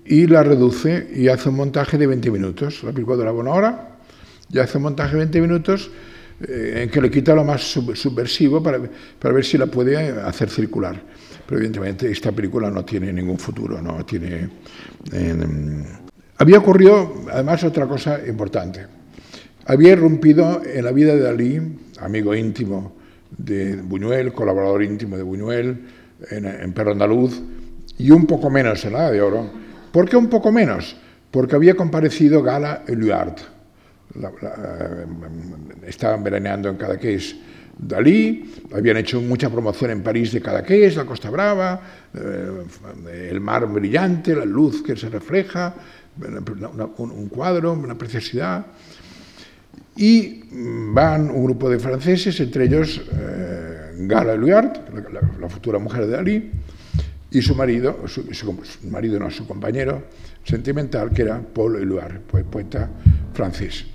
y 0.05 0.27
la 0.27 0.43
reduce 0.43 1.09
y 1.15 1.29
hace 1.29 1.47
un 1.47 1.55
montaje 1.55 1.97
de 1.97 2.07
20 2.07 2.29
minutos. 2.29 2.83
La 2.83 2.89
aplicó 2.89 3.15
de 3.15 3.23
la 3.23 3.31
buena 3.31 3.51
hora 3.51 3.97
y 4.51 4.59
hace 4.59 4.77
un 4.77 4.83
montaje 4.83 5.13
de 5.13 5.19
20 5.19 5.41
minutos 5.41 5.89
eh, 6.45 6.81
en 6.83 6.89
que 6.89 6.99
le 6.99 7.09
quita 7.09 7.33
lo 7.33 7.45
más 7.45 7.61
subversivo 7.63 8.61
para, 8.61 8.81
para, 9.17 9.33
ver 9.33 9.45
si 9.45 9.57
la 9.57 9.67
puede 9.67 9.97
hacer 9.97 10.49
circular. 10.49 11.01
Pero 11.47 11.57
evidentemente 11.57 12.11
esta 12.11 12.33
película 12.33 12.69
no 12.69 12.83
tiene 12.83 13.13
ningún 13.13 13.39
futuro, 13.39 13.81
no 13.81 14.05
tiene... 14.05 14.49
había 16.37 16.57
ocurrido 16.57 17.23
además 17.31 17.63
otra 17.63 17.87
cosa 17.87 18.19
importante. 18.27 19.02
Había 19.65 19.93
irrumpido 19.93 20.61
en 20.65 20.83
la 20.83 20.91
vida 20.91 21.15
de 21.15 21.21
Dalí, 21.21 21.77
amigo 22.01 22.35
íntimo 22.35 22.97
de 23.37 23.77
Buñuel, 23.77 24.33
colaborador 24.33 24.83
íntimo 24.83 25.15
de 25.15 25.23
Buñuel 25.23 25.85
en, 26.29 26.73
Perro 26.73 26.91
Andaluz, 26.91 27.41
y 27.97 28.11
un 28.11 28.25
poco 28.27 28.49
menos 28.49 28.83
en 28.83 28.93
la 28.93 29.09
de 29.09 29.21
Oro. 29.21 29.49
¿Por 29.91 30.09
qué 30.09 30.17
un 30.17 30.27
poco 30.27 30.51
menos? 30.51 30.97
Porque 31.31 31.55
había 31.55 31.75
comparecido 31.75 32.43
Gala 32.43 32.83
Eluard. 32.87 33.37
Eh, 34.15 35.05
estaban 35.87 36.23
veraneando 36.23 36.67
en 36.69 36.75
Cadaqués 36.75 37.35
Dalí, 37.77 38.53
habían 38.73 38.97
hecho 38.97 39.21
mucha 39.21 39.49
promoción 39.49 39.91
en 39.91 40.03
París 40.03 40.33
de 40.33 40.41
Cadaqués, 40.41 40.95
la 40.97 41.05
Costa 41.05 41.29
Brava, 41.29 41.81
eh, 42.13 43.29
el 43.31 43.39
mar 43.39 43.65
brillante, 43.67 44.35
la 44.35 44.45
luz 44.45 44.83
que 44.83 44.95
se 44.95 45.09
refleja, 45.09 45.73
un 46.97 47.29
cuadro, 47.29 47.73
una 47.73 47.97
preciosidad. 47.97 48.65
Y 49.95 50.43
van 50.51 51.29
un 51.29 51.43
grupo 51.45 51.69
de 51.69 51.79
franceses, 51.79 52.39
entre 52.39 52.65
ellos 52.65 53.01
eh, 53.11 53.93
Gala 53.99 54.33
Eluard, 54.33 54.73
la, 55.39 55.49
futura 55.49 55.77
mujer 55.77 56.07
de 56.07 56.11
Dalí, 56.11 56.51
y 57.31 57.41
su 57.41 57.55
marido, 57.55 58.07
su, 58.07 58.23
marido 58.89 59.19
no, 59.19 59.29
su 59.29 59.47
compañero 59.47 60.03
sentimental, 60.43 61.11
que 61.11 61.23
era 61.23 61.41
Paul 61.41 61.77
Eluard, 61.77 62.21
poeta 62.21 62.89
francés. 63.33 63.85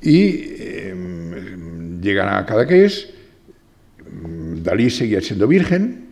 Y 0.00 0.54
em, 0.58 2.00
llegan 2.00 2.28
a 2.28 2.44
Cadaqués, 2.44 3.10
Dalí 4.62 4.90
seguía 4.90 5.20
siendo 5.20 5.46
virgen 5.46 6.06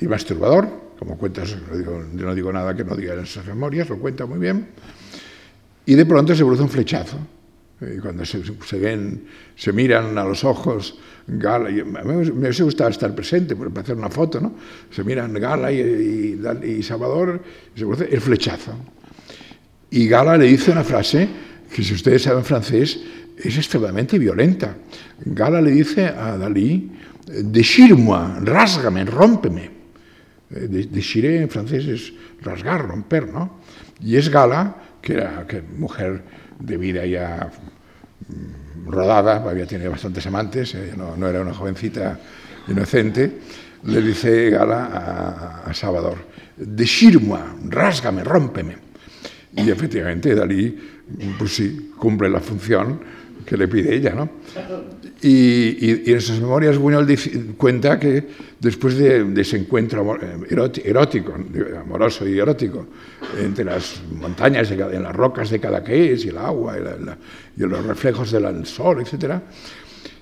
y 0.00 0.06
masturbador, 0.06 0.68
como 0.98 1.18
cuentas, 1.18 1.56
no 1.70 1.76
digo, 1.76 2.04
no 2.12 2.34
digo 2.34 2.52
nada 2.52 2.74
que 2.74 2.84
no 2.84 2.96
diga 2.96 3.14
en 3.14 3.20
esas 3.20 3.46
memorias, 3.46 3.88
lo 3.88 3.98
cuenta 3.98 4.26
muy 4.26 4.38
bien, 4.38 4.66
y 5.86 5.94
de 5.94 6.06
pronto 6.06 6.34
se 6.34 6.42
produce 6.42 6.62
un 6.62 6.68
flechazo 6.68 7.18
y 7.96 7.98
cuando 7.98 8.24
se, 8.24 8.78
ven, 8.78 9.24
se 9.56 9.72
miran 9.72 10.16
a 10.18 10.24
los 10.24 10.44
ojos, 10.44 10.98
Gala, 11.26 11.70
y, 11.70 11.82
me 11.82 12.50
gusta 12.50 12.88
estar 12.88 13.14
presente 13.14 13.56
para 13.56 13.80
hacer 13.80 13.96
una 13.96 14.10
foto, 14.10 14.40
¿no? 14.40 14.54
Se 14.90 15.02
miran 15.02 15.32
Gala 15.34 15.72
y, 15.72 16.38
y, 16.64 16.82
Salvador, 16.82 17.42
y 17.74 17.78
se 17.78 17.86
produce 17.86 18.14
el 18.14 18.20
flechazo. 18.20 18.72
Y 19.90 20.06
Gala 20.08 20.36
le 20.36 20.46
dice 20.46 20.70
una 20.70 20.84
frase 20.84 21.28
que, 21.72 21.82
si 21.82 21.94
ustedes 21.94 22.22
saben 22.22 22.44
francés, 22.44 23.00
es 23.36 23.56
extremadamente 23.56 24.18
violenta. 24.18 24.76
Gala 25.24 25.60
le 25.60 25.70
dice 25.70 26.06
a 26.06 26.36
Dalí, 26.36 26.90
déchire-moi, 27.26 28.44
rásgame, 28.44 29.04
rómpeme. 29.04 29.70
Eh, 30.50 30.88
déchirer 30.90 31.42
en 31.42 31.50
francés 31.50 31.86
es 31.86 32.12
rasgar, 32.42 32.86
romper, 32.86 33.32
¿no? 33.32 33.60
Y 34.00 34.16
es 34.16 34.28
Gala, 34.28 34.76
que 35.00 35.14
era 35.14 35.46
que 35.46 35.62
mujer 35.62 36.22
de 36.58 36.76
vida 36.76 37.06
ya 37.06 37.50
rodada, 38.86 39.36
había 39.48 39.66
tenido 39.66 39.90
bastantes 39.90 40.26
amantes, 40.26 40.74
eh, 40.74 40.94
no, 40.96 41.28
era 41.28 41.40
una 41.40 41.54
jovencita 41.54 42.18
inocente, 42.68 43.40
le 43.84 44.00
dice 44.00 44.50
Gala 44.50 45.62
a, 45.64 45.74
Salvador, 45.74 46.16
déchire-moi, 46.56 47.40
rásgame, 47.68 48.24
rómpeme. 48.24 48.93
Y 49.56 49.70
efectivamente 49.70 50.34
Dalí, 50.34 50.76
pues 51.38 51.54
sí, 51.54 51.92
cumple 51.96 52.28
la 52.28 52.40
función 52.40 53.00
que 53.44 53.56
le 53.56 53.68
pide 53.68 53.94
ella, 53.94 54.14
¿no? 54.14 54.28
Y, 55.22 56.10
en 56.10 56.20
sus 56.20 56.40
memorias 56.40 56.76
Buñuel 56.76 57.06
cuenta 57.56 57.98
que 57.98 58.26
después 58.60 58.96
de, 58.96 59.32
ese 59.40 59.56
encuentro 59.56 60.16
eh, 60.16 60.70
erótico, 60.84 61.34
amoroso 61.80 62.28
y 62.28 62.38
erótico, 62.38 62.86
entre 63.40 63.64
las 63.64 64.02
montañas, 64.20 64.70
en 64.70 65.02
las 65.02 65.14
rocas 65.14 65.50
de 65.50 65.60
Cadaqués 65.60 66.24
y 66.24 66.28
el 66.28 66.38
agua 66.38 66.76
y, 66.78 67.60
los 67.60 67.86
reflejos 67.86 68.32
del 68.32 68.66
sol, 68.66 69.00
etc., 69.00 69.34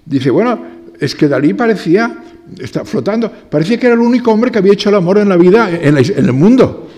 dice, 0.04 0.30
bueno, 0.30 0.82
es 0.98 1.14
que 1.14 1.26
Dalí 1.26 1.54
parecía, 1.54 2.22
está 2.60 2.84
flotando, 2.84 3.30
parecía 3.30 3.78
que 3.78 3.86
era 3.86 3.94
el 3.94 4.00
único 4.00 4.30
hombre 4.30 4.50
que 4.50 4.58
había 4.58 4.72
hecho 4.72 4.88
el 4.88 4.96
amor 4.96 5.18
en 5.18 5.28
la 5.28 5.36
vida, 5.36 5.70
en 5.70 5.96
el 5.96 6.32
mundo. 6.32 6.88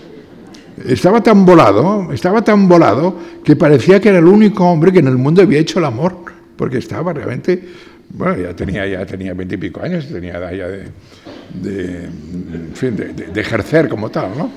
Estaba 0.87 1.21
tan 1.21 1.45
volado, 1.45 2.11
estaba 2.13 2.43
tan 2.43 2.67
volado, 2.67 3.15
que 3.43 3.55
parecía 3.55 3.99
que 3.99 4.09
era 4.09 4.19
el 4.19 4.25
único 4.25 4.65
hombre 4.65 4.91
que 4.91 4.99
en 4.99 5.07
el 5.07 5.17
mundo 5.17 5.41
había 5.41 5.59
hecho 5.59 5.79
el 5.79 5.85
amor, 5.85 6.15
porque 6.57 6.77
estaba 6.77 7.13
realmente 7.13 7.61
bueno, 8.09 8.37
ya 8.37 8.55
tenía 8.55 8.85
ya 8.87 9.05
tenía 9.05 9.33
veintipico 9.33 9.81
años, 9.81 10.07
tenía 10.07 10.37
edad 10.37 10.51
ya 10.51 10.67
de, 10.67 10.83
de, 11.53 12.03
en 12.05 12.71
fin, 12.73 12.95
de, 12.95 13.41
ejercer 13.41 13.89
como 13.89 14.09
tal, 14.09 14.29
¿no? 14.37 14.51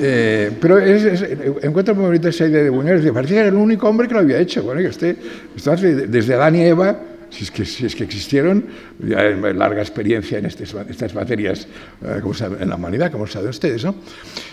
Eh, 0.00 0.50
pero 0.60 0.78
es, 0.78 1.24
encuentro 1.62 1.94
muy 1.94 2.06
bonita 2.06 2.28
esa 2.28 2.46
idea 2.46 2.62
de 2.62 2.70
Buñuel, 2.70 3.12
parecía 3.12 3.36
que 3.36 3.40
era 3.40 3.48
el 3.48 3.54
único 3.54 3.88
hombre 3.88 4.06
que 4.06 4.14
lo 4.14 4.20
había 4.20 4.38
hecho, 4.38 4.62
bueno, 4.62 4.80
que 4.80 4.88
esté, 4.88 5.16
desde 6.08 6.34
Adán 6.34 6.56
y 6.56 6.62
Eva, 6.62 7.00
si 7.30 7.44
es 7.44 7.50
que, 7.50 7.64
si 7.64 7.86
es 7.86 7.94
que 7.94 8.04
existieron, 8.04 8.66
ya 8.98 9.20
hay 9.20 9.34
larga 9.54 9.80
experiencia 9.80 10.38
en 10.38 10.46
estas, 10.46 10.74
estas 10.88 11.14
materias 11.14 11.66
eh, 12.02 12.20
como 12.22 12.34
en 12.58 12.68
la 12.68 12.76
humanidad, 12.76 13.12
como 13.12 13.26
saben 13.26 13.50
ustedes, 13.50 13.84
¿no? 13.84 13.94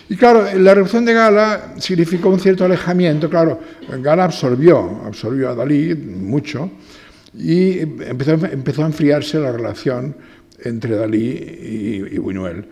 Y 0.10 0.16
claro, 0.16 0.44
la 0.44 0.74
revolución 0.74 1.06
de 1.06 1.14
Gala 1.14 1.74
significó 1.78 2.30
un 2.30 2.40
cierto 2.40 2.66
alejamiento, 2.66 3.30
claro, 3.30 3.60
Gala 4.02 4.26
absorbió, 4.26 5.02
absorbió 5.06 5.50
a 5.50 5.56
Dalí 5.56 5.96
mucho, 5.96 6.70
Y 7.38 7.80
empezó, 7.80 8.34
empezó 8.34 8.84
a 8.84 8.86
enfriarse 8.86 9.40
la 9.40 9.52
relación 9.52 10.16
entre 10.64 10.96
Dalí 10.96 12.08
y, 12.12 12.18
Buñuel. 12.18 12.66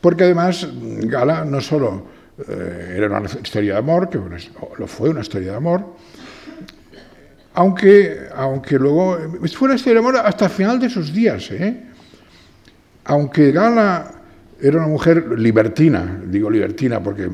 Porque 0.00 0.24
además 0.24 0.66
Gala 1.02 1.44
no 1.44 1.60
solo 1.60 2.06
eh, 2.48 2.94
era 2.96 3.06
una 3.08 3.28
historia 3.28 3.74
de 3.74 3.78
amor, 3.78 4.08
que 4.08 4.18
lo 4.78 4.86
fue 4.86 5.10
una 5.10 5.20
historia 5.20 5.50
de 5.50 5.56
amor, 5.56 5.96
aunque, 7.58 8.28
aunque 8.36 8.78
luego 8.78 9.18
fue 9.52 9.66
una 9.66 9.74
historia 9.74 9.94
de 9.94 9.98
amor 9.98 10.16
hasta 10.16 10.44
el 10.44 10.50
final 10.52 10.78
de 10.78 10.88
sus 10.88 11.12
días. 11.12 11.50
¿eh? 11.50 11.76
Aunque 13.06 13.50
Gala 13.50 14.12
era 14.60 14.78
una 14.78 14.86
mujer 14.86 15.36
libertina, 15.36 16.20
digo 16.24 16.48
libertina 16.48 17.02
porque 17.02 17.28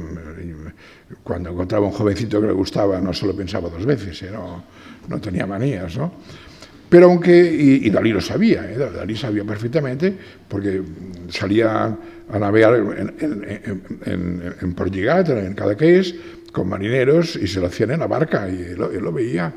cuando 1.23 1.51
encontraba 1.51 1.85
un 1.85 1.93
jovencito 1.93 2.41
que 2.41 2.47
le 2.47 2.55
gustaba 2.55 2.99
no 3.03 3.13
solo 3.13 3.37
pensaba 3.37 3.69
dos 3.69 3.85
veces, 3.85 4.23
¿eh? 4.23 4.31
no, 4.33 4.65
no 5.09 5.21
tenía 5.21 5.47
manías, 5.47 5.95
¿no? 5.99 6.11
Pero 6.89 7.07
aunque, 7.07 7.37
y, 7.45 7.91
Dalí 7.91 8.13
lo 8.13 8.21
sabía, 8.23 8.71
¿eh? 8.71 8.79
Dalí 8.79 9.17
sabía 9.17 9.45
perfectamente, 9.45 10.17
porque 10.49 10.81
salía 11.29 11.97
a 12.33 12.39
navegar 12.39 12.77
en, 12.77 13.15
en, 13.21 13.83
en, 14.07 14.55
en 14.61 14.75
Portugal, 14.75 15.27
en 15.29 15.55
Cadaqués, 15.55 16.15
con 16.55 16.69
marineros, 16.69 17.37
y 17.37 17.49
se 17.49 17.61
lo 17.61 17.67
hacían 17.67 17.91
en 17.91 18.01
la 18.01 18.07
barca, 18.07 18.49
y 18.49 18.63
él, 18.63 18.79
lo 18.79 19.13
veía. 19.13 19.53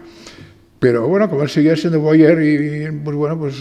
Pero 0.80 1.08
bueno, 1.08 1.30
como 1.30 1.44
él 1.44 1.50
seguía 1.50 1.76
siendo 1.76 2.00
boyer, 2.00 2.40
y, 2.42 2.92
pues 3.04 3.16
bueno, 3.16 3.38
pues 3.38 3.56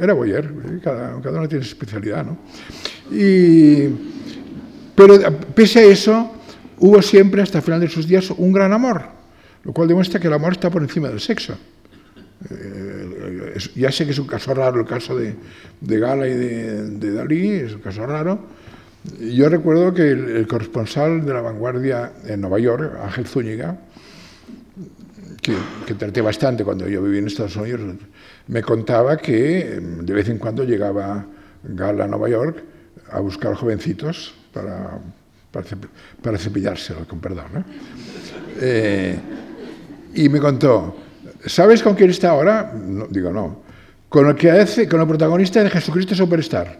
era 0.00 0.12
boyer, 0.12 0.44
¿eh? 0.44 0.78
cada, 0.82 1.20
cada 1.20 1.38
uno 1.38 1.48
tiene 1.48 1.64
su 1.64 1.70
especialidad, 1.70 2.24
¿no? 2.24 2.38
Y, 3.10 3.88
pero 4.94 5.18
pese 5.54 5.80
a 5.80 5.84
eso, 5.84 6.32
hubo 6.78 7.02
siempre, 7.02 7.42
hasta 7.42 7.58
el 7.58 7.64
final 7.64 7.80
de 7.80 7.88
sus 7.88 8.06
días, 8.06 8.30
un 8.30 8.52
gran 8.52 8.72
amor, 8.72 9.02
lo 9.64 9.72
cual 9.72 9.88
demuestra 9.88 10.20
que 10.20 10.28
el 10.28 10.34
amor 10.34 10.52
está 10.52 10.70
por 10.70 10.82
encima 10.82 11.08
del 11.08 11.20
sexo. 11.20 11.56
Eh, 12.50 13.58
ya 13.74 13.90
sé 13.90 14.04
que 14.04 14.12
es 14.12 14.18
un 14.18 14.26
caso 14.26 14.54
raro 14.54 14.80
el 14.80 14.86
caso 14.86 15.16
de, 15.16 15.34
Gala 15.80 16.28
y 16.28 16.34
de, 16.34 17.12
Dalí, 17.12 17.50
es 17.50 17.74
un 17.74 17.80
caso 17.80 18.06
raro. 18.06 18.38
Yo 19.20 19.48
recuerdo 19.48 19.94
que 19.94 20.10
el, 20.10 20.46
corresponsal 20.46 21.24
de 21.24 21.32
la 21.32 21.40
vanguardia 21.40 22.12
en 22.26 22.40
Nueva 22.40 22.58
York, 22.58 22.94
Ángel 23.02 23.26
Zúñiga, 23.26 23.78
que, 25.42 25.94
traté 25.94 26.20
bastante 26.20 26.64
cuando 26.64 26.88
yo 26.88 27.02
viví 27.02 27.18
en 27.18 27.26
Estados 27.26 27.56
Unidos, 27.56 27.80
me 28.46 28.62
contaba 28.62 29.16
que 29.16 29.80
de 29.80 30.14
vez 30.14 30.28
en 30.28 30.38
cuando 30.38 30.64
llegaba 30.64 31.26
Gala 31.62 32.04
a 32.04 32.08
Nueva 32.08 32.28
York 32.28 32.62
a 33.10 33.20
buscar 33.20 33.54
jovencitos 33.54 34.34
para, 34.52 34.98
para, 36.22 36.38
cepillárselo, 36.38 37.06
con 37.06 37.20
perdón. 37.20 37.64
Eh, 38.60 39.18
y 40.14 40.28
me 40.28 40.40
contó, 40.40 40.96
¿Sabes 41.46 41.82
con 41.82 41.94
quién 41.94 42.10
está 42.10 42.30
ahora? 42.30 42.72
No, 42.74 43.06
digo, 43.08 43.32
no. 43.32 43.62
Con 44.08 44.26
el 44.26 44.34
que 44.34 44.50
hace, 44.50 44.88
con 44.88 45.00
el 45.00 45.06
protagonista 45.06 45.62
de 45.62 45.70
Jesucristo 45.70 46.14
Superstar. 46.14 46.78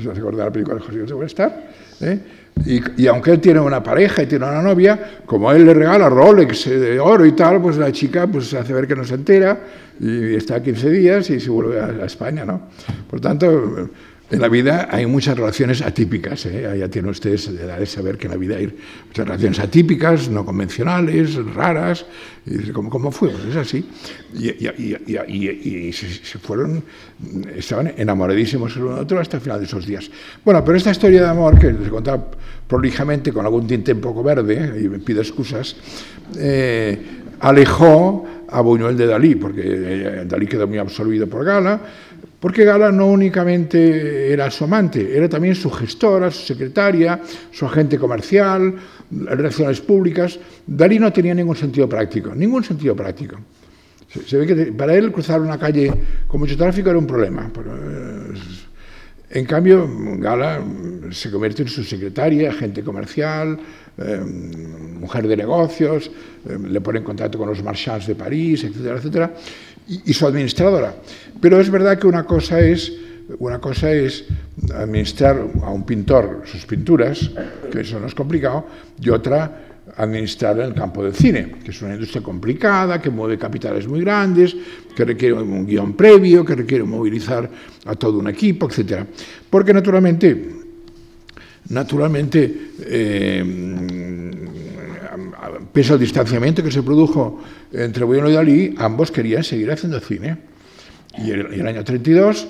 ¿Se 0.00 0.10
acuerda 0.10 0.44
la 0.44 0.52
película 0.52 0.76
de 0.76 0.82
Jesucristo 0.82 1.14
Superstar? 1.14 1.70
¿Eh? 2.00 2.20
Y, 2.66 3.06
aunque 3.06 3.32
él 3.32 3.40
tiene 3.40 3.60
una 3.60 3.82
pareja 3.82 4.22
y 4.22 4.26
tiene 4.26 4.44
una 4.46 4.62
novia, 4.62 5.20
como 5.24 5.50
él 5.52 5.64
le 5.64 5.74
regala 5.74 6.08
Rolex 6.08 6.68
de 6.68 6.98
oro 6.98 7.24
y 7.24 7.32
tal, 7.32 7.60
pues 7.60 7.76
la 7.76 7.92
chica 7.92 8.26
pues 8.26 8.52
hace 8.54 8.72
ver 8.72 8.86
que 8.86 8.96
no 8.96 9.04
se 9.04 9.14
entera 9.14 9.58
y 10.00 10.34
está 10.34 10.62
15 10.62 10.90
días 10.90 11.30
y 11.30 11.40
se 11.40 11.50
vuelve 11.50 11.80
a, 11.80 11.86
a 11.86 12.06
España, 12.06 12.44
¿no? 12.44 12.62
Por 13.08 13.20
tanto, 13.20 13.90
en 14.30 14.40
la 14.40 14.48
vida 14.48 14.88
hay 14.90 15.06
muchas 15.06 15.38
relaciones 15.38 15.80
atípicas, 15.80 16.44
¿eh? 16.46 16.76
ya 16.78 16.88
tienen 16.88 17.10
ustedes 17.10 17.50
de 17.50 17.86
saber 17.86 18.18
que 18.18 18.26
en 18.26 18.32
la 18.32 18.36
vida 18.36 18.56
hay 18.56 18.66
muchas 19.06 19.26
relaciones 19.26 19.58
atípicas, 19.58 20.28
no 20.28 20.44
convencionales, 20.44 21.34
raras, 21.54 22.04
y 22.44 22.70
como, 22.70 22.90
como 22.90 23.10
fue, 23.10 23.30
pues 23.30 23.44
es 23.46 23.56
así. 23.56 23.88
Y, 24.34 25.92
se, 25.92 26.38
fueron, 26.38 26.84
estaban 27.56 27.94
enamoradísimos 27.96 28.76
el 28.76 28.82
uno 28.82 28.94
del 28.96 29.04
otro 29.04 29.20
hasta 29.20 29.38
el 29.38 29.42
final 29.42 29.60
de 29.60 29.64
esos 29.64 29.86
días. 29.86 30.10
Bueno, 30.44 30.62
pero 30.62 30.76
esta 30.76 30.90
historia 30.90 31.22
de 31.22 31.28
amor, 31.28 31.58
que 31.58 31.72
les 31.72 31.88
contaba 31.88 32.26
prolijamente 32.66 33.32
con 33.32 33.46
algún 33.46 33.66
tinte 33.66 33.92
un 33.92 34.00
poco 34.00 34.22
verde, 34.22 34.78
y 34.82 34.88
me 34.90 34.98
pido 34.98 35.22
excusas, 35.22 35.74
eh, 36.36 36.98
alejó 37.40 38.26
a 38.50 38.60
Buñuel 38.60 38.96
de 38.96 39.06
Dalí, 39.06 39.34
porque 39.34 39.62
eh, 39.64 40.24
Dalí 40.26 40.46
quedó 40.46 40.66
muy 40.66 40.78
absorbido 40.78 41.26
por 41.26 41.44
Gala, 41.44 41.80
porque 42.40 42.64
Gala 42.64 42.92
no 42.92 43.06
únicamente 43.06 44.32
era 44.32 44.50
su 44.50 44.64
amante, 44.64 45.16
era 45.16 45.28
también 45.28 45.54
su 45.54 45.70
gestora, 45.70 46.30
su 46.30 46.46
secretaria, 46.46 47.20
su 47.50 47.66
agente 47.66 47.98
comercial, 47.98 48.74
relaciones 49.10 49.80
públicas. 49.80 50.38
Dalí 50.66 50.98
no 50.98 51.12
tenía 51.12 51.34
ningún 51.34 51.56
sentido 51.56 51.88
práctico, 51.88 52.34
ningún 52.34 52.62
sentido 52.62 52.94
práctico. 52.94 53.36
Se, 54.26 54.36
ve 54.38 54.46
que 54.46 54.72
para 54.72 54.94
él 54.94 55.12
cruzar 55.12 55.40
una 55.40 55.58
calle 55.58 55.92
con 56.26 56.40
mucho 56.40 56.56
tráfico 56.56 56.88
era 56.90 56.98
un 56.98 57.06
problema. 57.06 57.50
Eh, 57.54 58.34
en 59.30 59.44
cambio, 59.44 59.86
Gala 60.18 60.62
se 61.10 61.30
convierte 61.30 61.62
en 61.62 61.68
su 61.68 61.84
secretaria, 61.84 62.50
agente 62.50 62.82
comercial, 62.82 63.58
eh, 63.98 64.20
mujer 64.20 65.28
de 65.28 65.36
negocios, 65.36 66.10
eh, 66.48 66.56
le 66.56 66.80
pone 66.80 67.00
en 67.00 67.04
contacto 67.04 67.36
con 67.36 67.48
los 67.48 67.62
marchands 67.62 68.06
de 68.06 68.14
París, 68.14 68.64
etcétera, 68.64 68.96
etcétera 68.96 69.34
y, 69.88 70.12
su 70.12 70.26
administradora. 70.26 70.94
Pero 71.40 71.60
es 71.60 71.70
verdad 71.70 71.98
que 71.98 72.06
una 72.06 72.24
cosa 72.24 72.60
es, 72.60 72.92
una 73.38 73.58
cosa 73.58 73.92
es 73.92 74.24
administrar 74.74 75.42
a 75.62 75.70
un 75.70 75.84
pintor 75.84 76.42
sus 76.44 76.66
pinturas, 76.66 77.30
que 77.70 77.80
eso 77.80 77.98
no 77.98 78.06
es 78.06 78.14
complicado, 78.14 78.66
y 79.00 79.10
otra 79.10 79.64
administrar 79.96 80.58
el 80.60 80.74
campo 80.74 81.02
del 81.02 81.14
cine, 81.14 81.54
que 81.64 81.70
es 81.70 81.82
una 81.82 81.94
industria 81.94 82.22
complicada, 82.22 83.00
que 83.00 83.10
mueve 83.10 83.38
capitales 83.38 83.86
muy 83.88 84.00
grandes, 84.00 84.54
que 84.94 85.04
requiere 85.04 85.34
un 85.34 85.66
guion 85.66 85.94
previo, 85.94 86.44
que 86.44 86.54
requiere 86.54 86.84
movilizar 86.84 87.48
a 87.84 87.94
todo 87.94 88.18
un 88.18 88.28
equipo, 88.28 88.68
etc. 88.68 89.04
Porque 89.48 89.72
naturalmente, 89.72 90.50
naturalmente 91.70 92.72
eh, 92.80 93.42
pese 95.72 95.92
al 95.92 95.98
distanciamiento 95.98 96.62
que 96.62 96.70
se 96.70 96.82
produjo 96.82 97.40
entre 97.72 98.04
Buñuel 98.04 98.30
y 98.30 98.34
Dalí, 98.34 98.74
ambos 98.78 99.10
querían 99.10 99.44
seguir 99.44 99.70
haciendo 99.70 100.00
cine. 100.00 100.38
Y 101.18 101.32
en 101.32 101.52
el, 101.52 101.66
año 101.66 101.84
32, 101.84 102.44
eh, 102.44 102.48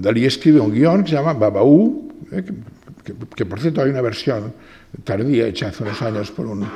Dalí 0.00 0.24
escribe 0.24 0.60
un 0.60 0.72
guion 0.72 1.02
que 1.02 1.10
se 1.10 1.16
llama 1.16 1.32
Babaú, 1.32 2.12
eh, 2.30 2.44
que, 3.34 3.44
por 3.44 3.60
cierto 3.60 3.82
hay 3.82 3.90
una 3.90 4.02
versión 4.02 4.52
tardía 5.04 5.46
hecha 5.46 5.68
hace 5.68 5.82
unos 5.82 6.00
años 6.02 6.30
por 6.30 6.46
un 6.46 6.66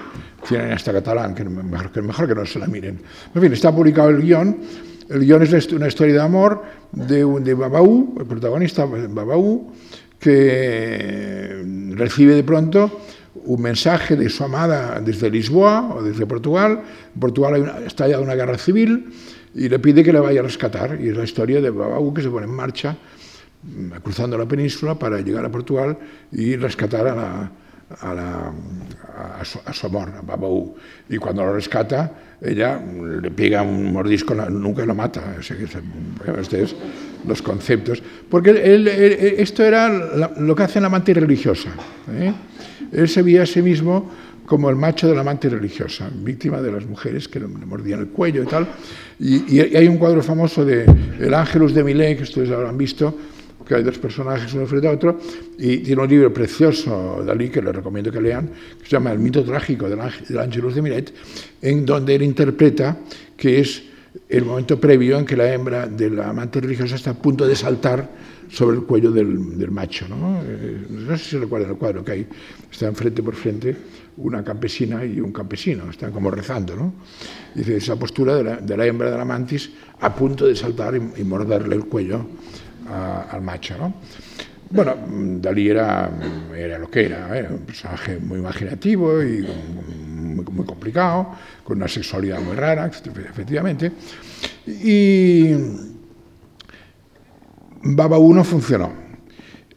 cineasta 0.45 0.93
catalán, 0.93 1.35
que 1.35 1.45
mejor, 1.45 2.03
mejor 2.03 2.29
que 2.29 2.35
no 2.35 2.47
se 2.47 2.59
la 2.59 2.67
miren. 2.67 3.01
En 3.35 3.43
fin, 3.43 3.53
está 3.53 3.75
publicado 3.75 4.11
el 4.11 4.23
guion. 4.23 4.57
El 5.09 5.21
guion 5.21 5.43
es 5.43 5.73
una 5.73 5.89
historia 5.89 6.15
de 6.15 6.21
amor 6.21 6.63
de, 6.93 7.25
de 7.41 7.55
Babaú, 7.55 8.15
el 8.19 8.27
protagonista 8.27 8.87
Babaú, 8.87 9.71
que 10.19 11.63
recibe 11.91 12.35
de 12.35 12.43
pronto 12.43 13.01
un 13.35 13.61
mensaje 13.61 14.17
de 14.17 14.29
su 14.29 14.45
amada 14.45 15.01
desde 15.01 15.31
Lisboa 15.31 15.95
o 15.97 16.03
desde 16.03 16.27
Portugal. 16.27 16.83
Portugal 17.19 17.83
está 17.87 18.07
ya 18.09 18.21
una 18.21 18.35
guerra 18.35 18.59
civil 18.59 19.13
y 19.55 19.69
le 19.69 19.79
pide 19.79 20.03
que 20.03 20.13
le 20.13 20.21
vaya 20.21 20.41
a 20.41 20.45
rescatar. 20.45 20.99
Y 21.01 21.09
es 21.09 21.17
la 21.17 21.25
historia 21.25 21.61
de 21.61 21.71
Babau 21.71 22.15
que 22.15 22.23
se 22.23 22.31
pone 22.31 22.47
en 22.47 22.53
marcha 22.53 22.97
mm, 23.63 24.01
cruzando 24.03 24.39
la 24.39 24.47
península 24.47 24.99
para 24.99 25.21
llegar 25.21 25.45
a 25.45 25.51
Portugal 25.51 25.99
y 26.33 26.57
rescatar 26.57 27.07
a, 27.09 27.15
la, 27.15 27.53
a, 28.01 29.41
a, 29.41 29.45
su, 29.73 29.87
amor, 29.87 30.13
a 30.17 30.23
Babau. 30.23 30.77
Y 31.09 31.17
cuando 31.19 31.45
lo 31.45 31.55
rescata, 31.55 32.13
ella 32.41 32.81
le 33.21 33.31
pega 33.31 33.63
un 33.63 33.93
mordisco, 33.93 34.35
nunca 34.35 34.87
lo 34.87 34.95
mata. 34.95 35.37
Estos 35.41 36.77
los 37.27 37.43
conceptos. 37.43 38.03
Porque 38.29 39.35
esto 39.39 39.65
era 39.65 39.89
lo 39.89 40.55
que 40.55 40.63
hace 40.63 40.81
la 40.81 40.87
amante 40.87 41.15
religiosa. 41.15 41.71
¿eh? 42.13 42.33
Él 42.95 43.09
se 43.09 43.23
veía 43.23 43.43
a 43.43 43.47
sí 43.47 43.61
mismo 43.61 44.11
como 44.47 44.69
el 44.69 44.77
macho 44.77 45.09
de 45.09 45.15
la 45.15 45.23
amante 45.23 45.49
religiosa, 45.49 46.11
víctima 46.15 46.61
de 46.61 46.71
las 46.71 46.87
mujeres 46.87 47.29
que 47.29 47.41
le 47.41 47.47
mordían 47.47 48.01
el 48.01 48.09
cuello 48.09 48.43
y 48.43 48.47
tal. 48.47 48.69
Y, 49.19 49.59
hay 49.59 49.89
un 49.89 49.97
cuadro 49.97 50.23
famoso 50.23 50.65
de 50.65 50.85
El 51.19 51.35
Ángelus 51.35 51.75
de 51.75 51.83
Millet, 51.83 52.17
que 52.17 52.23
ustedes 52.25 52.51
habrán 52.51 52.77
visto, 52.77 53.17
que 53.67 53.75
hay 53.75 53.83
dos 53.83 53.99
personajes 53.99 54.53
uno 54.53 54.67
frente 54.67 54.89
a 54.89 54.91
otro, 54.91 55.19
y 55.59 55.79
tiene 55.79 56.03
un 56.03 56.09
libro 56.09 56.33
precioso, 56.33 57.23
Dalí, 57.25 57.49
que 57.49 57.63
les 57.63 57.75
recomiendo 57.75 58.13
que 58.13 58.21
lean, 58.21 58.49
que 58.79 58.85
se 58.85 58.91
llama 58.91 59.13
El 59.13 59.19
mito 59.19 59.43
trágico 59.43 59.89
del, 59.89 60.01
Ángelus 60.01 60.75
de 60.75 60.83
Millet, 60.83 61.15
en 61.63 61.87
donde 61.87 62.15
él 62.15 62.23
interpreta 62.23 62.99
que 63.37 63.61
es 63.61 63.83
el 64.29 64.45
momento 64.45 64.79
previo 64.79 65.19
en 65.19 65.25
que 65.25 65.37
la 65.37 65.53
hembra 65.53 65.87
de 65.87 66.11
la 66.11 66.29
amante 66.29 66.61
religiosa 66.61 66.97
está 66.97 67.11
a 67.11 67.15
punto 67.15 67.47
de 67.47 67.57
saltar 67.57 68.09
sobre 68.55 68.77
el 68.77 68.85
cuello 68.85 69.11
del, 69.11 69.59
del 69.59 69.71
macho. 69.71 70.07
¿no? 70.09 70.41
Eh, 70.45 70.87
no 70.89 71.19
sé 71.19 71.25
si 71.25 71.37
recuerdan 71.37 71.71
el 71.73 71.77
cuadro 71.77 72.05
que 72.05 72.13
hay, 72.13 72.27
están 72.71 72.95
frente 72.95 73.23
por 73.23 73.35
frente 73.35 73.77
una 74.17 74.45
campesina 74.45 75.05
y 75.05 75.21
un 75.21 75.33
campesino, 75.33 75.91
están 75.91 76.13
como 76.13 76.31
rezando. 76.31 76.77
¿no? 76.77 76.95
Dice, 77.55 77.77
esa 77.77 77.97
postura 77.97 78.37
de 78.37 78.45
la, 78.45 78.57
de 78.57 78.77
la 78.77 78.87
hembra 78.87 79.11
de 79.11 79.19
la 79.19 79.25
mantis 79.25 79.71
a 80.01 80.15
punto 80.15 80.47
de 80.47 80.55
saltar 80.55 80.95
y, 80.95 81.21
y 81.21 81.25
morderle 81.25 81.75
el 81.75 81.87
cuello 81.87 82.25
a, 82.89 83.23
al 83.23 83.43
macho. 83.43 83.77
¿no? 83.77 83.95
Bueno, 84.71 84.97
Dalí 85.41 85.69
era, 85.69 86.11
era 86.57 86.79
lo 86.79 86.89
que 86.91 87.07
era, 87.07 87.37
era 87.37 87.51
un 87.51 87.61
personaje 87.61 88.19
muy 88.19 88.39
imaginativo 88.39 89.23
y 89.23 89.47
muy, 90.07 90.45
complicado, 90.65 91.29
con 91.63 91.77
una 91.79 91.89
sexualidad 91.89 92.41
muy 92.41 92.57
rara, 92.57 92.87
efectivamente. 92.87 93.93
Y 94.67 95.53
Baba 97.85 98.19
1 98.19 98.45
funcionó. 98.45 99.05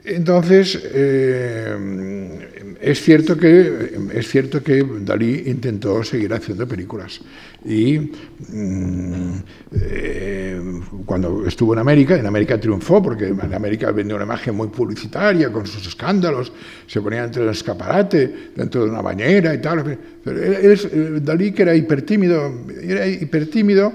Entonces, 0.05 0.79
eh, 0.93 2.77
es, 2.79 3.01
cierto 3.01 3.35
que, 3.35 3.91
es 4.13 4.27
cierto 4.29 4.63
que 4.63 4.81
Dalí 5.01 5.43
intentó 5.47 6.01
seguir 6.01 6.33
haciendo 6.33 6.65
películas. 6.65 7.19
Y 7.65 7.99
mm, 7.99 9.33
eh, 9.73 10.61
cuando 11.05 11.45
estuvo 11.45 11.73
en 11.73 11.79
América, 11.79 12.15
en 12.15 12.25
América 12.25 12.57
triunfó, 12.57 13.03
porque 13.03 13.27
en 13.27 13.53
América 13.53 13.91
vendió 13.91 14.15
una 14.15 14.23
imagen 14.23 14.55
muy 14.55 14.69
publicitaria, 14.69 15.51
con 15.51 15.67
sus 15.67 15.85
escándalos, 15.85 16.53
se 16.87 17.01
ponía 17.01 17.25
entre 17.25 17.43
el 17.43 17.49
escaparate, 17.49 18.51
dentro 18.55 18.85
de 18.85 18.89
una 18.89 19.01
bañera 19.01 19.53
y 19.53 19.57
tal. 19.59 19.99
Eh, 20.25 21.19
Dalí, 21.21 21.51
que 21.51 21.63
era 21.63 21.75
hipertímido, 21.75 22.49
era 22.81 23.05
hipertímido, 23.05 23.91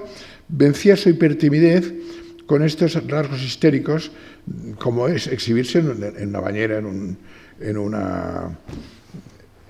vencía 0.51 0.95
su 0.95 1.09
hipertimidez 1.09 1.91
con 2.53 2.63
estos 2.63 3.03
rasgos 3.07 3.43
histéricos 3.43 4.13
como 4.79 5.09
es 5.09 5.27
exhibirse 5.27 5.79
en, 5.79 6.29
una 6.29 6.41
bañera, 6.41 6.77
en 6.77 6.85
un, 6.85 7.19
en, 7.59 7.79
una, 7.79 8.59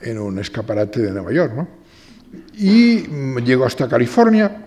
en 0.01 0.19
un 0.19 0.37
escaparate 0.41 1.01
de 1.01 1.13
Nueva 1.13 1.31
York. 1.31 1.53
¿no? 1.55 1.69
Y 2.55 3.07
llegó 3.43 3.67
hasta 3.67 3.89
California, 3.89 4.67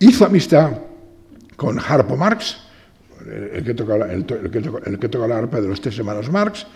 hizo 0.00 0.26
amistad 0.26 0.78
con 1.54 1.78
Harpo 1.78 2.16
Marx, 2.16 2.58
el 3.24 3.62
que, 3.62 3.74
toca 3.74 3.94
el, 4.12 4.26
el 4.84 4.98
toca 4.98 5.28
la 5.28 5.38
arpa 5.38 5.60
de 5.60 5.68
los 5.68 5.80
tres 5.80 5.96
hermanos 6.00 6.28
Marx, 6.28 6.66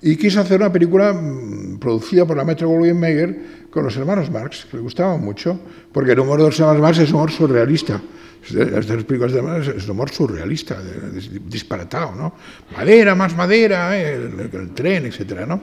y 0.00 0.14
quiso 0.14 0.42
hacer 0.42 0.60
una 0.60 0.72
película 0.72 1.12
mm, 1.12 1.80
producida 1.80 2.24
por 2.24 2.36
la 2.36 2.44
Metro 2.44 2.68
Goldwyn 2.68 3.00
Mayer 3.00 3.66
con 3.68 3.82
los 3.82 3.96
hermanos 3.96 4.30
Marx, 4.30 4.64
que 4.64 4.76
le 4.76 4.84
gustaba 4.84 5.16
mucho, 5.16 5.58
porque 5.92 6.12
el 6.12 6.20
humor 6.20 6.38
de 6.38 6.46
los 6.46 6.60
hermanos 6.60 6.82
Marx 6.82 6.98
es 7.00 7.12
humor 7.12 7.32
surrealista. 7.32 8.00
Las 8.50 8.86
películas 8.86 9.32
de 9.32 9.76
es 9.76 9.88
humor 9.88 10.10
surrealista, 10.10 10.76
disparatado, 11.46 12.14
¿no? 12.14 12.34
Madera, 12.76 13.14
más 13.14 13.36
madera, 13.36 13.96
¿eh? 13.96 14.14
el, 14.14 14.70
tren, 14.74 15.06
etcétera, 15.06 15.46
¿no? 15.46 15.60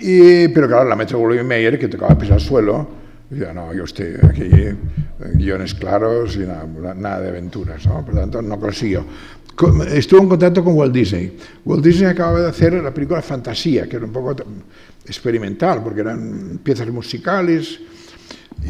Y, 0.00 0.48
pero 0.48 0.66
claro, 0.66 0.88
la 0.88 0.96
Metro 0.96 1.18
Goldwyn 1.18 1.46
Mayer, 1.46 1.78
que 1.78 1.86
tocaba 1.86 2.18
pisar 2.18 2.34
al 2.34 2.40
suelo, 2.40 2.88
ya 3.30 3.52
no, 3.52 3.72
yo 3.72 3.84
estoy 3.84 4.14
aquí, 4.28 4.48
guiones 5.34 5.74
claros 5.74 6.34
y 6.36 6.40
nada, 6.40 6.94
nada 6.94 7.20
de 7.20 7.28
aventuras, 7.28 7.86
¿no? 7.86 8.04
Por 8.04 8.14
lo 8.14 8.20
tanto, 8.22 8.42
no 8.42 8.58
consiguió. 8.58 9.04
Estuvo 9.92 10.22
en 10.22 10.28
contacto 10.28 10.64
con 10.64 10.74
Walt 10.74 10.94
Disney. 10.94 11.36
Walt 11.64 11.84
Disney 11.84 12.08
acababa 12.10 12.40
de 12.40 12.48
hacer 12.48 12.74
la 12.74 12.94
película 12.94 13.20
Fantasía, 13.22 13.88
que 13.88 13.96
era 13.96 14.04
un 14.04 14.12
poco 14.12 14.34
experimental, 15.04 15.82
porque 15.82 16.00
eran 16.00 16.60
piezas 16.62 16.88
musicales, 16.88 17.80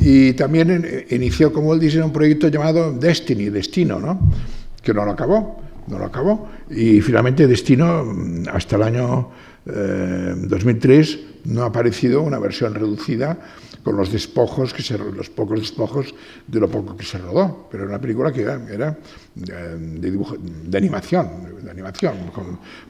y 0.01 0.33
también 0.35 1.07
inició, 1.11 1.53
como 1.53 1.75
él 1.75 1.81
dice, 1.81 2.03
un 2.03 2.13
proyecto 2.13 2.49
llamado 2.49 2.93
Destiny, 2.93 3.51
Destino, 3.51 3.99
¿no? 3.99 4.21
que 4.83 4.95
no 4.95 5.05
lo 5.05 5.13
acabó, 5.13 5.61
no 5.87 5.99
lo 5.99 6.05
acabó. 6.05 6.49
Y 6.71 7.01
finalmente 7.01 7.47
Destino, 7.47 8.05
hasta 8.53 8.77
el 8.77 8.83
año 8.83 9.31
2003, 9.65 11.15
eh, 11.15 11.19
no 11.47 11.63
ha 11.63 11.67
aparecido 11.67 12.23
una 12.23 12.39
versión 12.39 12.75
reducida 12.75 13.39
con 13.89 13.97
los 13.97 14.13
despojos, 14.13 14.75
que 14.75 14.83
se, 14.83 14.99
los 14.99 15.31
pocos 15.31 15.59
despojos 15.59 16.15
de 16.47 16.61
lo 16.61 16.69
poco 16.69 16.95
que 16.95 17.07
se 17.07 17.17
rodó. 17.17 17.67
Pero 17.71 17.85
era 17.85 17.93
una 17.93 17.99
película 17.99 18.31
que 18.31 18.43
era, 18.43 18.99
de, 19.35 20.11
dibujo, 20.11 20.37
de 20.37 20.77
animación, 20.77 21.27
de 21.63 21.71
animación 21.71 22.13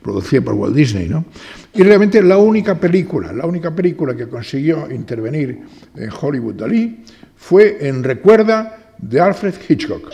producida 0.03 0.41
por 0.41 0.55
Walt 0.55 0.75
Disney. 0.75 1.09
¿no? 1.09 1.25
Y 1.73 1.85
realmente 1.85 2.21
la 2.21 2.39
única 2.39 2.75
película, 2.75 3.33
la 3.33 3.47
única 3.47 3.73
película 3.73 4.17
que 4.17 4.27
consiguió 4.27 4.91
intervenir 4.91 5.61
en 5.95 6.11
Hollywood 6.21 6.55
Dalí 6.55 7.05
fue 7.37 7.79
en 7.87 8.03
Recuerda 8.03 8.95
de 8.99 9.21
Alfred 9.21 9.55
Hitchcock 9.69 10.11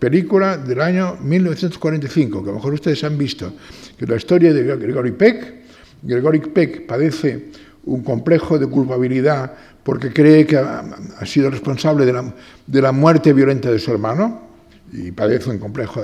película 0.00 0.56
del 0.56 0.80
año 0.80 1.16
1945, 1.22 2.42
que 2.42 2.50
a 2.50 2.52
lo 2.52 2.58
mejor 2.58 2.74
ustedes 2.74 3.04
han 3.04 3.16
visto, 3.16 3.52
que 3.96 4.04
es 4.04 4.10
la 4.10 4.16
historia 4.16 4.52
de 4.52 4.64
Gregory 4.64 5.12
Peck. 5.12 5.54
Gregory 6.02 6.40
Peck 6.40 6.86
padece 6.86 7.50
un 7.84 8.02
complejo 8.02 8.58
de 8.58 8.66
culpabilidad 8.66 9.52
porque 9.84 10.12
cree 10.12 10.46
que 10.46 10.56
ha, 10.56 10.84
sido 11.26 11.50
responsable 11.50 12.06
de 12.06 12.12
la, 12.12 12.34
la, 12.66 12.92
muerte 12.92 13.32
violenta 13.32 13.70
de 13.70 13.78
su 13.78 13.92
hermano 13.92 14.48
y 14.92 15.12
padece 15.12 15.50
un 15.50 15.58
complejo. 15.58 16.02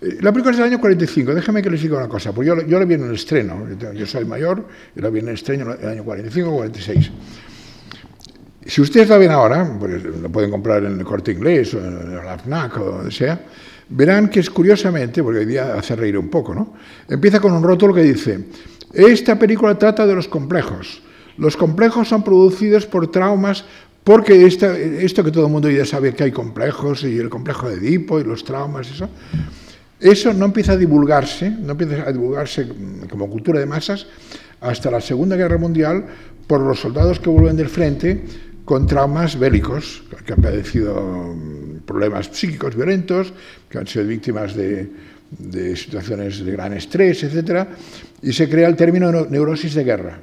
Eh, 0.00 0.18
la 0.20 0.32
película 0.32 0.52
es 0.52 0.58
del 0.58 0.66
año 0.66 0.80
45, 0.80 1.34
déjeme 1.34 1.62
que 1.62 1.70
les 1.70 1.82
diga 1.82 1.98
una 1.98 2.08
cosa, 2.08 2.32
porque 2.32 2.48
yo, 2.48 2.66
yo 2.66 2.78
la 2.78 2.84
vi 2.84 2.94
en 2.94 3.04
el 3.04 3.14
estreno, 3.14 3.66
yo 3.94 4.06
soy 4.06 4.24
mayor, 4.24 4.66
y 4.96 5.00
la 5.00 5.10
vi 5.10 5.20
en 5.20 5.28
el 5.28 5.34
estreno 5.34 5.74
en 5.74 5.80
el 5.82 5.88
año 5.88 6.04
45 6.04 6.48
o 6.48 6.56
46. 6.56 7.10
Si 8.66 8.80
ustedes 8.80 9.08
la 9.08 9.18
ven 9.18 9.30
ahora, 9.30 9.76
pues 9.78 10.02
lo 10.04 10.28
pueden 10.30 10.50
comprar 10.50 10.84
en 10.84 10.98
el 10.98 11.04
corte 11.04 11.32
inglés 11.32 11.72
o 11.74 11.78
en 11.78 12.12
el 12.12 12.28
AFNAC 12.28 12.76
o 12.78 12.84
donde 12.84 13.10
sea, 13.10 13.40
verán 13.88 14.28
que 14.28 14.40
es 14.40 14.50
curiosamente, 14.50 15.22
porque 15.22 15.40
hoy 15.40 15.46
día 15.46 15.74
hace 15.74 15.96
reír 15.96 16.18
un 16.18 16.28
poco, 16.28 16.54
¿no? 16.54 16.74
Empieza 17.08 17.40
con 17.40 17.52
un 17.52 17.62
rótulo 17.62 17.94
que 17.94 18.02
dice, 18.02 18.38
esta 18.92 19.38
película 19.38 19.78
trata 19.78 20.06
de 20.06 20.14
los 20.14 20.28
complejos, 20.28 21.02
los 21.38 21.56
complejos 21.56 22.08
son 22.08 22.22
producidos 22.22 22.86
por 22.86 23.10
traumas 23.10 23.64
porque 24.04 24.46
esto 24.46 25.22
que 25.22 25.30
todo 25.30 25.46
el 25.46 25.52
mundo 25.52 25.68
ya 25.70 25.84
sabe 25.84 26.14
que 26.14 26.24
hay 26.24 26.32
complejos 26.32 27.04
y 27.04 27.18
el 27.18 27.28
complejo 27.28 27.68
de 27.68 27.76
Edipo 27.76 28.18
y 28.18 28.24
los 28.24 28.42
traumas, 28.42 28.90
eso, 28.90 29.08
eso 30.00 30.32
no 30.32 30.46
empieza 30.46 30.72
a 30.72 30.76
divulgarse, 30.78 31.50
no 31.50 31.72
empieza 31.72 32.08
a 32.08 32.12
divulgarse 32.12 32.66
como 33.10 33.28
cultura 33.28 33.60
de 33.60 33.66
masas 33.66 34.06
hasta 34.62 34.90
la 34.90 35.02
Segunda 35.02 35.36
Guerra 35.36 35.58
Mundial 35.58 36.06
por 36.46 36.60
los 36.60 36.80
soldados 36.80 37.20
que 37.20 37.28
vuelven 37.28 37.56
del 37.56 37.68
frente 37.68 38.24
con 38.64 38.86
traumas 38.86 39.38
bélicos, 39.38 40.02
que 40.24 40.32
han 40.32 40.40
padecido 40.40 41.36
problemas 41.84 42.30
psíquicos 42.32 42.74
violentos, 42.74 43.32
que 43.68 43.78
han 43.78 43.86
sido 43.86 44.06
víctimas 44.06 44.54
de, 44.54 44.90
de 45.30 45.76
situaciones 45.76 46.44
de 46.44 46.52
gran 46.52 46.72
estrés, 46.72 47.22
etc. 47.24 47.66
Y 48.22 48.32
se 48.32 48.48
crea 48.48 48.68
el 48.68 48.76
término 48.76 49.12
neurosis 49.26 49.74
de 49.74 49.84
guerra. 49.84 50.18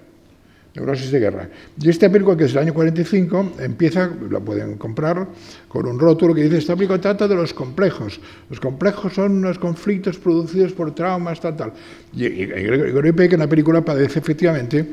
Neurosis 0.76 1.10
de 1.10 1.20
guerra. 1.20 1.50
Y 1.80 1.90
esta 1.90 2.10
película, 2.10 2.36
que 2.36 2.44
es 2.44 2.54
del 2.54 2.64
año 2.64 2.74
45, 2.74 3.54
empieza, 3.60 4.12
la 4.30 4.42
pueden 4.42 4.78
comprar, 4.78 5.26
con 5.70 5.88
un 5.88 5.98
rótulo 5.98 6.36
que 6.36 6.44
dice, 6.44 6.58
esta 6.58 6.76
película 6.76 7.00
trata 7.00 7.28
de 7.30 7.36
los 7.36 7.54
complejos. 7.54 8.20
Los 8.50 8.60
complejos 8.60 9.14
son 9.14 9.38
unos 9.38 9.58
conflictos 9.58 10.18
producidos 10.18 10.74
por 10.74 10.94
traumas, 10.94 11.40
tal, 11.40 11.56
tal. 11.56 11.74
Y, 12.14 12.28
Gregory 12.46 13.14
Peck 13.14 13.34
en 13.34 13.40
la 13.40 13.48
película 13.48 13.84
padece 13.84 14.20
efectivamente 14.20 14.86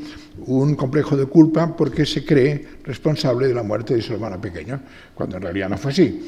un 0.47 0.77
complejo 0.77 1.17
de 1.17 1.27
culpa 1.27 1.77
porque 1.77 2.07
se 2.07 2.25
cree 2.25 2.65
responsable 2.85 3.49
de 3.49 3.55
la 3.55 3.65
muerte 3.65 3.97
de 3.97 4.03
su 4.03 4.13
hermana 4.13 4.41
pequeña, 4.41 4.81
cuando 5.15 5.37
en 5.37 5.43
realidad 5.43 5.69
no 5.69 5.79
fue 5.79 5.91
así. 5.91 6.25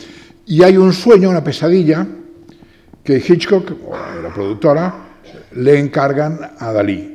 Y 0.46 0.64
hay 0.64 0.76
un 0.76 0.92
sueño, 0.92 1.30
una 1.30 1.44
pesadilla, 1.44 2.05
que 3.05 3.16
Hitchcock, 3.16 3.70
la 4.20 4.34
productora, 4.34 4.94
le 5.52 5.78
encargan 5.78 6.40
a 6.59 6.72
Dalí 6.72 7.14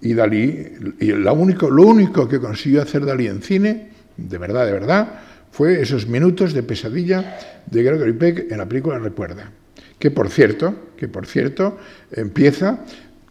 y 0.00 0.14
Dalí, 0.14 0.66
y 1.00 1.06
lo 1.06 1.34
único, 1.34 1.70
lo 1.70 1.82
único 1.84 2.28
que 2.28 2.38
consiguió 2.38 2.82
hacer 2.82 3.04
Dalí 3.04 3.26
en 3.26 3.42
cine, 3.42 3.88
de 4.16 4.38
verdad, 4.38 4.66
de 4.66 4.72
verdad, 4.72 5.20
fue 5.50 5.80
esos 5.80 6.06
minutos 6.06 6.52
de 6.52 6.62
pesadilla 6.62 7.38
de 7.66 7.82
Gregory 7.82 8.12
Peck 8.12 8.52
en 8.52 8.58
la 8.58 8.66
película 8.66 8.98
Recuerda. 8.98 9.50
Que 9.98 10.10
por 10.10 10.28
cierto, 10.28 10.74
que 10.96 11.08
por 11.08 11.26
cierto, 11.26 11.78
empieza 12.12 12.80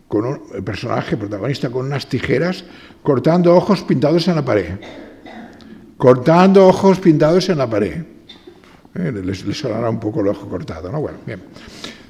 con 0.08 0.26
un 0.26 0.64
personaje 0.64 1.18
protagonista 1.18 1.70
con 1.70 1.86
unas 1.86 2.08
tijeras 2.08 2.64
cortando 3.04 3.56
ojos 3.56 3.84
pintados 3.84 4.28
en 4.28 4.36
la 4.36 4.46
pared. 4.46 4.74
Cortando 5.98 6.68
ojos 6.68 7.00
pintados 7.00 7.50
en 7.50 7.58
la 7.58 7.70
pared. 7.70 8.04
Eh, 8.96 9.12
les, 9.24 9.46
les, 9.46 9.58
sonará 9.58 9.90
un 9.90 10.00
poco 10.00 10.22
el 10.22 10.30
ojo 10.30 10.48
cortado, 10.48 10.92
¿no? 10.92 11.02
Bueno, 11.02 11.20
bien. 11.26 11.42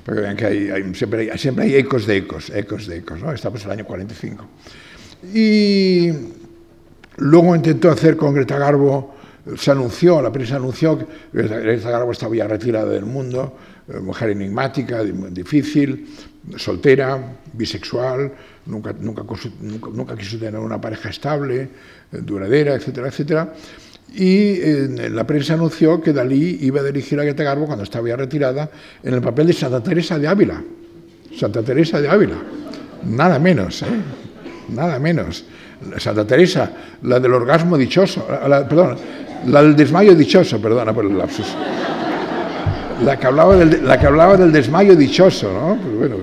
Porque 0.05 0.21
vean 0.21 0.37
que 0.37 0.93
siempre, 0.93 1.31
hay, 1.31 1.37
siempre, 1.39 1.65
hay, 1.65 1.75
ecos 1.75 2.05
de 2.05 2.17
ecos, 2.17 2.51
ecos 2.51 2.85
de 2.85 2.97
ecos. 2.97 3.19
Estamos 3.33 3.61
en 3.61 3.65
el 3.65 3.71
año 3.79 3.85
45. 3.85 4.45
Y 5.33 6.11
luego 7.17 7.55
intentó 7.55 7.89
hacer 7.89 8.15
con 8.15 8.35
Greta 8.35 8.59
Garbo, 8.59 9.15
se 9.57 9.71
anunció, 9.71 10.21
la 10.21 10.31
prensa 10.31 10.57
anunció 10.57 10.99
que 10.99 11.07
Greta 11.33 11.89
Garbo 11.89 12.11
estaba 12.11 12.35
ya 12.35 12.47
retirada 12.47 12.91
del 12.91 13.05
mundo, 13.05 13.57
eh, 13.87 13.99
mujer 13.99 14.29
enigmática, 14.29 15.03
difícil, 15.03 16.07
soltera, 16.55 17.37
bisexual, 17.53 18.31
nunca, 18.67 18.93
nunca, 18.99 19.23
nunca, 19.59 19.89
nunca 19.91 20.15
quiso 20.15 20.37
tener 20.37 20.59
una 20.59 20.79
pareja 20.79 21.09
estable, 21.09 21.61
eh, 21.61 21.69
duradera, 22.21 22.75
etcétera, 22.75 23.07
etcétera 23.07 23.53
y 24.13 24.87
la 25.09 25.25
prensa 25.25 25.55
anunció 25.55 26.01
que 26.01 26.13
Dalí 26.13 26.59
iba 26.61 26.79
a 26.79 26.83
dirigir 26.83 27.19
a 27.19 27.23
Greta 27.23 27.43
Garbo 27.43 27.65
cuando 27.65 27.83
estaba 27.83 28.07
ya 28.07 28.15
retirada 28.15 28.69
en 29.03 29.13
el 29.13 29.21
papel 29.21 29.47
de 29.47 29.53
Santa 29.53 29.81
Teresa 29.81 30.17
de 30.17 30.27
Ávila. 30.27 30.61
Santa 31.37 31.61
Teresa 31.61 31.99
de 31.99 32.07
Ávila. 32.07 32.35
Nada 33.03 33.39
menos, 33.39 33.81
¿eh? 33.81 33.87
Nada 34.69 34.99
menos. 34.99 35.43
Santa 35.97 36.25
Teresa, 36.25 36.71
la 37.03 37.19
del 37.19 37.33
orgasmo 37.33 37.77
dichoso, 37.77 38.25
perdón, 38.25 38.97
la 39.47 39.61
del 39.61 39.75
desmayo 39.75 40.15
dichoso, 40.15 40.61
perdona 40.61 40.93
por 40.93 41.05
el 41.05 41.17
lapsus. 41.17 41.47
la 43.03 43.19
que 43.19 43.27
hablaba 43.27 43.55
del, 43.57 43.85
la 43.85 43.99
que 43.99 44.07
hablaba 44.07 44.37
del 44.37 44.51
desmayo 44.51 44.95
dichoso, 44.95 45.51
¿no? 45.51 45.77
Pues 45.81 45.97
bueno, 45.97 46.15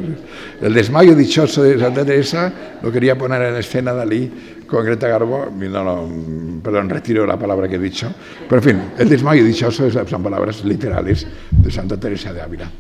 el 0.60 0.74
desmayo 0.74 1.14
dichoso 1.14 1.62
de 1.62 1.78
Santa 1.78 2.04
Teresa 2.04 2.52
lo 2.82 2.90
quería 2.90 3.16
poner 3.16 3.42
en 3.42 3.56
escena 3.56 3.92
Dalí 3.92 4.32
con 4.72 4.86
Greta 4.86 5.06
Garbo, 5.06 5.52
no, 5.54 5.84
no, 5.84 6.62
perdón, 6.62 6.88
retiro 6.88 7.26
la 7.26 7.38
palabra 7.38 7.68
que 7.68 7.76
he 7.76 7.78
dicho, 7.78 8.10
pero 8.48 8.62
en 8.62 8.62
fin, 8.62 8.82
el 8.96 9.06
desmayo 9.06 9.44
dichoso 9.44 9.90
son 9.90 10.22
palabras 10.22 10.64
literales 10.64 11.26
de 11.50 11.70
Santa 11.70 12.00
Teresa 12.00 12.32
de 12.32 12.40
Ávila 12.40 12.70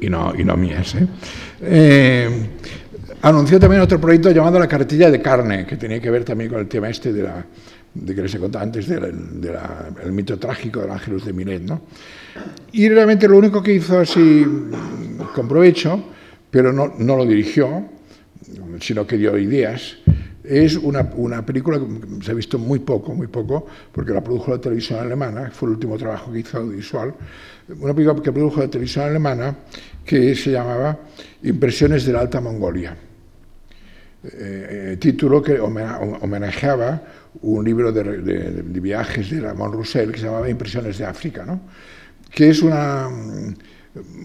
y, 0.00 0.08
no, 0.08 0.32
y 0.34 0.42
no 0.42 0.56
mías. 0.56 0.94
¿eh? 0.94 1.06
Eh, 1.60 2.48
anunció 3.20 3.60
también 3.60 3.82
otro 3.82 4.00
proyecto 4.00 4.30
llamado 4.30 4.58
La 4.58 4.66
cartilla 4.66 5.10
de 5.10 5.20
carne, 5.20 5.66
que 5.66 5.76
tenía 5.76 6.00
que 6.00 6.10
ver 6.10 6.24
también 6.24 6.48
con 6.50 6.60
el 6.60 6.66
tema 6.66 6.88
este 6.88 7.12
de 7.12 7.22
la 7.22 7.44
de 7.92 8.14
que 8.14 8.22
les 8.22 8.34
he 8.34 8.38
contado 8.38 8.64
antes 8.64 8.88
del 8.88 10.12
mito 10.12 10.38
trágico 10.38 10.80
del 10.80 10.92
Ángelus 10.92 11.26
de 11.26 11.34
Milet. 11.34 11.62
¿no? 11.62 11.82
Y 12.72 12.88
realmente 12.88 13.28
lo 13.28 13.36
único 13.36 13.62
que 13.62 13.74
hizo 13.74 13.98
así 13.98 14.46
con 15.34 15.46
provecho, 15.46 16.02
pero 16.50 16.72
no, 16.72 16.94
no 16.98 17.16
lo 17.16 17.26
dirigió, 17.26 17.84
sino 18.80 19.06
que 19.06 19.18
dio 19.18 19.36
ideas, 19.36 19.98
es 20.48 20.76
una, 20.76 21.10
película 21.44 21.78
que 21.78 22.24
se 22.24 22.30
ha 22.30 22.34
visto 22.34 22.58
muy 22.58 22.78
poco, 22.78 23.14
muy 23.14 23.26
poco, 23.26 23.66
porque 23.92 24.12
la 24.12 24.22
produjo 24.22 24.50
la 24.50 24.60
televisión 24.60 25.00
alemana, 25.00 25.50
fue 25.50 25.68
el 25.68 25.74
último 25.74 25.98
trabajo 25.98 26.32
que 26.32 26.38
hizo 26.38 26.58
audiovisual, 26.58 27.14
una 27.78 27.92
película 27.92 28.22
que 28.22 28.32
produjo 28.32 28.60
la 28.60 28.68
televisión 28.68 29.04
alemana 29.04 29.54
que 30.04 30.34
se 30.34 30.52
llamaba 30.52 30.98
Impresiones 31.42 32.06
de 32.06 32.12
la 32.14 32.20
Alta 32.20 32.40
Mongolia. 32.40 32.96
Eh, 34.24 34.92
eh, 34.92 34.96
título 34.98 35.42
que 35.42 35.60
homenajeaba 35.60 37.02
un 37.42 37.64
libro 37.64 37.92
de, 37.92 38.62
viajes 38.62 39.30
de 39.30 39.40
Ramón 39.40 39.72
Roussel 39.72 40.10
que 40.10 40.18
se 40.18 40.24
llamaba 40.24 40.48
Impresiones 40.48 40.98
de 40.98 41.04
África, 41.04 41.44
¿no? 41.44 41.60
que 42.30 42.48
es 42.50 42.62
una, 42.62 43.08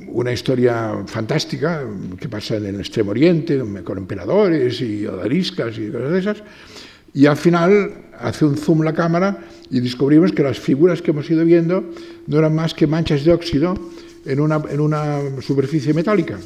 una 0.07 0.31
historia 0.31 1.03
fantástica 1.07 1.85
que 2.19 2.29
pasa 2.29 2.57
en 2.57 2.65
el 2.67 2.75
Extremo 2.79 3.11
Oriente, 3.11 3.61
con 3.83 3.97
emperadores 3.97 4.81
y 4.81 5.05
odaliscas 5.05 5.77
y 5.77 5.89
cosas 5.89 6.11
de 6.11 6.19
esas, 6.19 6.43
y 7.13 7.25
al 7.25 7.37
final 7.37 7.93
hace 8.19 8.45
un 8.45 8.57
zoom 8.57 8.81
la 8.81 8.93
cámara 8.93 9.45
y 9.69 9.79
descubrimos 9.79 10.31
que 10.31 10.43
las 10.43 10.59
figuras 10.59 11.01
que 11.01 11.11
hemos 11.11 11.29
ido 11.29 11.45
viendo 11.45 11.83
no 12.27 12.39
eran 12.39 12.55
más 12.55 12.73
que 12.73 12.87
manchas 12.87 13.23
de 13.23 13.31
óxido 13.31 13.75
en 14.25 14.39
una, 14.39 14.61
en 14.69 14.79
una 14.79 15.19
superficie 15.41 15.93
metálica. 15.93 16.39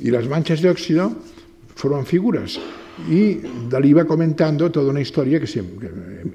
Y 0.00 0.10
las 0.10 0.28
manchas 0.28 0.62
de 0.62 0.70
óxido 0.70 1.14
forman 1.74 2.06
figuras. 2.06 2.58
Y 3.08 3.40
Dalí 3.68 3.92
va 3.92 4.04
comentando 4.04 4.70
toda 4.70 4.90
una 4.90 5.00
historia 5.00 5.40
que 5.40 5.46
se 5.46 5.62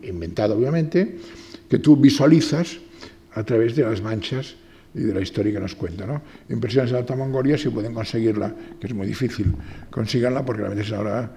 inventada 0.03 0.55
obviamente, 0.55 1.17
que 1.69 1.79
tú 1.79 1.95
visualizas 1.95 2.77
a 3.33 3.43
través 3.43 3.75
de 3.75 3.83
las 3.83 4.01
manchas 4.01 4.55
y 4.95 5.01
de 5.01 5.13
la 5.13 5.21
historia 5.21 5.53
que 5.53 5.59
nos 5.59 5.75
cuenta. 5.75 6.05
¿no? 6.05 6.21
Impresiones 6.49 6.91
de 6.91 6.97
Alta 6.97 7.15
Mongolia, 7.15 7.57
si 7.57 7.69
pueden 7.69 7.93
conseguirla, 7.93 8.53
que 8.79 8.87
es 8.87 8.93
muy 8.93 9.07
difícil 9.07 9.53
conseguirla 9.89 10.43
porque 10.45 10.61
realmente 10.61 10.87
es 10.87 10.93
ahora 10.93 11.31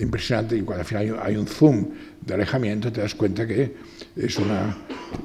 impresionante 0.00 0.56
y 0.56 0.62
cuando 0.62 0.80
al 0.80 0.86
final 0.86 1.18
hay 1.22 1.36
un 1.36 1.46
zoom 1.46 1.86
de 2.20 2.34
alejamiento 2.34 2.90
te 2.90 3.00
das 3.00 3.14
cuenta 3.14 3.46
que 3.46 3.76
es 4.16 4.36
una, 4.38 4.76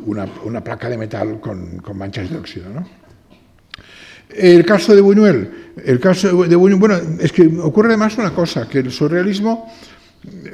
una, 0.06 0.28
una 0.44 0.64
placa 0.64 0.88
de 0.88 0.98
metal 0.98 1.40
con, 1.40 1.78
con 1.78 1.98
manchas 1.98 2.30
de 2.30 2.38
óxido. 2.38 2.70
¿no? 2.70 2.88
El 4.30 4.64
caso 4.64 4.96
de 4.96 5.02
Buñuel, 5.02 5.50
el 5.84 6.00
caso 6.00 6.44
de 6.44 6.56
Buñuel, 6.56 6.80
bueno, 6.80 6.96
es 7.20 7.32
que 7.32 7.48
ocurre 7.48 7.90
además 7.90 8.18
una 8.18 8.32
cosa, 8.32 8.70
que 8.70 8.80
el 8.80 8.92
surrealismo 8.92 9.68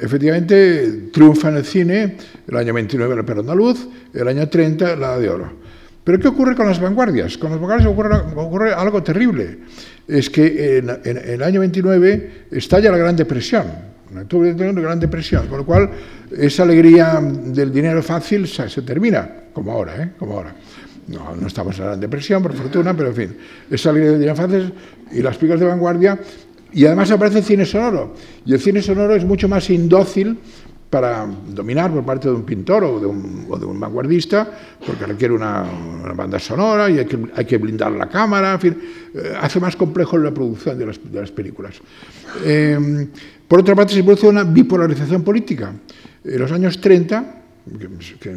efectivamente 0.00 1.10
triunfa 1.12 1.50
en 1.50 1.56
el 1.56 1.64
cine, 1.64 2.16
el 2.46 2.56
año 2.56 2.72
29 2.72 3.14
el 3.14 3.24
perro 3.24 3.40
andaluz, 3.40 3.86
el 4.14 4.26
año 4.26 4.48
30 4.48 4.96
la 4.96 5.18
de 5.18 5.28
oro. 5.28 5.67
Pero 6.08 6.20
¿qué 6.20 6.28
ocurre 6.28 6.56
con 6.56 6.66
las 6.66 6.80
vanguardias? 6.80 7.36
Con 7.36 7.50
las 7.50 7.60
vanguardias 7.60 7.86
ocurre, 8.34 8.72
algo 8.72 9.02
terrible. 9.02 9.58
Es 10.08 10.30
que 10.30 10.78
en, 10.78 10.88
el 11.04 11.42
año 11.42 11.60
29 11.60 12.46
estalla 12.50 12.90
la 12.90 12.96
Gran 12.96 13.14
Depresión, 13.14 13.66
en 14.10 14.16
octubre 14.20 14.54
de 14.54 14.72
la 14.72 14.80
Gran 14.80 14.98
Depresión, 14.98 15.48
con 15.48 15.58
lo 15.58 15.66
cual 15.66 15.90
esa 16.34 16.62
alegría 16.62 17.20
del 17.20 17.70
dinero 17.70 18.02
fácil 18.02 18.48
se, 18.48 18.70
se 18.70 18.80
termina, 18.80 19.30
como 19.52 19.70
ahora, 19.70 20.02
¿eh? 20.02 20.12
como 20.18 20.32
ahora. 20.32 20.54
No, 21.08 21.36
no 21.36 21.46
estamos 21.46 21.76
en 21.76 21.80
la 21.80 21.88
Gran 21.88 22.00
Depresión, 22.00 22.42
por 22.42 22.54
fortuna, 22.54 22.96
pero 22.96 23.10
en 23.10 23.14
fin, 23.14 23.36
esa 23.70 23.90
alegría 23.90 24.12
de 24.12 24.34
fases 24.34 24.72
y 25.12 25.20
las 25.20 25.36
picas 25.36 25.60
de 25.60 25.66
vanguardia. 25.66 26.18
Y 26.72 26.86
además 26.86 27.10
aparece 27.10 27.40
el 27.40 27.44
cine 27.44 27.66
sonoro. 27.66 28.14
Y 28.46 28.54
el 28.54 28.60
cine 28.60 28.80
sonoro 28.80 29.14
es 29.14 29.26
mucho 29.26 29.46
más 29.46 29.68
indócil 29.68 30.38
para 30.90 31.26
dominar 31.26 31.92
por 31.92 32.04
parte 32.04 32.28
de 32.28 32.34
un 32.34 32.44
pintor 32.44 32.84
o 32.84 33.00
de 33.00 33.06
un, 33.06 33.46
o 33.48 33.58
vanguardista, 33.74 34.48
porque 34.84 35.04
requiere 35.04 35.34
una, 35.34 35.64
banda 36.14 36.38
sonora 36.38 36.88
y 36.88 36.98
hay 36.98 37.04
que, 37.04 37.18
hay 37.34 37.44
que 37.44 37.58
blindar 37.58 37.92
la 37.92 38.08
cámara, 38.08 38.54
en 38.54 38.60
fin, 38.60 38.78
eh, 39.14 39.34
hace 39.38 39.60
más 39.60 39.76
complejo 39.76 40.16
la 40.16 40.32
producción 40.32 40.78
de 40.78 40.86
las, 40.86 41.30
películas. 41.30 41.74
Eh, 42.44 43.08
por 43.46 43.60
otra 43.60 43.74
parte, 43.74 43.94
se 43.94 44.02
produce 44.02 44.26
una 44.26 44.44
bipolarización 44.44 45.22
política. 45.22 45.74
En 46.24 46.38
los 46.38 46.50
años 46.52 46.80
30, 46.80 47.34
que 48.18 48.30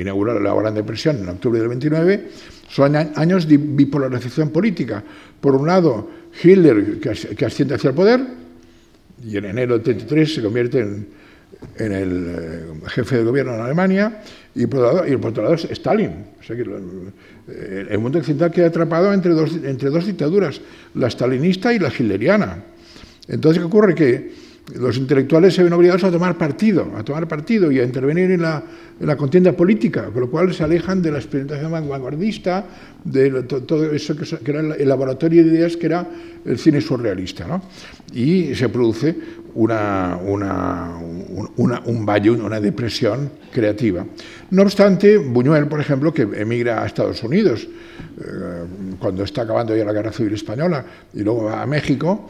inauguró 0.00 0.38
la 0.40 0.54
Gran 0.54 0.74
Depresión 0.74 1.18
en 1.18 1.28
octubre 1.28 1.60
del 1.60 1.68
29, 1.68 2.28
son 2.68 2.96
años 2.96 3.46
de 3.46 3.58
bipolarización 3.58 4.50
política. 4.50 5.04
Por 5.40 5.54
un 5.54 5.68
lado, 5.68 6.10
Hitler, 6.42 6.98
que 6.98 7.44
asciende 7.44 7.74
hacia 7.74 7.90
el 7.90 7.94
poder, 7.94 8.20
y 9.24 9.36
en 9.36 9.44
enero 9.44 9.74
del 9.74 9.82
33 9.82 10.34
se 10.34 10.42
convierte 10.42 10.80
en, 10.80 11.21
el 11.76 12.34
eh, 12.38 12.88
jefe 12.88 13.18
de 13.18 13.24
gobierno 13.24 13.54
en 13.54 13.60
Alemania, 13.60 14.22
y 14.54 14.66
por 14.66 15.06
otro 15.26 15.42
lado, 15.42 15.54
Stalin. 15.54 16.12
el 16.48 17.98
mundo 17.98 18.18
occidental 18.18 18.50
queda 18.50 18.66
atrapado 18.66 19.12
entre 19.12 19.32
dos, 19.32 19.54
entre 19.64 19.88
dos 19.88 20.06
dictaduras, 20.06 20.60
la 20.94 21.08
stalinista 21.08 21.72
y 21.72 21.78
la 21.78 21.88
hitleriana. 21.88 22.62
Entonces, 23.28 23.60
¿qué 23.60 23.66
ocurre? 23.66 23.94
Que 23.94 24.32
los 24.74 24.96
intelectuales 24.96 25.54
se 25.54 25.62
ven 25.62 25.72
obligados 25.72 26.04
a 26.04 26.10
tomar 26.10 26.38
partido, 26.38 26.92
a 26.96 27.02
tomar 27.02 27.26
partido 27.26 27.72
y 27.72 27.80
a 27.80 27.84
intervenir 27.84 28.30
en 28.30 28.42
la, 28.42 28.62
la 29.00 29.16
contienda 29.16 29.52
política, 29.52 30.06
con 30.12 30.20
lo 30.20 30.30
cual 30.30 30.52
se 30.54 30.62
alejan 30.62 31.02
de 31.02 31.10
la 31.10 31.18
experimentación 31.18 31.72
vanguardista, 31.72 32.64
de 33.04 33.42
todo 33.42 33.92
eso 33.92 34.14
que, 34.16 34.50
era 34.50 34.60
el 34.60 34.88
laboratorio 34.88 35.44
de 35.44 35.50
ideas 35.50 35.76
que 35.76 35.86
era 35.86 36.06
el 36.44 36.58
cine 36.58 36.80
surrealista. 36.80 37.46
¿no? 37.46 37.62
Y 38.12 38.54
se 38.54 38.68
produce 38.68 39.14
una, 39.54 40.18
una, 40.24 40.98
una, 41.56 41.80
un 41.84 42.06
valle, 42.06 42.30
una 42.30 42.60
depresión 42.60 43.30
creativa. 43.52 44.06
No 44.50 44.62
obstante, 44.62 45.18
Buñuel, 45.18 45.66
por 45.66 45.80
ejemplo, 45.80 46.12
que 46.12 46.22
emigra 46.22 46.82
a 46.82 46.86
Estados 46.86 47.22
Unidos 47.22 47.66
eh, 48.18 48.64
cuando 48.98 49.24
está 49.24 49.42
acabando 49.42 49.76
ya 49.76 49.84
la 49.84 49.92
Guerra 49.92 50.12
Civil 50.12 50.34
Española 50.34 50.84
y 51.12 51.22
luego 51.22 51.44
va 51.44 51.62
a 51.62 51.66
México, 51.66 52.28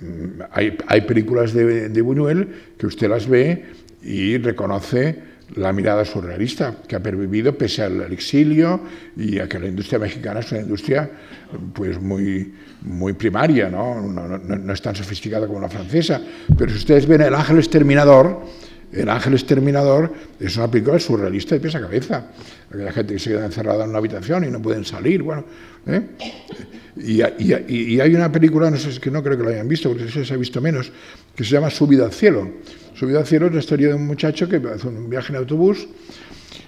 mm, 0.00 0.42
hay, 0.52 0.76
hay 0.86 1.00
películas 1.02 1.52
de 1.52 2.02
Buñuel 2.02 2.48
que 2.78 2.86
usted 2.86 3.08
las 3.08 3.28
ve 3.28 3.64
y 4.02 4.38
reconoce 4.38 5.31
la 5.56 5.72
mirada 5.72 6.04
surrealista 6.04 6.76
que 6.86 6.96
ha 6.96 7.00
pervivido 7.00 7.56
pese 7.56 7.82
al 7.82 8.12
exilio 8.12 8.80
y 9.16 9.38
a 9.38 9.48
que 9.48 9.58
la 9.58 9.66
industria 9.66 9.98
mexicana 9.98 10.40
es 10.40 10.50
una 10.52 10.62
industria 10.62 11.10
pues 11.74 12.00
muy, 12.00 12.54
muy 12.82 13.12
primaria, 13.12 13.68
¿no? 13.68 14.00
No, 14.00 14.26
no, 14.26 14.38
no 14.38 14.72
es 14.72 14.82
tan 14.82 14.96
sofisticada 14.96 15.46
como 15.46 15.60
la 15.60 15.68
francesa. 15.68 16.20
Pero 16.56 16.70
si 16.70 16.78
ustedes 16.78 17.06
ven 17.06 17.22
El 17.22 17.34
Ángel 17.34 17.58
Exterminador, 17.58 18.44
El 18.92 19.08
Ángel 19.08 19.32
Exterminador 19.32 20.12
es 20.38 20.56
una 20.56 20.70
película 20.70 20.98
surrealista 20.98 21.54
de 21.54 21.60
pies 21.60 21.74
a 21.74 21.80
cabeza. 21.80 22.26
Aquella 22.70 22.92
gente 22.92 23.14
que 23.14 23.18
se 23.18 23.30
queda 23.30 23.46
encerrada 23.46 23.84
en 23.84 23.90
una 23.90 23.98
habitación 23.98 24.44
y 24.44 24.50
no 24.50 24.60
pueden 24.60 24.84
salir, 24.84 25.22
bueno. 25.22 25.44
¿eh? 25.86 26.02
Y, 26.96 27.22
y, 27.22 27.94
y, 27.94 28.00
hay 28.00 28.14
una 28.14 28.30
película, 28.30 28.70
no 28.70 28.76
sé, 28.76 29.00
que 29.00 29.10
no 29.10 29.22
creo 29.22 29.38
que 29.38 29.44
la 29.44 29.50
hayan 29.50 29.68
visto, 29.68 29.88
porque 29.88 30.08
se 30.24 30.34
ha 30.34 30.36
visto 30.36 30.60
menos, 30.60 30.92
que 31.34 31.42
se 31.42 31.50
llama 31.52 31.70
Subida 31.70 32.04
al 32.04 32.12
cielo 32.12 32.50
Subido 32.94 33.18
al 33.18 33.26
cielo 33.26 33.46
es 33.46 33.54
la 33.54 33.60
historia 33.60 33.88
de 33.88 33.94
un 33.94 34.06
muchacho 34.06 34.48
que 34.48 34.56
hace 34.56 34.86
un 34.86 35.08
viaje 35.08 35.32
en 35.32 35.36
autobús 35.36 35.88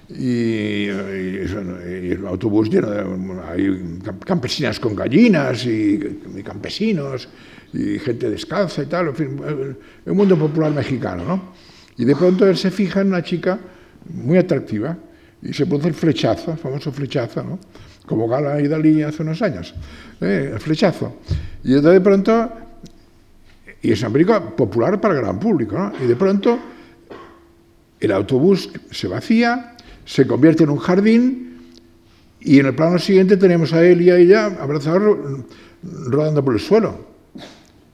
y, 0.08 0.86
el 0.86 2.24
autobús 2.26 2.68
lleno 2.70 2.90
de 2.90 3.04
hay 3.48 4.00
campesinas 4.24 4.80
con 4.80 4.96
gallinas 4.96 5.64
y, 5.66 5.98
campesinos 6.42 7.28
y 7.72 7.98
gente 7.98 8.30
descalza 8.30 8.82
y 8.82 8.86
tal, 8.86 9.08
en 9.08 9.14
fin, 9.14 9.40
el 10.06 10.12
mundo 10.12 10.36
popular 10.38 10.72
mexicano, 10.72 11.24
¿no? 11.24 11.52
Y 11.96 12.04
de 12.04 12.16
pronto 12.16 12.46
él 12.46 12.56
se 12.56 12.70
fija 12.70 13.00
en 13.00 13.08
una 13.08 13.22
chica 13.22 13.58
muy 14.12 14.38
atractiva 14.38 14.96
y 15.42 15.52
se 15.52 15.66
produce 15.66 15.88
el 15.88 15.94
flechazo, 15.94 16.52
el 16.52 16.58
famoso 16.58 16.92
flechazo, 16.92 17.42
¿no? 17.42 17.58
Como 18.06 18.28
Gala 18.28 18.60
y 18.60 18.68
Dalí 18.68 19.02
hace 19.02 19.22
unos 19.22 19.40
años, 19.40 19.74
¿eh? 20.20 20.50
el 20.52 20.60
flechazo. 20.60 21.16
Y 21.62 21.72
de 21.72 22.00
pronto 22.00 22.50
y 23.84 23.92
es 23.92 24.00
una 24.00 24.10
película 24.10 24.40
popular 24.40 24.98
para 24.98 25.14
el 25.14 25.20
gran 25.20 25.38
público. 25.38 25.78
¿no? 25.78 25.92
Y 26.02 26.06
de 26.08 26.16
pronto 26.16 26.58
el 28.00 28.12
autobús 28.12 28.70
se 28.90 29.08
vacía, 29.08 29.76
se 30.06 30.26
convierte 30.26 30.64
en 30.64 30.70
un 30.70 30.78
jardín 30.78 31.58
y 32.40 32.60
en 32.60 32.66
el 32.66 32.74
plano 32.74 32.98
siguiente 32.98 33.36
tenemos 33.36 33.74
a 33.74 33.84
él 33.84 34.00
y 34.00 34.08
a 34.08 34.16
ella 34.16 34.46
abrazados 34.58 35.44
rodando 35.82 36.42
por 36.42 36.54
el 36.54 36.60
suelo. 36.60 36.98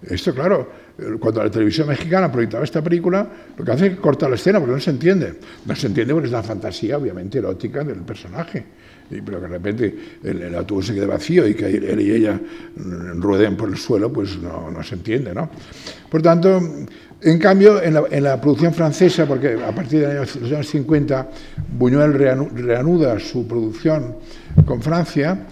Esto, 0.02 0.32
claro, 0.32 0.70
cuando 1.18 1.42
la 1.42 1.50
televisión 1.50 1.88
mexicana 1.88 2.30
proyectaba 2.30 2.64
esta 2.64 2.82
película, 2.82 3.26
lo 3.56 3.64
que 3.64 3.72
hace 3.72 3.86
es 3.86 3.96
cortar 3.98 4.30
la 4.30 4.36
escena 4.36 4.58
porque 4.58 4.74
no 4.74 4.80
se 4.80 4.90
entiende. 4.90 5.34
No 5.64 5.74
se 5.74 5.86
entiende 5.86 6.12
porque 6.12 6.26
es 6.26 6.32
la 6.32 6.42
fantasía, 6.42 6.98
obviamente, 6.98 7.38
erótica 7.38 7.84
del 7.84 8.00
personaje. 8.00 8.64
Y, 9.10 9.20
pero 9.22 9.40
que 9.40 9.46
de 9.46 9.52
repente 9.52 9.98
el, 10.22 10.54
autobús 10.54 10.86
se 10.86 10.94
quede 10.94 11.06
vacío 11.06 11.46
y 11.48 11.54
que 11.54 11.66
él 11.66 12.00
y 12.00 12.12
ella 12.12 12.38
rueden 13.16 13.56
por 13.56 13.68
el 13.68 13.76
suelo, 13.76 14.12
pues 14.12 14.38
no, 14.38 14.70
no 14.70 14.82
se 14.82 14.94
entiende, 14.94 15.34
¿no? 15.34 15.50
Por 16.08 16.22
tanto, 16.22 16.60
en 17.22 17.38
cambio, 17.38 17.82
en 17.82 17.94
la, 17.94 18.04
en 18.10 18.24
la, 18.24 18.40
producción 18.40 18.72
francesa, 18.72 19.26
porque 19.26 19.54
a 19.54 19.74
partir 19.74 20.06
de 20.06 20.14
los 20.14 20.36
años 20.36 20.68
50 20.68 21.28
Buñuel 21.76 22.14
reanuda 22.14 23.18
su 23.18 23.46
producción 23.46 24.16
con 24.64 24.80
Francia, 24.80 25.46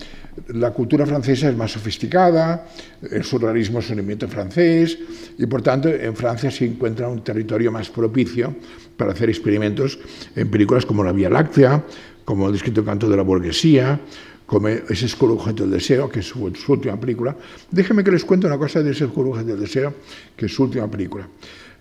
la 0.48 0.70
cultura 0.70 1.04
francesa 1.04 1.48
es 1.48 1.56
más 1.56 1.72
sofisticada, 1.72 2.66
el 3.10 3.22
surrealismo 3.22 3.80
es 3.80 3.90
un 3.90 3.98
invento 3.98 4.28
francés 4.28 4.98
y 5.36 5.46
por 5.46 5.62
tanto 5.62 5.88
en 5.88 6.16
Francia 6.16 6.50
se 6.50 6.64
encuentra 6.64 7.08
un 7.08 7.22
territorio 7.22 7.70
más 7.70 7.90
propicio 7.90 8.54
para 8.96 9.12
hacer 9.12 9.28
experimentos 9.28 9.98
en 10.34 10.50
películas 10.50 10.86
como 10.86 11.04
La 11.04 11.12
Vía 11.12 11.28
Láctea, 11.28 11.84
como 12.24 12.46
El 12.46 12.54
discreto 12.54 12.84
canto 12.84 13.08
de 13.08 13.16
la 13.16 13.22
burguesía, 13.22 14.00
como 14.46 14.68
Ese 14.68 15.04
oscuro 15.04 15.34
objeto 15.34 15.64
del 15.64 15.72
deseo, 15.72 16.08
que 16.08 16.20
es 16.20 16.26
su, 16.26 16.50
última 16.68 16.98
película. 16.98 17.36
Déjenme 17.70 18.02
que 18.02 18.10
les 18.10 18.24
cuente 18.24 18.46
una 18.46 18.56
cosa 18.56 18.82
de 18.82 18.92
Ese 18.92 19.04
oscuro 19.04 19.30
objeto 19.30 19.48
del 19.48 19.60
deseo, 19.60 19.94
que 20.34 20.46
es 20.46 20.54
su 20.54 20.62
última 20.62 20.90
película. 20.90 21.28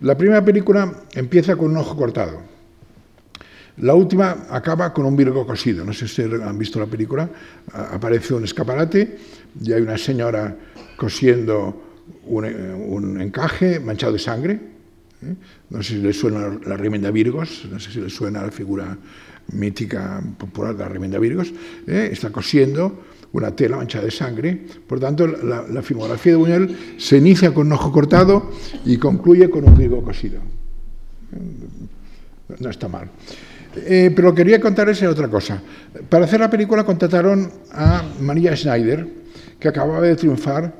La 0.01 0.17
primera 0.17 0.43
película 0.43 1.03
empieza 1.15 1.55
con 1.55 1.71
un 1.71 1.77
ojo 1.77 1.95
cortado 1.95 2.56
la 3.77 3.93
última 3.93 4.47
acaba 4.49 4.91
con 4.91 5.05
un 5.05 5.15
virgo 5.15 5.45
cosido. 5.45 5.85
No 5.85 5.93
sé 5.93 6.07
si 6.07 6.23
han 6.23 6.57
visto 6.57 6.79
la 6.79 6.87
película. 6.87 7.29
Aparece 7.71 8.33
un 8.33 8.43
escaparate 8.43 9.17
y 9.61 9.71
hay 9.71 9.81
una 9.81 9.97
señora 9.97 10.55
cosiendo 10.95 11.83
un, 12.25 12.45
un 12.45 13.21
encaje 13.21 13.79
manchado 13.79 14.13
de 14.13 14.19
sangre. 14.19 14.59
¿eh? 15.21 15.35
No 15.69 15.83
sé 15.83 15.93
si 15.95 16.01
le 16.01 16.13
suena 16.13 16.59
la 16.65 16.75
remienda 16.75 17.11
Virgos, 17.11 17.67
no 17.71 17.79
sé 17.79 17.91
si 17.91 18.01
le 18.01 18.09
suena 18.09 18.41
la 18.41 18.51
figura 18.51 18.97
mítica 19.53 20.21
popular 20.37 20.75
de 20.75 20.83
la 20.83 20.89
remienda 20.89 21.19
Virgos. 21.19 21.53
¿eh? 21.85 22.09
Está 22.11 22.31
cosiendo 22.31 23.03
una 23.33 23.55
tela 23.55 23.77
manchada 23.77 24.05
de 24.05 24.11
sangre. 24.11 24.59
Por 24.87 24.99
tanto, 24.99 25.27
la, 25.27 25.67
la 25.67 25.81
filmografía 25.83 26.31
de 26.31 26.37
Buñuel 26.37 26.77
se 26.97 27.17
inicia 27.17 27.53
con 27.53 27.67
un 27.67 27.73
ojo 27.73 27.91
cortado 27.91 28.51
y 28.85 28.97
concluye 28.97 29.49
con 29.49 29.65
un 29.65 29.77
virgo 29.77 30.01
cosido. 30.01 30.39
¿eh? 31.33 32.57
No 32.59 32.69
está 32.69 32.87
mal. 32.87 33.09
Eh, 33.85 34.11
pero 34.15 34.33
quería 34.33 34.59
contarles 34.59 35.01
otra 35.03 35.27
cosa. 35.27 35.61
Para 36.09 36.25
hacer 36.25 36.39
la 36.39 36.49
película 36.49 36.83
contrataron 36.83 37.51
a 37.71 38.03
María 38.19 38.55
Schneider, 38.55 39.07
que 39.59 39.67
acababa 39.67 40.01
de 40.01 40.15
triunfar 40.15 40.73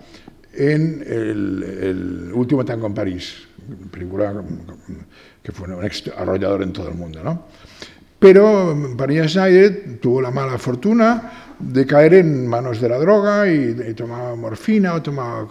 en 0.54 1.04
el, 1.06 2.32
último 2.34 2.66
tango 2.66 2.88
en 2.88 2.93
París, 2.93 3.48
película 3.91 4.43
que 5.43 5.52
fue 5.52 5.68
un 5.68 5.89
arrollador 6.18 6.64
en 6.64 6.74
todo 6.74 6.89
el 6.89 6.95
mundo. 6.95 7.24
¿no? 7.24 7.45
Pero 8.20 8.76
María 8.76 9.28
Schneider 9.28 10.00
tuvo 10.00 10.22
la 10.22 10.32
mala 10.32 10.58
fortuna 10.58 11.56
de 11.60 11.86
caer 11.86 12.16
en 12.16 12.48
manos 12.48 12.82
de 12.82 12.89
la 12.89 12.98
droga 12.98 13.48
y, 13.52 13.76
y 13.89 13.93
tomaba 13.93 14.36
morfina 14.36 14.93
o 14.93 15.02
tomaba 15.02 15.48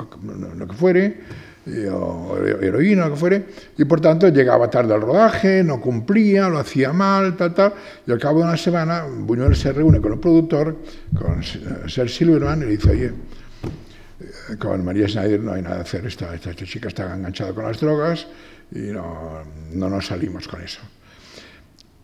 lo 0.56 0.66
que 0.66 0.74
fuere 0.74 1.20
o 1.66 2.38
heroína, 2.38 3.06
lo 3.06 3.14
que 3.14 3.20
fuere, 3.20 3.46
y 3.76 3.84
por 3.84 4.00
tanto 4.00 4.28
llegaba 4.28 4.70
tarde 4.70 4.94
al 4.94 5.00
rodaje, 5.00 5.64
no 5.64 5.80
cumplía, 5.80 6.48
lo 6.48 6.58
hacía 6.58 6.92
mal, 6.92 7.36
tal, 7.36 7.54
tal, 7.54 7.74
y 8.06 8.12
al 8.12 8.18
cabo 8.18 8.38
de 8.40 8.44
una 8.44 8.56
semana 8.56 9.04
Buñuel 9.04 9.56
se 9.56 9.72
reúne 9.72 10.00
con 10.00 10.12
el 10.12 10.20
productor, 10.20 10.76
con 11.18 11.42
Ser 11.42 12.08
Silverman, 12.08 12.62
y 12.62 12.64
le 12.66 12.70
dice, 12.72 12.90
oye, 12.90 13.06
eh, 13.06 14.56
con 14.58 14.84
María 14.84 15.08
Schneider 15.08 15.40
no 15.40 15.54
hay 15.54 15.62
nada 15.62 15.76
que 15.76 15.82
hacer, 15.82 16.06
esta, 16.06 16.32
esta, 16.34 16.54
chica 16.54 16.88
está 16.88 17.12
enganchada 17.12 17.52
con 17.52 17.64
las 17.64 17.80
drogas 17.80 18.26
y 18.70 18.78
no, 18.92 19.42
no 19.72 19.90
nos 19.90 20.06
salimos 20.06 20.46
con 20.46 20.62
eso. 20.62 20.80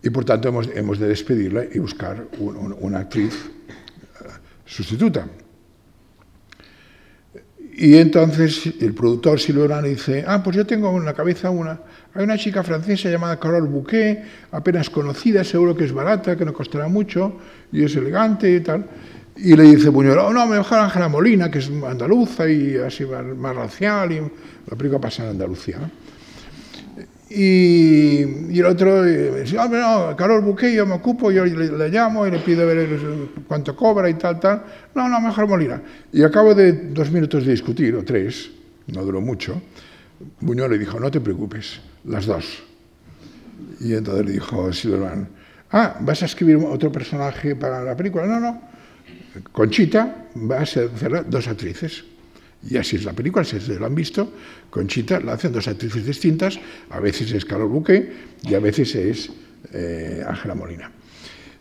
Y 0.01 0.09
por 0.09 0.25
tanto 0.25 0.49
hemos, 0.49 0.67
hemos 0.75 0.99
de 0.99 1.07
despedirla 1.07 1.63
y 1.71 1.79
buscar 1.79 2.27
un, 2.39 2.57
un, 2.57 2.75
una 2.81 2.99
actriz 2.99 3.33
eh, 3.33 4.27
sustituta. 4.65 5.25
Y 7.75 7.97
entonces 7.97 8.67
el 8.79 8.93
productor 8.93 9.39
Silverano 9.39 9.87
dice, 9.87 10.23
ah, 10.27 10.43
pues 10.43 10.55
yo 10.55 10.65
tengo 10.65 10.95
en 10.95 11.05
la 11.05 11.13
cabeza 11.13 11.49
una, 11.49 11.79
hay 12.13 12.23
una 12.23 12.37
chica 12.37 12.61
francesa 12.61 13.09
llamada 13.09 13.39
Carole 13.39 13.67
Bouquet, 13.67 14.23
apenas 14.51 14.91
conocida, 14.91 15.43
seguro 15.43 15.75
que 15.75 15.85
es 15.85 15.91
barata, 15.91 16.37
que 16.37 16.45
no 16.45 16.53
costará 16.53 16.87
mucho, 16.87 17.39
y 17.71 17.83
es 17.83 17.95
elegante 17.95 18.53
y 18.53 18.59
tal. 18.59 18.85
Y 19.35 19.55
le 19.55 19.63
dice 19.63 19.89
Buñuel, 19.89 20.19
oh, 20.19 20.31
no, 20.31 20.45
mejor 20.45 20.77
Ángela 20.77 21.09
Molina, 21.09 21.49
que 21.49 21.57
es 21.57 21.71
andaluza 21.87 22.47
y 22.47 22.77
así 22.77 23.05
más, 23.05 23.55
racial, 23.55 24.11
y 24.11 24.19
la 24.19 24.77
película 24.77 25.01
pasa 25.01 25.23
en 25.23 25.29
Andalucía. 25.29 25.79
Y, 27.35 28.51
y, 28.51 28.59
el 28.59 28.65
otro 28.65 29.03
dice, 29.03 29.57
ah, 29.57 29.67
no, 29.67 30.15
Carol 30.15 30.41
Buque, 30.43 30.71
yo 30.71 30.85
me 30.85 30.93
ocupo, 30.93 31.31
yo 31.31 31.43
le, 31.43 31.71
le, 31.71 31.89
llamo 31.89 32.27
y 32.27 32.31
le 32.31 32.37
pido 32.37 32.67
ver 32.67 32.87
cuánto 33.47 33.75
cobra 33.75 34.07
y 34.07 34.13
tal, 34.13 34.39
tal. 34.39 34.63
No, 34.93 35.09
no, 35.09 35.19
mejor 35.19 35.47
Molina. 35.47 35.81
Y 36.11 36.21
a 36.21 36.29
cabo 36.29 36.53
de 36.53 36.71
dos 36.71 37.09
minutos 37.09 37.43
de 37.43 37.51
discutir, 37.51 37.95
o 37.95 38.03
tres, 38.03 38.51
no 38.85 39.03
duró 39.03 39.19
mucho, 39.19 39.59
Buñuel 40.41 40.71
le 40.71 40.77
dijo, 40.77 40.99
no 40.99 41.09
te 41.09 41.19
preocupes, 41.21 41.79
las 42.05 42.27
dos. 42.27 42.63
Y 43.79 43.93
entonces 43.93 44.25
le 44.27 44.31
dijo 44.33 44.71
Silverman, 44.71 45.27
ah, 45.71 45.97
¿vas 46.01 46.21
a 46.21 46.25
escribir 46.25 46.57
otro 46.57 46.91
personaje 46.91 47.55
para 47.55 47.83
la 47.83 47.97
película? 47.97 48.27
No, 48.27 48.39
no. 48.39 48.61
Conchita 49.51 50.27
va 50.49 50.59
a 50.59 50.65
ser 50.67 50.91
dos 51.27 51.47
actrices. 51.47 52.03
Y 52.69 52.77
así 52.77 52.95
es 52.95 53.03
la 53.03 53.13
película, 53.13 53.43
si 53.43 53.59
lo 53.59 53.85
han 53.85 53.95
visto, 53.95 54.31
Conchita 54.69 55.19
la 55.19 55.33
hacen 55.33 55.51
dos 55.51 55.67
actrices 55.67 56.05
distintas, 56.05 56.59
a 56.89 56.99
veces 56.99 57.31
es 57.31 57.43
Carol 57.43 57.67
Buque 57.67 58.11
y 58.43 58.53
a 58.53 58.59
veces 58.59 58.95
es 58.95 59.29
eh, 59.73 60.23
Ángela 60.25 60.55
Molina. 60.55 60.91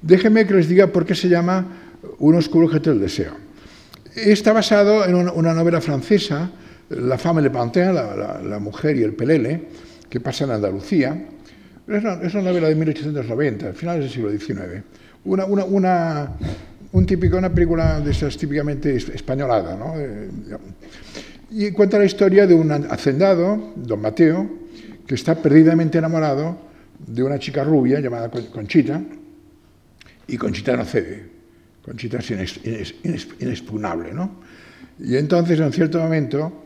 Déjenme 0.00 0.46
que 0.46 0.54
les 0.54 0.68
diga 0.68 0.86
por 0.88 1.04
qué 1.04 1.14
se 1.14 1.28
llama 1.28 1.66
Un 2.18 2.34
oscuro 2.34 2.66
objeto 2.66 2.90
del 2.90 3.00
deseo. 3.00 3.32
Está 4.14 4.52
basado 4.52 5.04
en 5.04 5.14
una, 5.14 5.54
novela 5.54 5.80
francesa, 5.80 6.50
La 6.90 7.16
femme 7.16 7.40
le 7.40 7.50
pantin, 7.50 7.94
la, 7.94 8.58
mujer 8.60 8.96
y 8.96 9.02
el 9.02 9.14
pelele, 9.14 9.68
que 10.10 10.20
pasa 10.20 10.44
en 10.44 10.50
Andalucía. 10.50 11.28
Es 11.88 12.02
una, 12.04 12.14
es 12.22 12.34
una 12.34 12.42
novela 12.44 12.68
de 12.68 12.74
1890, 12.74 13.72
finales 13.72 14.04
del 14.04 14.12
siglo 14.12 14.30
XIX. 14.30 14.84
Una, 15.24 15.46
una, 15.46 15.64
una 15.64 16.36
un 16.92 17.06
típico, 17.06 17.36
una 17.38 17.52
película 17.52 18.00
de 18.00 18.10
esas 18.10 18.36
típicamente 18.36 18.96
españolada, 18.96 19.76
¿no? 19.76 19.94
Y 21.50 21.70
cuenta 21.72 21.98
la 21.98 22.04
historia 22.04 22.46
de 22.46 22.54
un 22.54 22.70
hacendado, 22.70 23.72
don 23.76 24.00
Mateo, 24.00 24.48
que 25.06 25.14
está 25.14 25.34
perdidamente 25.34 25.98
enamorado 25.98 26.58
de 27.06 27.22
una 27.22 27.38
chica 27.38 27.64
rubia 27.64 28.00
llamada 28.00 28.30
Conchita, 28.30 29.02
y 30.26 30.36
Conchita 30.36 30.76
no 30.76 30.84
cede. 30.84 31.30
Conchita 31.84 32.18
es 32.18 32.94
inexpugnable, 33.40 34.12
¿no? 34.12 34.40
Y 35.00 35.16
entonces, 35.16 35.58
en 35.58 35.72
cierto 35.72 35.98
momento, 35.98 36.64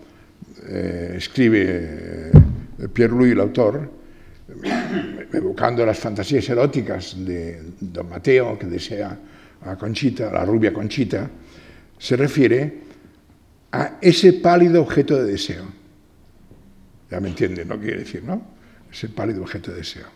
eh, 0.68 1.14
escribe 1.16 2.30
eh, 2.78 2.88
Pierre 2.92 3.12
Louis, 3.12 3.32
el 3.32 3.40
autor, 3.40 3.90
evocando 5.32 5.84
las 5.86 5.98
fantasías 5.98 6.48
eróticas 6.48 7.16
de 7.24 7.62
don 7.80 8.08
Mateo, 8.08 8.58
que 8.58 8.66
desea 8.66 9.18
a 9.64 9.76
Conchita, 9.76 10.30
la 10.32 10.44
rubia 10.44 10.72
Conchita, 10.72 11.28
se 11.98 12.16
refiere 12.16 12.80
a 13.72 13.98
ese 14.00 14.34
pálido 14.34 14.82
objeto 14.82 15.16
de 15.16 15.32
deseo. 15.32 15.64
Ya 17.10 17.20
me 17.20 17.28
entienden, 17.28 17.68
¿no? 17.68 17.78
Quiere 17.78 17.98
decir, 17.98 18.22
¿no? 18.24 18.42
Ese 18.92 19.08
pálido 19.08 19.42
objeto 19.42 19.70
de 19.70 19.78
deseo. 19.78 20.06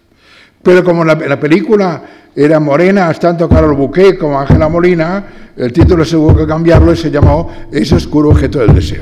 Pero 0.63 0.85
como 0.85 1.05
la, 1.05 1.15
la 1.15 1.41
película 1.41 2.03
era 2.35 2.61
morena, 2.61 3.13
tanto 3.15 3.49
Carol 3.49 3.75
Bouquet 3.75 4.19
como 4.19 4.39
Ángela 4.39 4.69
Molina, 4.69 5.53
el 5.57 5.73
título 5.73 6.05
se 6.05 6.17
hubo 6.17 6.37
que 6.37 6.47
cambiarlo 6.47 6.93
y 6.93 6.97
se 6.97 7.11
llamó 7.11 7.69
Ese 7.73 7.95
oscuro 7.95 8.31
objeto 8.31 8.59
del 8.59 8.75
deseo. 8.75 9.01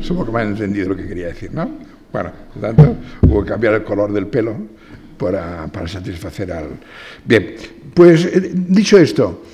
Supongo 0.00 0.26
que 0.26 0.32
me 0.32 0.40
han 0.40 0.48
entendido 0.48 0.88
lo 0.88 0.96
que 0.96 1.06
quería 1.06 1.28
decir, 1.28 1.52
¿no? 1.52 1.70
Bueno, 2.12 2.32
por 2.52 2.62
tanto, 2.62 2.96
hubo 3.22 3.42
que 3.44 3.50
cambiar 3.50 3.74
el 3.74 3.84
color 3.84 4.12
del 4.12 4.26
pelo 4.26 4.56
para, 5.16 5.66
para 5.68 5.86
satisfacer 5.86 6.50
al... 6.52 6.70
Bien, 7.24 7.54
pues 7.94 8.24
eh, 8.24 8.50
dicho 8.52 8.98
esto, 8.98 9.44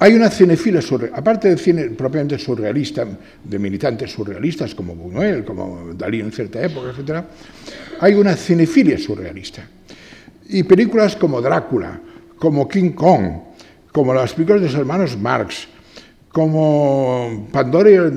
hay 0.00 0.14
una 0.14 0.30
cinefilia, 0.30 0.80
aparte 1.12 1.48
del 1.48 1.58
cine 1.58 1.90
propiamente 1.90 2.38
surrealista, 2.38 3.04
de 3.42 3.58
militantes 3.58 4.12
surrealistas 4.12 4.74
como 4.74 4.94
Buñuel, 4.94 5.44
como 5.44 5.92
Dalí 5.94 6.20
en 6.20 6.30
cierta 6.30 6.62
época, 6.62 6.94
etc., 6.96 7.24
hay 8.00 8.14
una 8.14 8.36
cinefilia 8.36 8.96
surrealista. 8.96 9.66
Y 10.50 10.62
películas 10.62 11.16
como 11.16 11.40
Drácula, 11.40 12.00
como 12.38 12.68
King 12.68 12.92
Kong, 12.92 13.24
como 13.90 14.14
las 14.14 14.34
películas 14.34 14.62
de 14.62 14.68
los 14.68 14.76
hermanos 14.76 15.18
Marx, 15.18 15.66
como 16.30 17.48
Pandora 17.50 17.90
y 17.90 17.94
el, 17.94 18.12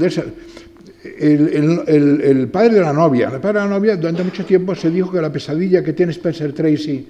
el, 1.87 2.47
padre 2.49 2.75
de 2.75 2.81
la 2.81 2.93
novia. 2.93 3.31
El 3.33 3.41
padre 3.41 3.59
de 3.59 3.65
la 3.65 3.71
novia 3.71 3.95
durante 3.95 4.23
mucho 4.23 4.45
tiempo 4.45 4.75
se 4.75 4.91
dijo 4.91 5.11
que 5.11 5.19
la 5.19 5.31
pesadilla 5.31 5.83
que 5.83 5.93
tiene 5.93 6.11
Spencer 6.11 6.53
Tracy, 6.53 7.07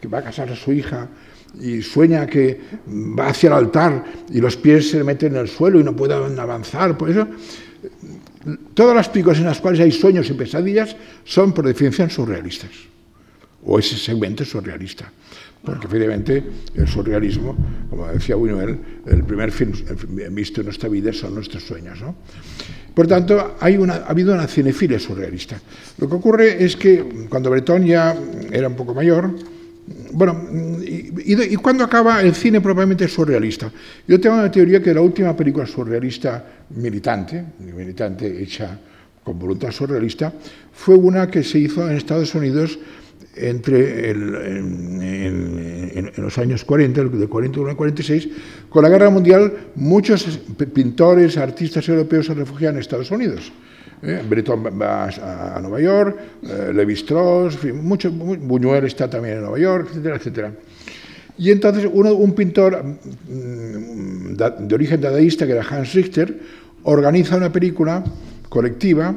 que 0.00 0.08
va 0.08 0.18
a 0.18 0.22
casar 0.22 0.50
a 0.50 0.56
su 0.56 0.72
hija, 0.72 1.08
y 1.60 1.82
sueña 1.82 2.26
que 2.26 2.60
va 3.18 3.28
hacia 3.28 3.48
el 3.48 3.52
altar 3.54 4.04
y 4.32 4.40
los 4.40 4.56
pies 4.56 4.90
se 4.90 5.02
meten 5.04 5.34
en 5.34 5.40
el 5.40 5.48
suelo 5.48 5.80
y 5.80 5.84
no 5.84 5.94
pueden 5.94 6.38
avanzar. 6.38 6.96
Por 6.98 7.10
eso, 7.10 7.26
todas 8.74 8.94
las 8.94 9.08
películas 9.08 9.38
en 9.38 9.46
las 9.46 9.60
cuales 9.60 9.80
hay 9.80 9.92
sueños 9.92 10.28
y 10.30 10.34
pesadillas 10.34 10.96
son 11.24 11.52
por 11.52 11.66
definición 11.66 12.10
surrealistas, 12.10 12.70
o 13.64 13.78
ese 13.78 13.96
segmento 13.96 14.42
es 14.42 14.50
surrealista, 14.50 15.10
porque 15.64 15.86
efectivamente 15.86 16.44
el 16.74 16.86
surrealismo, 16.86 17.56
como 17.90 18.06
decía 18.08 18.36
Buñuel, 18.36 18.78
el 19.06 19.24
primer 19.24 19.50
film 19.50 19.72
visto 20.30 20.60
en 20.60 20.66
nuestra 20.66 20.88
vida 20.88 21.12
son 21.12 21.34
nuestros 21.34 21.62
sueños. 21.64 22.00
¿no? 22.00 22.14
Por 22.94 23.06
tanto, 23.06 23.56
hay 23.60 23.76
una, 23.76 23.94
ha 23.94 24.10
habido 24.10 24.32
una 24.32 24.46
cinefilia 24.46 24.98
surrealista. 24.98 25.60
Lo 25.98 26.08
que 26.08 26.14
ocurre 26.14 26.64
es 26.64 26.76
que 26.76 27.26
cuando 27.28 27.50
Breton 27.50 27.84
ya 27.84 28.16
era 28.50 28.68
un 28.68 28.76
poco 28.76 28.94
mayor, 28.94 29.34
bueno, 30.16 30.48
y, 30.80 31.52
y, 31.52 31.56
cuándo 31.56 31.84
acaba 31.84 32.22
el 32.22 32.34
cine 32.34 32.62
propiamente 32.62 33.06
surrealista? 33.06 33.70
Yo 34.08 34.18
tengo 34.18 34.36
una 34.36 34.50
teoría 34.50 34.82
que 34.82 34.94
la 34.94 35.02
última 35.02 35.36
película 35.36 35.66
surrealista 35.66 36.42
militante, 36.70 37.44
militante 37.58 38.42
hecha 38.42 38.78
con 39.22 39.38
voluntad 39.38 39.70
surrealista, 39.72 40.32
fue 40.72 40.94
una 40.94 41.30
que 41.30 41.42
se 41.42 41.58
hizo 41.58 41.86
en 41.86 41.98
Estados 41.98 42.34
Unidos 42.34 42.78
entre 43.34 44.12
en, 44.12 46.12
los 46.16 46.38
años 46.38 46.64
40, 46.64 47.04
de 47.04 47.26
41 47.26 47.68
al 47.68 47.76
46, 47.76 48.28
con 48.70 48.84
la 48.84 48.88
guerra 48.88 49.10
mundial, 49.10 49.52
muchos 49.74 50.40
pintores, 50.72 51.36
artistas 51.36 51.86
europeos 51.90 52.24
se 52.24 52.32
refugiaron 52.32 52.76
en 52.76 52.80
Estados 52.80 53.10
Unidos. 53.10 53.52
¿Eh? 54.02 54.22
Breton 54.28 54.64
va 54.80 55.06
a, 55.06 55.60
Nueva 55.60 55.80
York, 55.80 56.18
eh, 56.42 56.72
Levi 56.74 56.94
Strauss, 56.94 57.58
mucho, 57.74 58.10
Buñuel 58.10 58.84
está 58.84 59.08
también 59.08 59.36
en 59.36 59.42
Nueva 59.42 59.58
York, 59.58 59.88
etcétera, 59.90 60.16
etcétera. 60.16 60.52
Y 61.38 61.50
entonces 61.50 61.88
uno, 61.92 62.14
un 62.14 62.32
pintor 62.34 62.82
mm, 62.82 64.36
de 64.36 64.74
origen 64.74 65.00
dadaísta, 65.00 65.46
que 65.46 65.52
era 65.52 65.62
Hans 65.68 65.92
Richter, 65.92 66.38
organiza 66.84 67.36
una 67.36 67.52
película 67.52 68.02
colectiva 68.48 69.14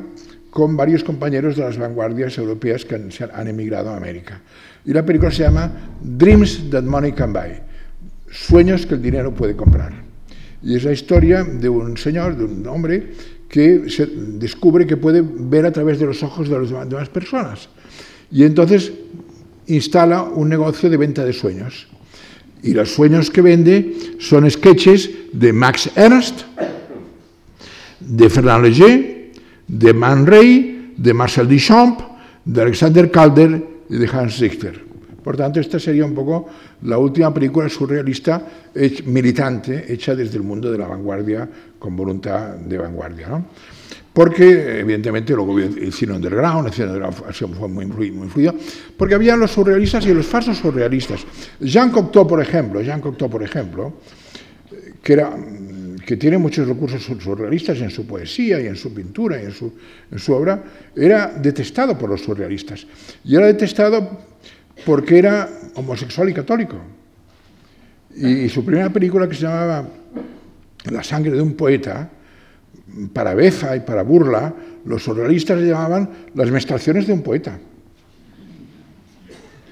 con 0.50 0.76
varios 0.76 1.04
compañeros 1.04 1.56
de 1.56 1.64
las 1.64 1.78
vanguardias 1.78 2.38
europeas 2.38 2.84
que 2.84 2.96
han, 2.96 3.10
han 3.34 3.48
emigrado 3.48 3.92
a 3.92 3.98
América. 3.98 4.42
Y 4.86 4.94
la 4.94 5.06
película 5.06 5.32
se 5.32 5.44
llama 5.44 5.72
Dreams 6.02 6.70
That 6.72 6.84
Money 6.84 7.12
Can 7.12 7.34
Buy, 7.34 7.62
Sueños 8.32 8.86
que 8.86 8.96
el 8.96 9.02
dinero 9.02 9.34
puede 9.34 9.56
comprar. 9.56 9.94
Y 10.62 10.76
es 10.76 10.84
la 10.84 10.92
historia 10.92 11.44
de 11.44 11.70
un 11.70 11.98
señor, 11.98 12.36
de 12.36 12.44
un 12.44 12.68
hombre, 12.68 13.14
que 13.50 13.89
se 13.89 14.06
descubre 14.06 14.86
que 14.86 14.95
puede 14.95 15.24
ver 15.26 15.66
a 15.66 15.72
través 15.72 16.00
de 16.00 16.06
los 16.06 16.22
ojos 16.24 16.47
de 16.47 16.60
las 16.60 16.70
demás 16.70 17.10
personas. 17.10 17.68
Y 18.32 18.43
entonces 18.43 18.93
instala 19.68 20.24
un 20.24 20.47
negocio 20.47 20.89
de 20.89 20.97
venta 20.97 21.26
de 21.26 21.34
sueños. 21.34 21.88
Y 22.62 22.74
los 22.74 22.93
sueños 22.93 23.32
que 23.32 23.41
vende 23.41 23.95
son 24.20 24.50
sketches 24.50 25.10
de 25.34 25.52
Max 25.52 25.89
Ernst, 25.95 26.41
de 28.00 28.30
Fernand 28.30 28.66
Léger, 28.66 29.32
de 29.68 29.93
Man 29.93 30.26
Ray, 30.26 30.93
de 30.95 31.14
Marcel 31.14 31.47
Duchamp, 31.47 32.02
de 32.45 32.62
Alexander 32.62 33.10
Calder 33.10 33.64
y 33.89 33.95
de 33.95 34.08
Hans 34.08 34.39
Richter. 34.39 34.89
Por 35.24 35.38
tanto, 35.38 35.60
esta 35.60 35.80
sería 35.80 36.06
un 36.06 36.14
poco 36.14 36.47
la 36.84 36.97
última 36.97 37.34
película 37.34 37.70
surrealista 37.70 38.45
militante 39.06 39.91
hecha 39.91 40.16
desde 40.16 40.38
el 40.38 40.43
mundo 40.43 40.72
de 40.72 40.78
la 40.78 40.88
vanguardia 40.88 41.47
con 41.80 41.96
voluntad 41.96 42.56
de 42.56 42.78
vanguardia. 42.78 43.28
¿no? 43.30 43.46
Porque, 44.14 44.80
evidentemente, 44.80 45.34
luego 45.34 45.60
el 45.60 45.94
cine 45.94 46.14
underground, 46.14 46.68
el 46.68 46.74
cine 46.74 46.88
underground 46.88 47.58
fue 47.58 47.68
muy, 47.68 47.86
influido, 47.86 48.54
porque 48.98 49.16
había 49.16 49.38
los 49.38 49.52
surrealistas 49.52 50.06
y 50.06 50.14
los 50.14 50.26
falsos 50.26 50.58
surrealistas. 50.58 51.26
Jean 51.62 51.90
Cocteau, 51.90 52.28
por 52.28 52.42
ejemplo, 52.42 52.82
Jean 52.82 53.00
Cocteau, 53.00 53.30
por 53.30 53.44
ejemplo, 53.44 53.94
que, 55.02 56.18
tiene 56.18 56.38
muchos 56.38 56.68
recursos 56.68 57.04
surrealistas 57.04 57.80
en 57.82 57.92
su 57.92 58.06
poesía 58.06 58.60
y 58.60 58.68
en 58.68 58.76
su 58.76 58.94
pintura 58.94 59.42
y 59.42 59.46
en 59.46 59.52
su, 59.52 59.74
en 60.12 60.20
su 60.20 60.34
obra, 60.34 60.64
era 60.96 61.28
detestado 61.28 61.98
por 61.98 62.10
los 62.10 62.22
surrealistas. 62.22 62.86
Y 63.24 63.36
era 63.36 63.46
detestado 63.46 64.20
porque 64.86 65.20
era 65.20 65.50
homosexual 65.76 66.30
y 66.30 66.34
católico. 66.34 66.78
Y, 68.16 68.50
su 68.50 68.66
primera 68.66 68.90
película, 68.90 69.30
que 69.30 69.36
se 69.36 69.44
llamaba 69.44 69.88
La 70.86 71.04
sangre 71.04 71.32
de 71.32 71.42
un 71.42 71.54
poeta, 71.54 72.10
para 73.14 73.34
beza 73.34 73.76
y 73.76 73.82
para 73.82 74.04
burla, 74.04 74.54
los 74.86 75.04
surrealistas 75.04 75.60
le 75.60 75.68
llamaban 75.68 76.10
las 76.36 76.50
menstruaciones 76.50 77.08
de 77.08 77.14
un 77.14 77.22
poeta. 77.22 77.60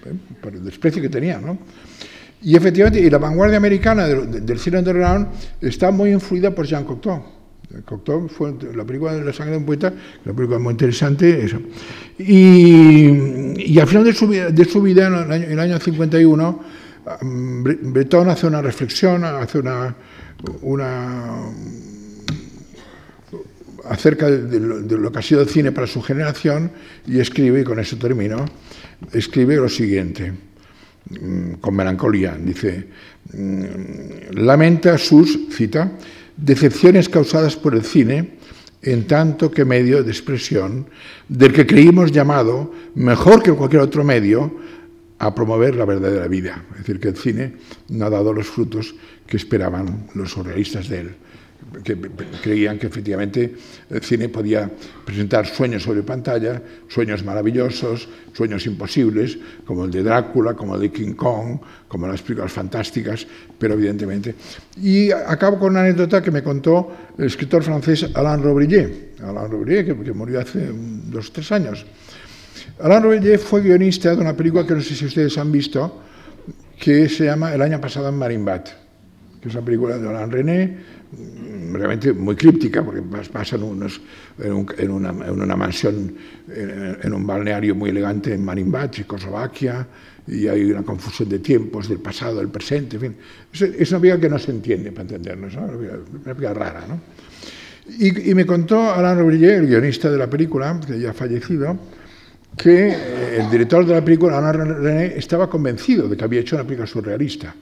¿Eh? 0.05 0.13
Por 0.41 0.53
el 0.53 0.63
desprecio 0.63 1.01
que 1.01 1.09
tenía, 1.09 1.39
¿no? 1.39 1.57
Y 2.41 2.55
efectivamente, 2.55 2.99
y 2.99 3.09
la 3.09 3.17
vanguardia 3.17 3.57
americana 3.57 4.07
del, 4.07 4.45
del 4.45 4.59
cine 4.59 4.77
underground 4.77 5.27
está 5.59 5.89
muy 5.91 6.11
influida 6.11 6.53
por 6.53 6.67
Jean 6.67 6.83
Cocteau. 6.83 7.37
Cocteau 7.85 8.29
fue 8.29 8.55
la 8.75 8.85
película 8.85 9.13
de 9.13 9.25
la 9.25 9.33
sangre 9.33 9.53
de 9.53 9.57
un 9.57 9.65
poeta, 9.65 9.91
una 10.25 10.35
película 10.35 10.59
muy 10.59 10.71
interesante. 10.71 11.43
Eso. 11.43 11.59
Y, 12.17 13.73
y, 13.73 13.79
al 13.79 13.87
final 13.87 14.05
de 14.05 14.13
su, 14.13 14.27
de 14.29 14.65
su 14.65 14.81
vida, 14.81 15.07
en 15.07 15.13
el, 15.13 15.31
año, 15.31 15.45
en 15.45 15.51
el 15.51 15.59
año 15.59 15.79
51, 15.79 16.63
Breton 17.21 18.29
hace 18.29 18.47
una 18.47 18.61
reflexión, 18.61 19.23
hace 19.23 19.59
una, 19.59 19.95
una 20.61 21.49
acerca 23.85 24.29
de 24.29 24.59
lo, 24.59 24.81
de 24.81 24.97
lo, 24.97 25.11
que 25.11 25.19
ha 25.19 25.21
sido 25.21 25.41
el 25.41 25.49
cine 25.49 25.71
para 25.71 25.87
su 25.87 26.01
generación 26.01 26.71
y 27.05 27.19
escribe, 27.19 27.61
y 27.61 27.63
con 27.63 27.79
eso 27.79 27.97
termino, 27.97 28.45
escribe 29.13 29.55
lo 29.55 29.69
siguiente, 29.69 30.33
con 31.61 31.75
melancolía, 31.75 32.37
dice, 32.37 32.87
lamenta 34.31 34.97
sus, 34.97 35.47
cita, 35.51 35.91
decepciones 36.35 37.09
causadas 37.09 37.55
por 37.55 37.75
el 37.75 37.83
cine 37.83 38.37
en 38.81 39.07
tanto 39.07 39.49
que 39.49 39.65
medio 39.65 40.03
de 40.03 40.11
expresión 40.11 40.87
del 41.27 41.53
que 41.53 41.65
creímos 41.65 42.11
llamado, 42.11 42.71
mejor 42.95 43.41
que 43.41 43.51
cualquier 43.51 43.81
otro 43.81 44.03
medio, 44.03 44.53
a 45.19 45.33
promover 45.33 45.75
la 45.75 45.85
verdadera 45.85 46.27
vida. 46.27 46.63
Es 46.73 46.79
decir, 46.79 46.99
que 46.99 47.07
el 47.07 47.17
cine 47.17 47.53
no 47.89 48.05
ha 48.05 48.09
dado 48.09 48.33
los 48.33 48.45
frutos 48.45 48.93
que 49.27 49.37
esperaban 49.37 50.07
los 50.15 50.31
surrealistas 50.31 50.89
de 50.89 50.99
él 50.99 51.15
que 51.83 51.97
creían 52.41 52.79
que 52.79 52.87
efectivamente 52.87 53.53
el 53.89 54.01
cine 54.01 54.29
podía 54.29 54.69
presentar 55.05 55.45
sueños 55.45 55.83
sobre 55.83 56.01
pantalla, 56.03 56.61
sueños 56.87 57.23
maravillosos, 57.23 58.07
sueños 58.33 58.65
imposibles, 58.65 59.37
como 59.65 59.85
el 59.85 59.91
de 59.91 60.03
Drácula, 60.03 60.53
como 60.53 60.75
el 60.75 60.81
de 60.81 60.91
King 60.91 61.13
Kong, 61.13 61.59
como 61.87 62.07
las 62.07 62.21
películas 62.21 62.51
fantásticas, 62.51 63.27
pero 63.59 63.73
evidentemente. 63.73 64.35
Y 64.81 65.11
acabo 65.11 65.59
con 65.59 65.71
una 65.71 65.81
anécdota 65.81 66.21
que 66.21 66.31
me 66.31 66.41
contó 66.41 66.91
el 67.17 67.25
escritor 67.25 67.63
francés 67.63 68.09
Alain 68.13 68.41
Robrillet, 68.41 69.19
Alain 69.21 69.51
Robrillet, 69.51 69.85
que, 69.85 70.03
que 70.03 70.13
murió 70.13 70.39
hace 70.39 70.69
dos 70.71 71.29
o 71.29 71.31
tres 71.33 71.51
años. 71.51 71.85
Alain 72.79 73.03
Robrillet 73.03 73.39
fue 73.39 73.61
guionista 73.61 74.15
de 74.15 74.21
una 74.21 74.35
película 74.35 74.65
que 74.65 74.73
no 74.73 74.81
sé 74.81 74.95
si 74.95 75.05
ustedes 75.05 75.37
han 75.37 75.51
visto, 75.51 76.01
que 76.79 77.09
se 77.09 77.25
llama 77.25 77.53
El 77.53 77.61
año 77.61 77.81
pasado 77.81 78.07
en 78.09 78.15
Marimbat, 78.15 78.86
que 79.47 79.51
es 79.51 79.55
una 79.55 79.65
película 79.65 79.97
de 79.97 80.09
Alain 80.09 80.31
René, 80.31 80.77
realmente 81.71 82.11
muy 82.11 82.35
críptica, 82.35 82.83
porque 82.83 83.01
pasan 83.31 83.63
unos, 83.63 84.01
en, 84.39 84.51
un, 84.51 84.67
en, 84.77 84.91
una, 84.91 85.09
en, 85.09 85.41
una, 85.41 85.55
mansión, 85.55 86.15
en, 86.53 86.97
en, 87.01 87.13
un 87.13 87.25
balneario 87.25 87.73
muy 87.75 87.91
elegante 87.91 88.33
en 88.33 88.43
Marimbat, 88.43 88.91
Checoslovaquia, 88.91 89.87
y 90.27 90.47
hay 90.47 90.71
una 90.71 90.83
confusión 90.83 91.29
de 91.29 91.39
tiempos, 91.39 91.87
del 91.87 91.99
pasado, 91.99 92.39
del 92.39 92.49
presente, 92.49 92.97
en 92.97 93.01
fin. 93.01 93.15
Es, 93.53 93.61
es 93.61 93.91
una 93.91 93.99
vida 93.99 94.19
que 94.19 94.29
no 94.29 94.37
se 94.37 94.51
entiende, 94.51 94.91
para 94.91 95.03
entendernos, 95.03 95.55
¿no? 95.55 95.67
una 96.25 96.33
vida 96.33 96.53
rara. 96.53 96.85
¿no? 96.87 96.99
Y, 97.97 98.31
y, 98.31 98.35
me 98.35 98.45
contó 98.45 98.93
Alain 98.93 99.17
Robrillet, 99.17 99.59
el 99.59 99.67
guionista 99.67 100.11
de 100.11 100.17
la 100.17 100.29
película, 100.29 100.77
que 100.85 100.99
ya 100.99 101.11
ha 101.11 101.13
fallecido, 101.13 101.79
que 102.57 103.37
el 103.37 103.49
director 103.49 103.85
de 103.85 103.93
la 103.93 104.03
película, 104.03 104.37
Alain 104.37 104.83
René, 104.83 105.13
estaba 105.15 105.49
convencido 105.49 106.09
de 106.09 106.17
que 106.17 106.23
había 106.25 106.41
hecho 106.41 106.57
una 106.57 106.65
película 106.65 106.87
surrealista. 106.87 107.55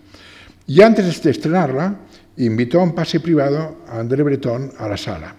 Y 0.68 0.82
antes 0.82 1.22
de 1.22 1.32
estrenarla, 1.32 1.96
invitó 2.38 2.80
a 2.80 2.84
un 2.84 2.96
pase 2.96 3.20
privado 3.20 3.78
a 3.88 4.00
André 4.00 4.24
Breton 4.24 4.72
a 4.78 4.88
la 4.88 4.98
sala. 4.98 5.36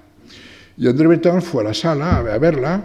Y 0.77 0.87
André 0.89 1.07
Breton 1.09 1.43
fue 1.43 1.63
a 1.63 1.69
la 1.69 1.75
sala 1.75 2.19
a 2.19 2.39
verla, 2.39 2.85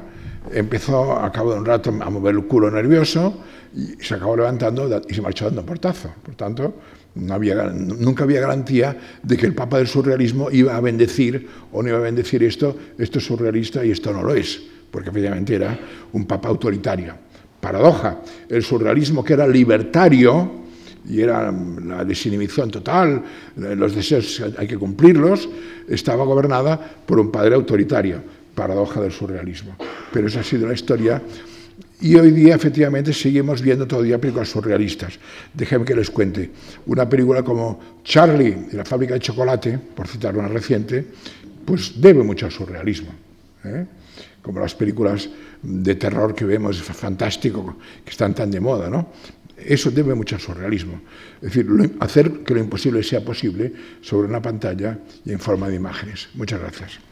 empezó 0.52 1.20
a 1.20 1.32
cabo 1.32 1.54
de 1.54 1.60
un 1.60 1.66
rato 1.66 1.90
a 1.90 2.10
mover 2.10 2.36
el 2.36 2.46
culo 2.46 2.72
nervioso 2.72 3.42
y 3.76 4.04
se 4.04 4.16
acabó 4.16 4.36
levantando 4.36 5.02
y 5.08 5.14
se 5.14 5.22
marchó 5.22 5.46
dando 5.46 5.62
un 5.62 5.68
portazo. 5.68 6.14
Por 6.24 6.36
tanto, 6.36 6.74
no 7.16 7.34
había, 7.34 7.66
nunca 7.66 8.24
había 8.24 8.42
garantía 8.42 8.98
de 9.22 9.38
que 9.38 9.46
el 9.46 9.54
Papa 9.54 9.78
del 9.78 9.88
surrealismo 9.88 10.50
iba 10.50 10.76
a 10.76 10.80
bendecir 10.80 11.48
o 11.72 11.84
no 11.84 11.90
iba 11.90 11.98
a 11.98 12.02
bendecir 12.02 12.44
esto, 12.44 12.76
esto 12.98 13.20
es 13.20 13.26
surrealista 13.26 13.86
y 13.86 13.92
esto 13.92 14.14
no 14.14 14.24
lo 14.24 14.34
es, 14.34 14.62
porque 14.90 15.10
efectivamente 15.10 15.56
era 15.56 15.78
un 16.14 16.26
Papa 16.26 16.50
autoritario. 16.50 17.14
Paradoja, 17.60 18.22
el 18.50 18.64
surrealismo 18.64 19.24
que 19.24 19.34
era 19.34 19.48
libertario, 19.48 20.62
y 21.08 21.22
era 21.22 21.52
la 21.52 22.06
desinhibición 22.06 22.70
total, 22.70 23.24
los 23.56 23.96
deseos 23.96 24.42
hay 24.58 24.68
que 24.68 24.78
cumplirlos, 24.78 25.50
estaba 25.88 26.26
gobernada 26.26 26.80
por 27.06 27.20
un 27.20 27.32
padre 27.32 27.56
autoritario, 27.56 28.22
paradoja 28.54 29.02
del 29.02 29.12
surrealismo. 29.12 29.76
Pero 30.14 30.28
esa 30.28 30.42
ha 30.42 30.44
sido 30.44 30.68
la 30.68 30.74
historia 30.74 31.22
y 32.02 32.16
hoy 32.16 32.32
día 32.32 32.56
efectivamente 32.56 33.14
seguimos 33.14 33.62
viendo 33.62 33.88
todavía 33.88 34.20
películas 34.20 34.50
surrealistas. 34.50 35.20
Déjenme 35.54 35.86
que 35.86 35.96
les 35.96 36.10
cuente. 36.10 36.50
Una 36.88 37.08
película 37.08 37.44
como 37.44 38.00
Charlie 38.04 38.68
y 38.72 38.76
la 38.76 38.86
fábrica 38.86 39.14
de 39.14 39.20
chocolate, 39.20 39.78
por 39.78 40.08
citar 40.08 40.36
una 40.38 40.48
reciente, 40.48 41.06
pues 41.66 42.00
debe 42.02 42.24
mucho 42.24 42.46
al 42.46 42.52
surrealismo. 42.52 43.12
¿eh? 43.64 43.86
como 44.42 44.60
las 44.60 44.76
películas 44.76 45.30
de 45.62 45.96
terror 45.96 46.34
que 46.34 46.46
vemos, 46.46 46.82
fantástico, 46.82 47.78
que 48.04 48.12
están 48.12 48.34
tan 48.34 48.50
de 48.50 48.60
moda, 48.60 48.90
¿no? 48.90 49.08
Eso 49.66 49.92
debe 49.92 50.16
mucho 50.16 50.36
al 50.36 50.42
surrealismo. 50.42 51.02
Es 51.42 51.54
decir, 51.54 51.68
hacer 52.00 52.44
que 52.44 52.54
lo 52.54 52.60
imposible 52.60 53.04
sea 53.04 53.24
posible 53.24 53.74
sobre 54.02 54.28
una 54.28 54.42
pantalla 54.42 55.00
y 55.26 55.32
en 55.32 55.40
forma 55.40 55.70
de 55.70 55.76
imágenes. 55.76 56.30
Muchas 56.34 56.60
gracias. 56.60 57.11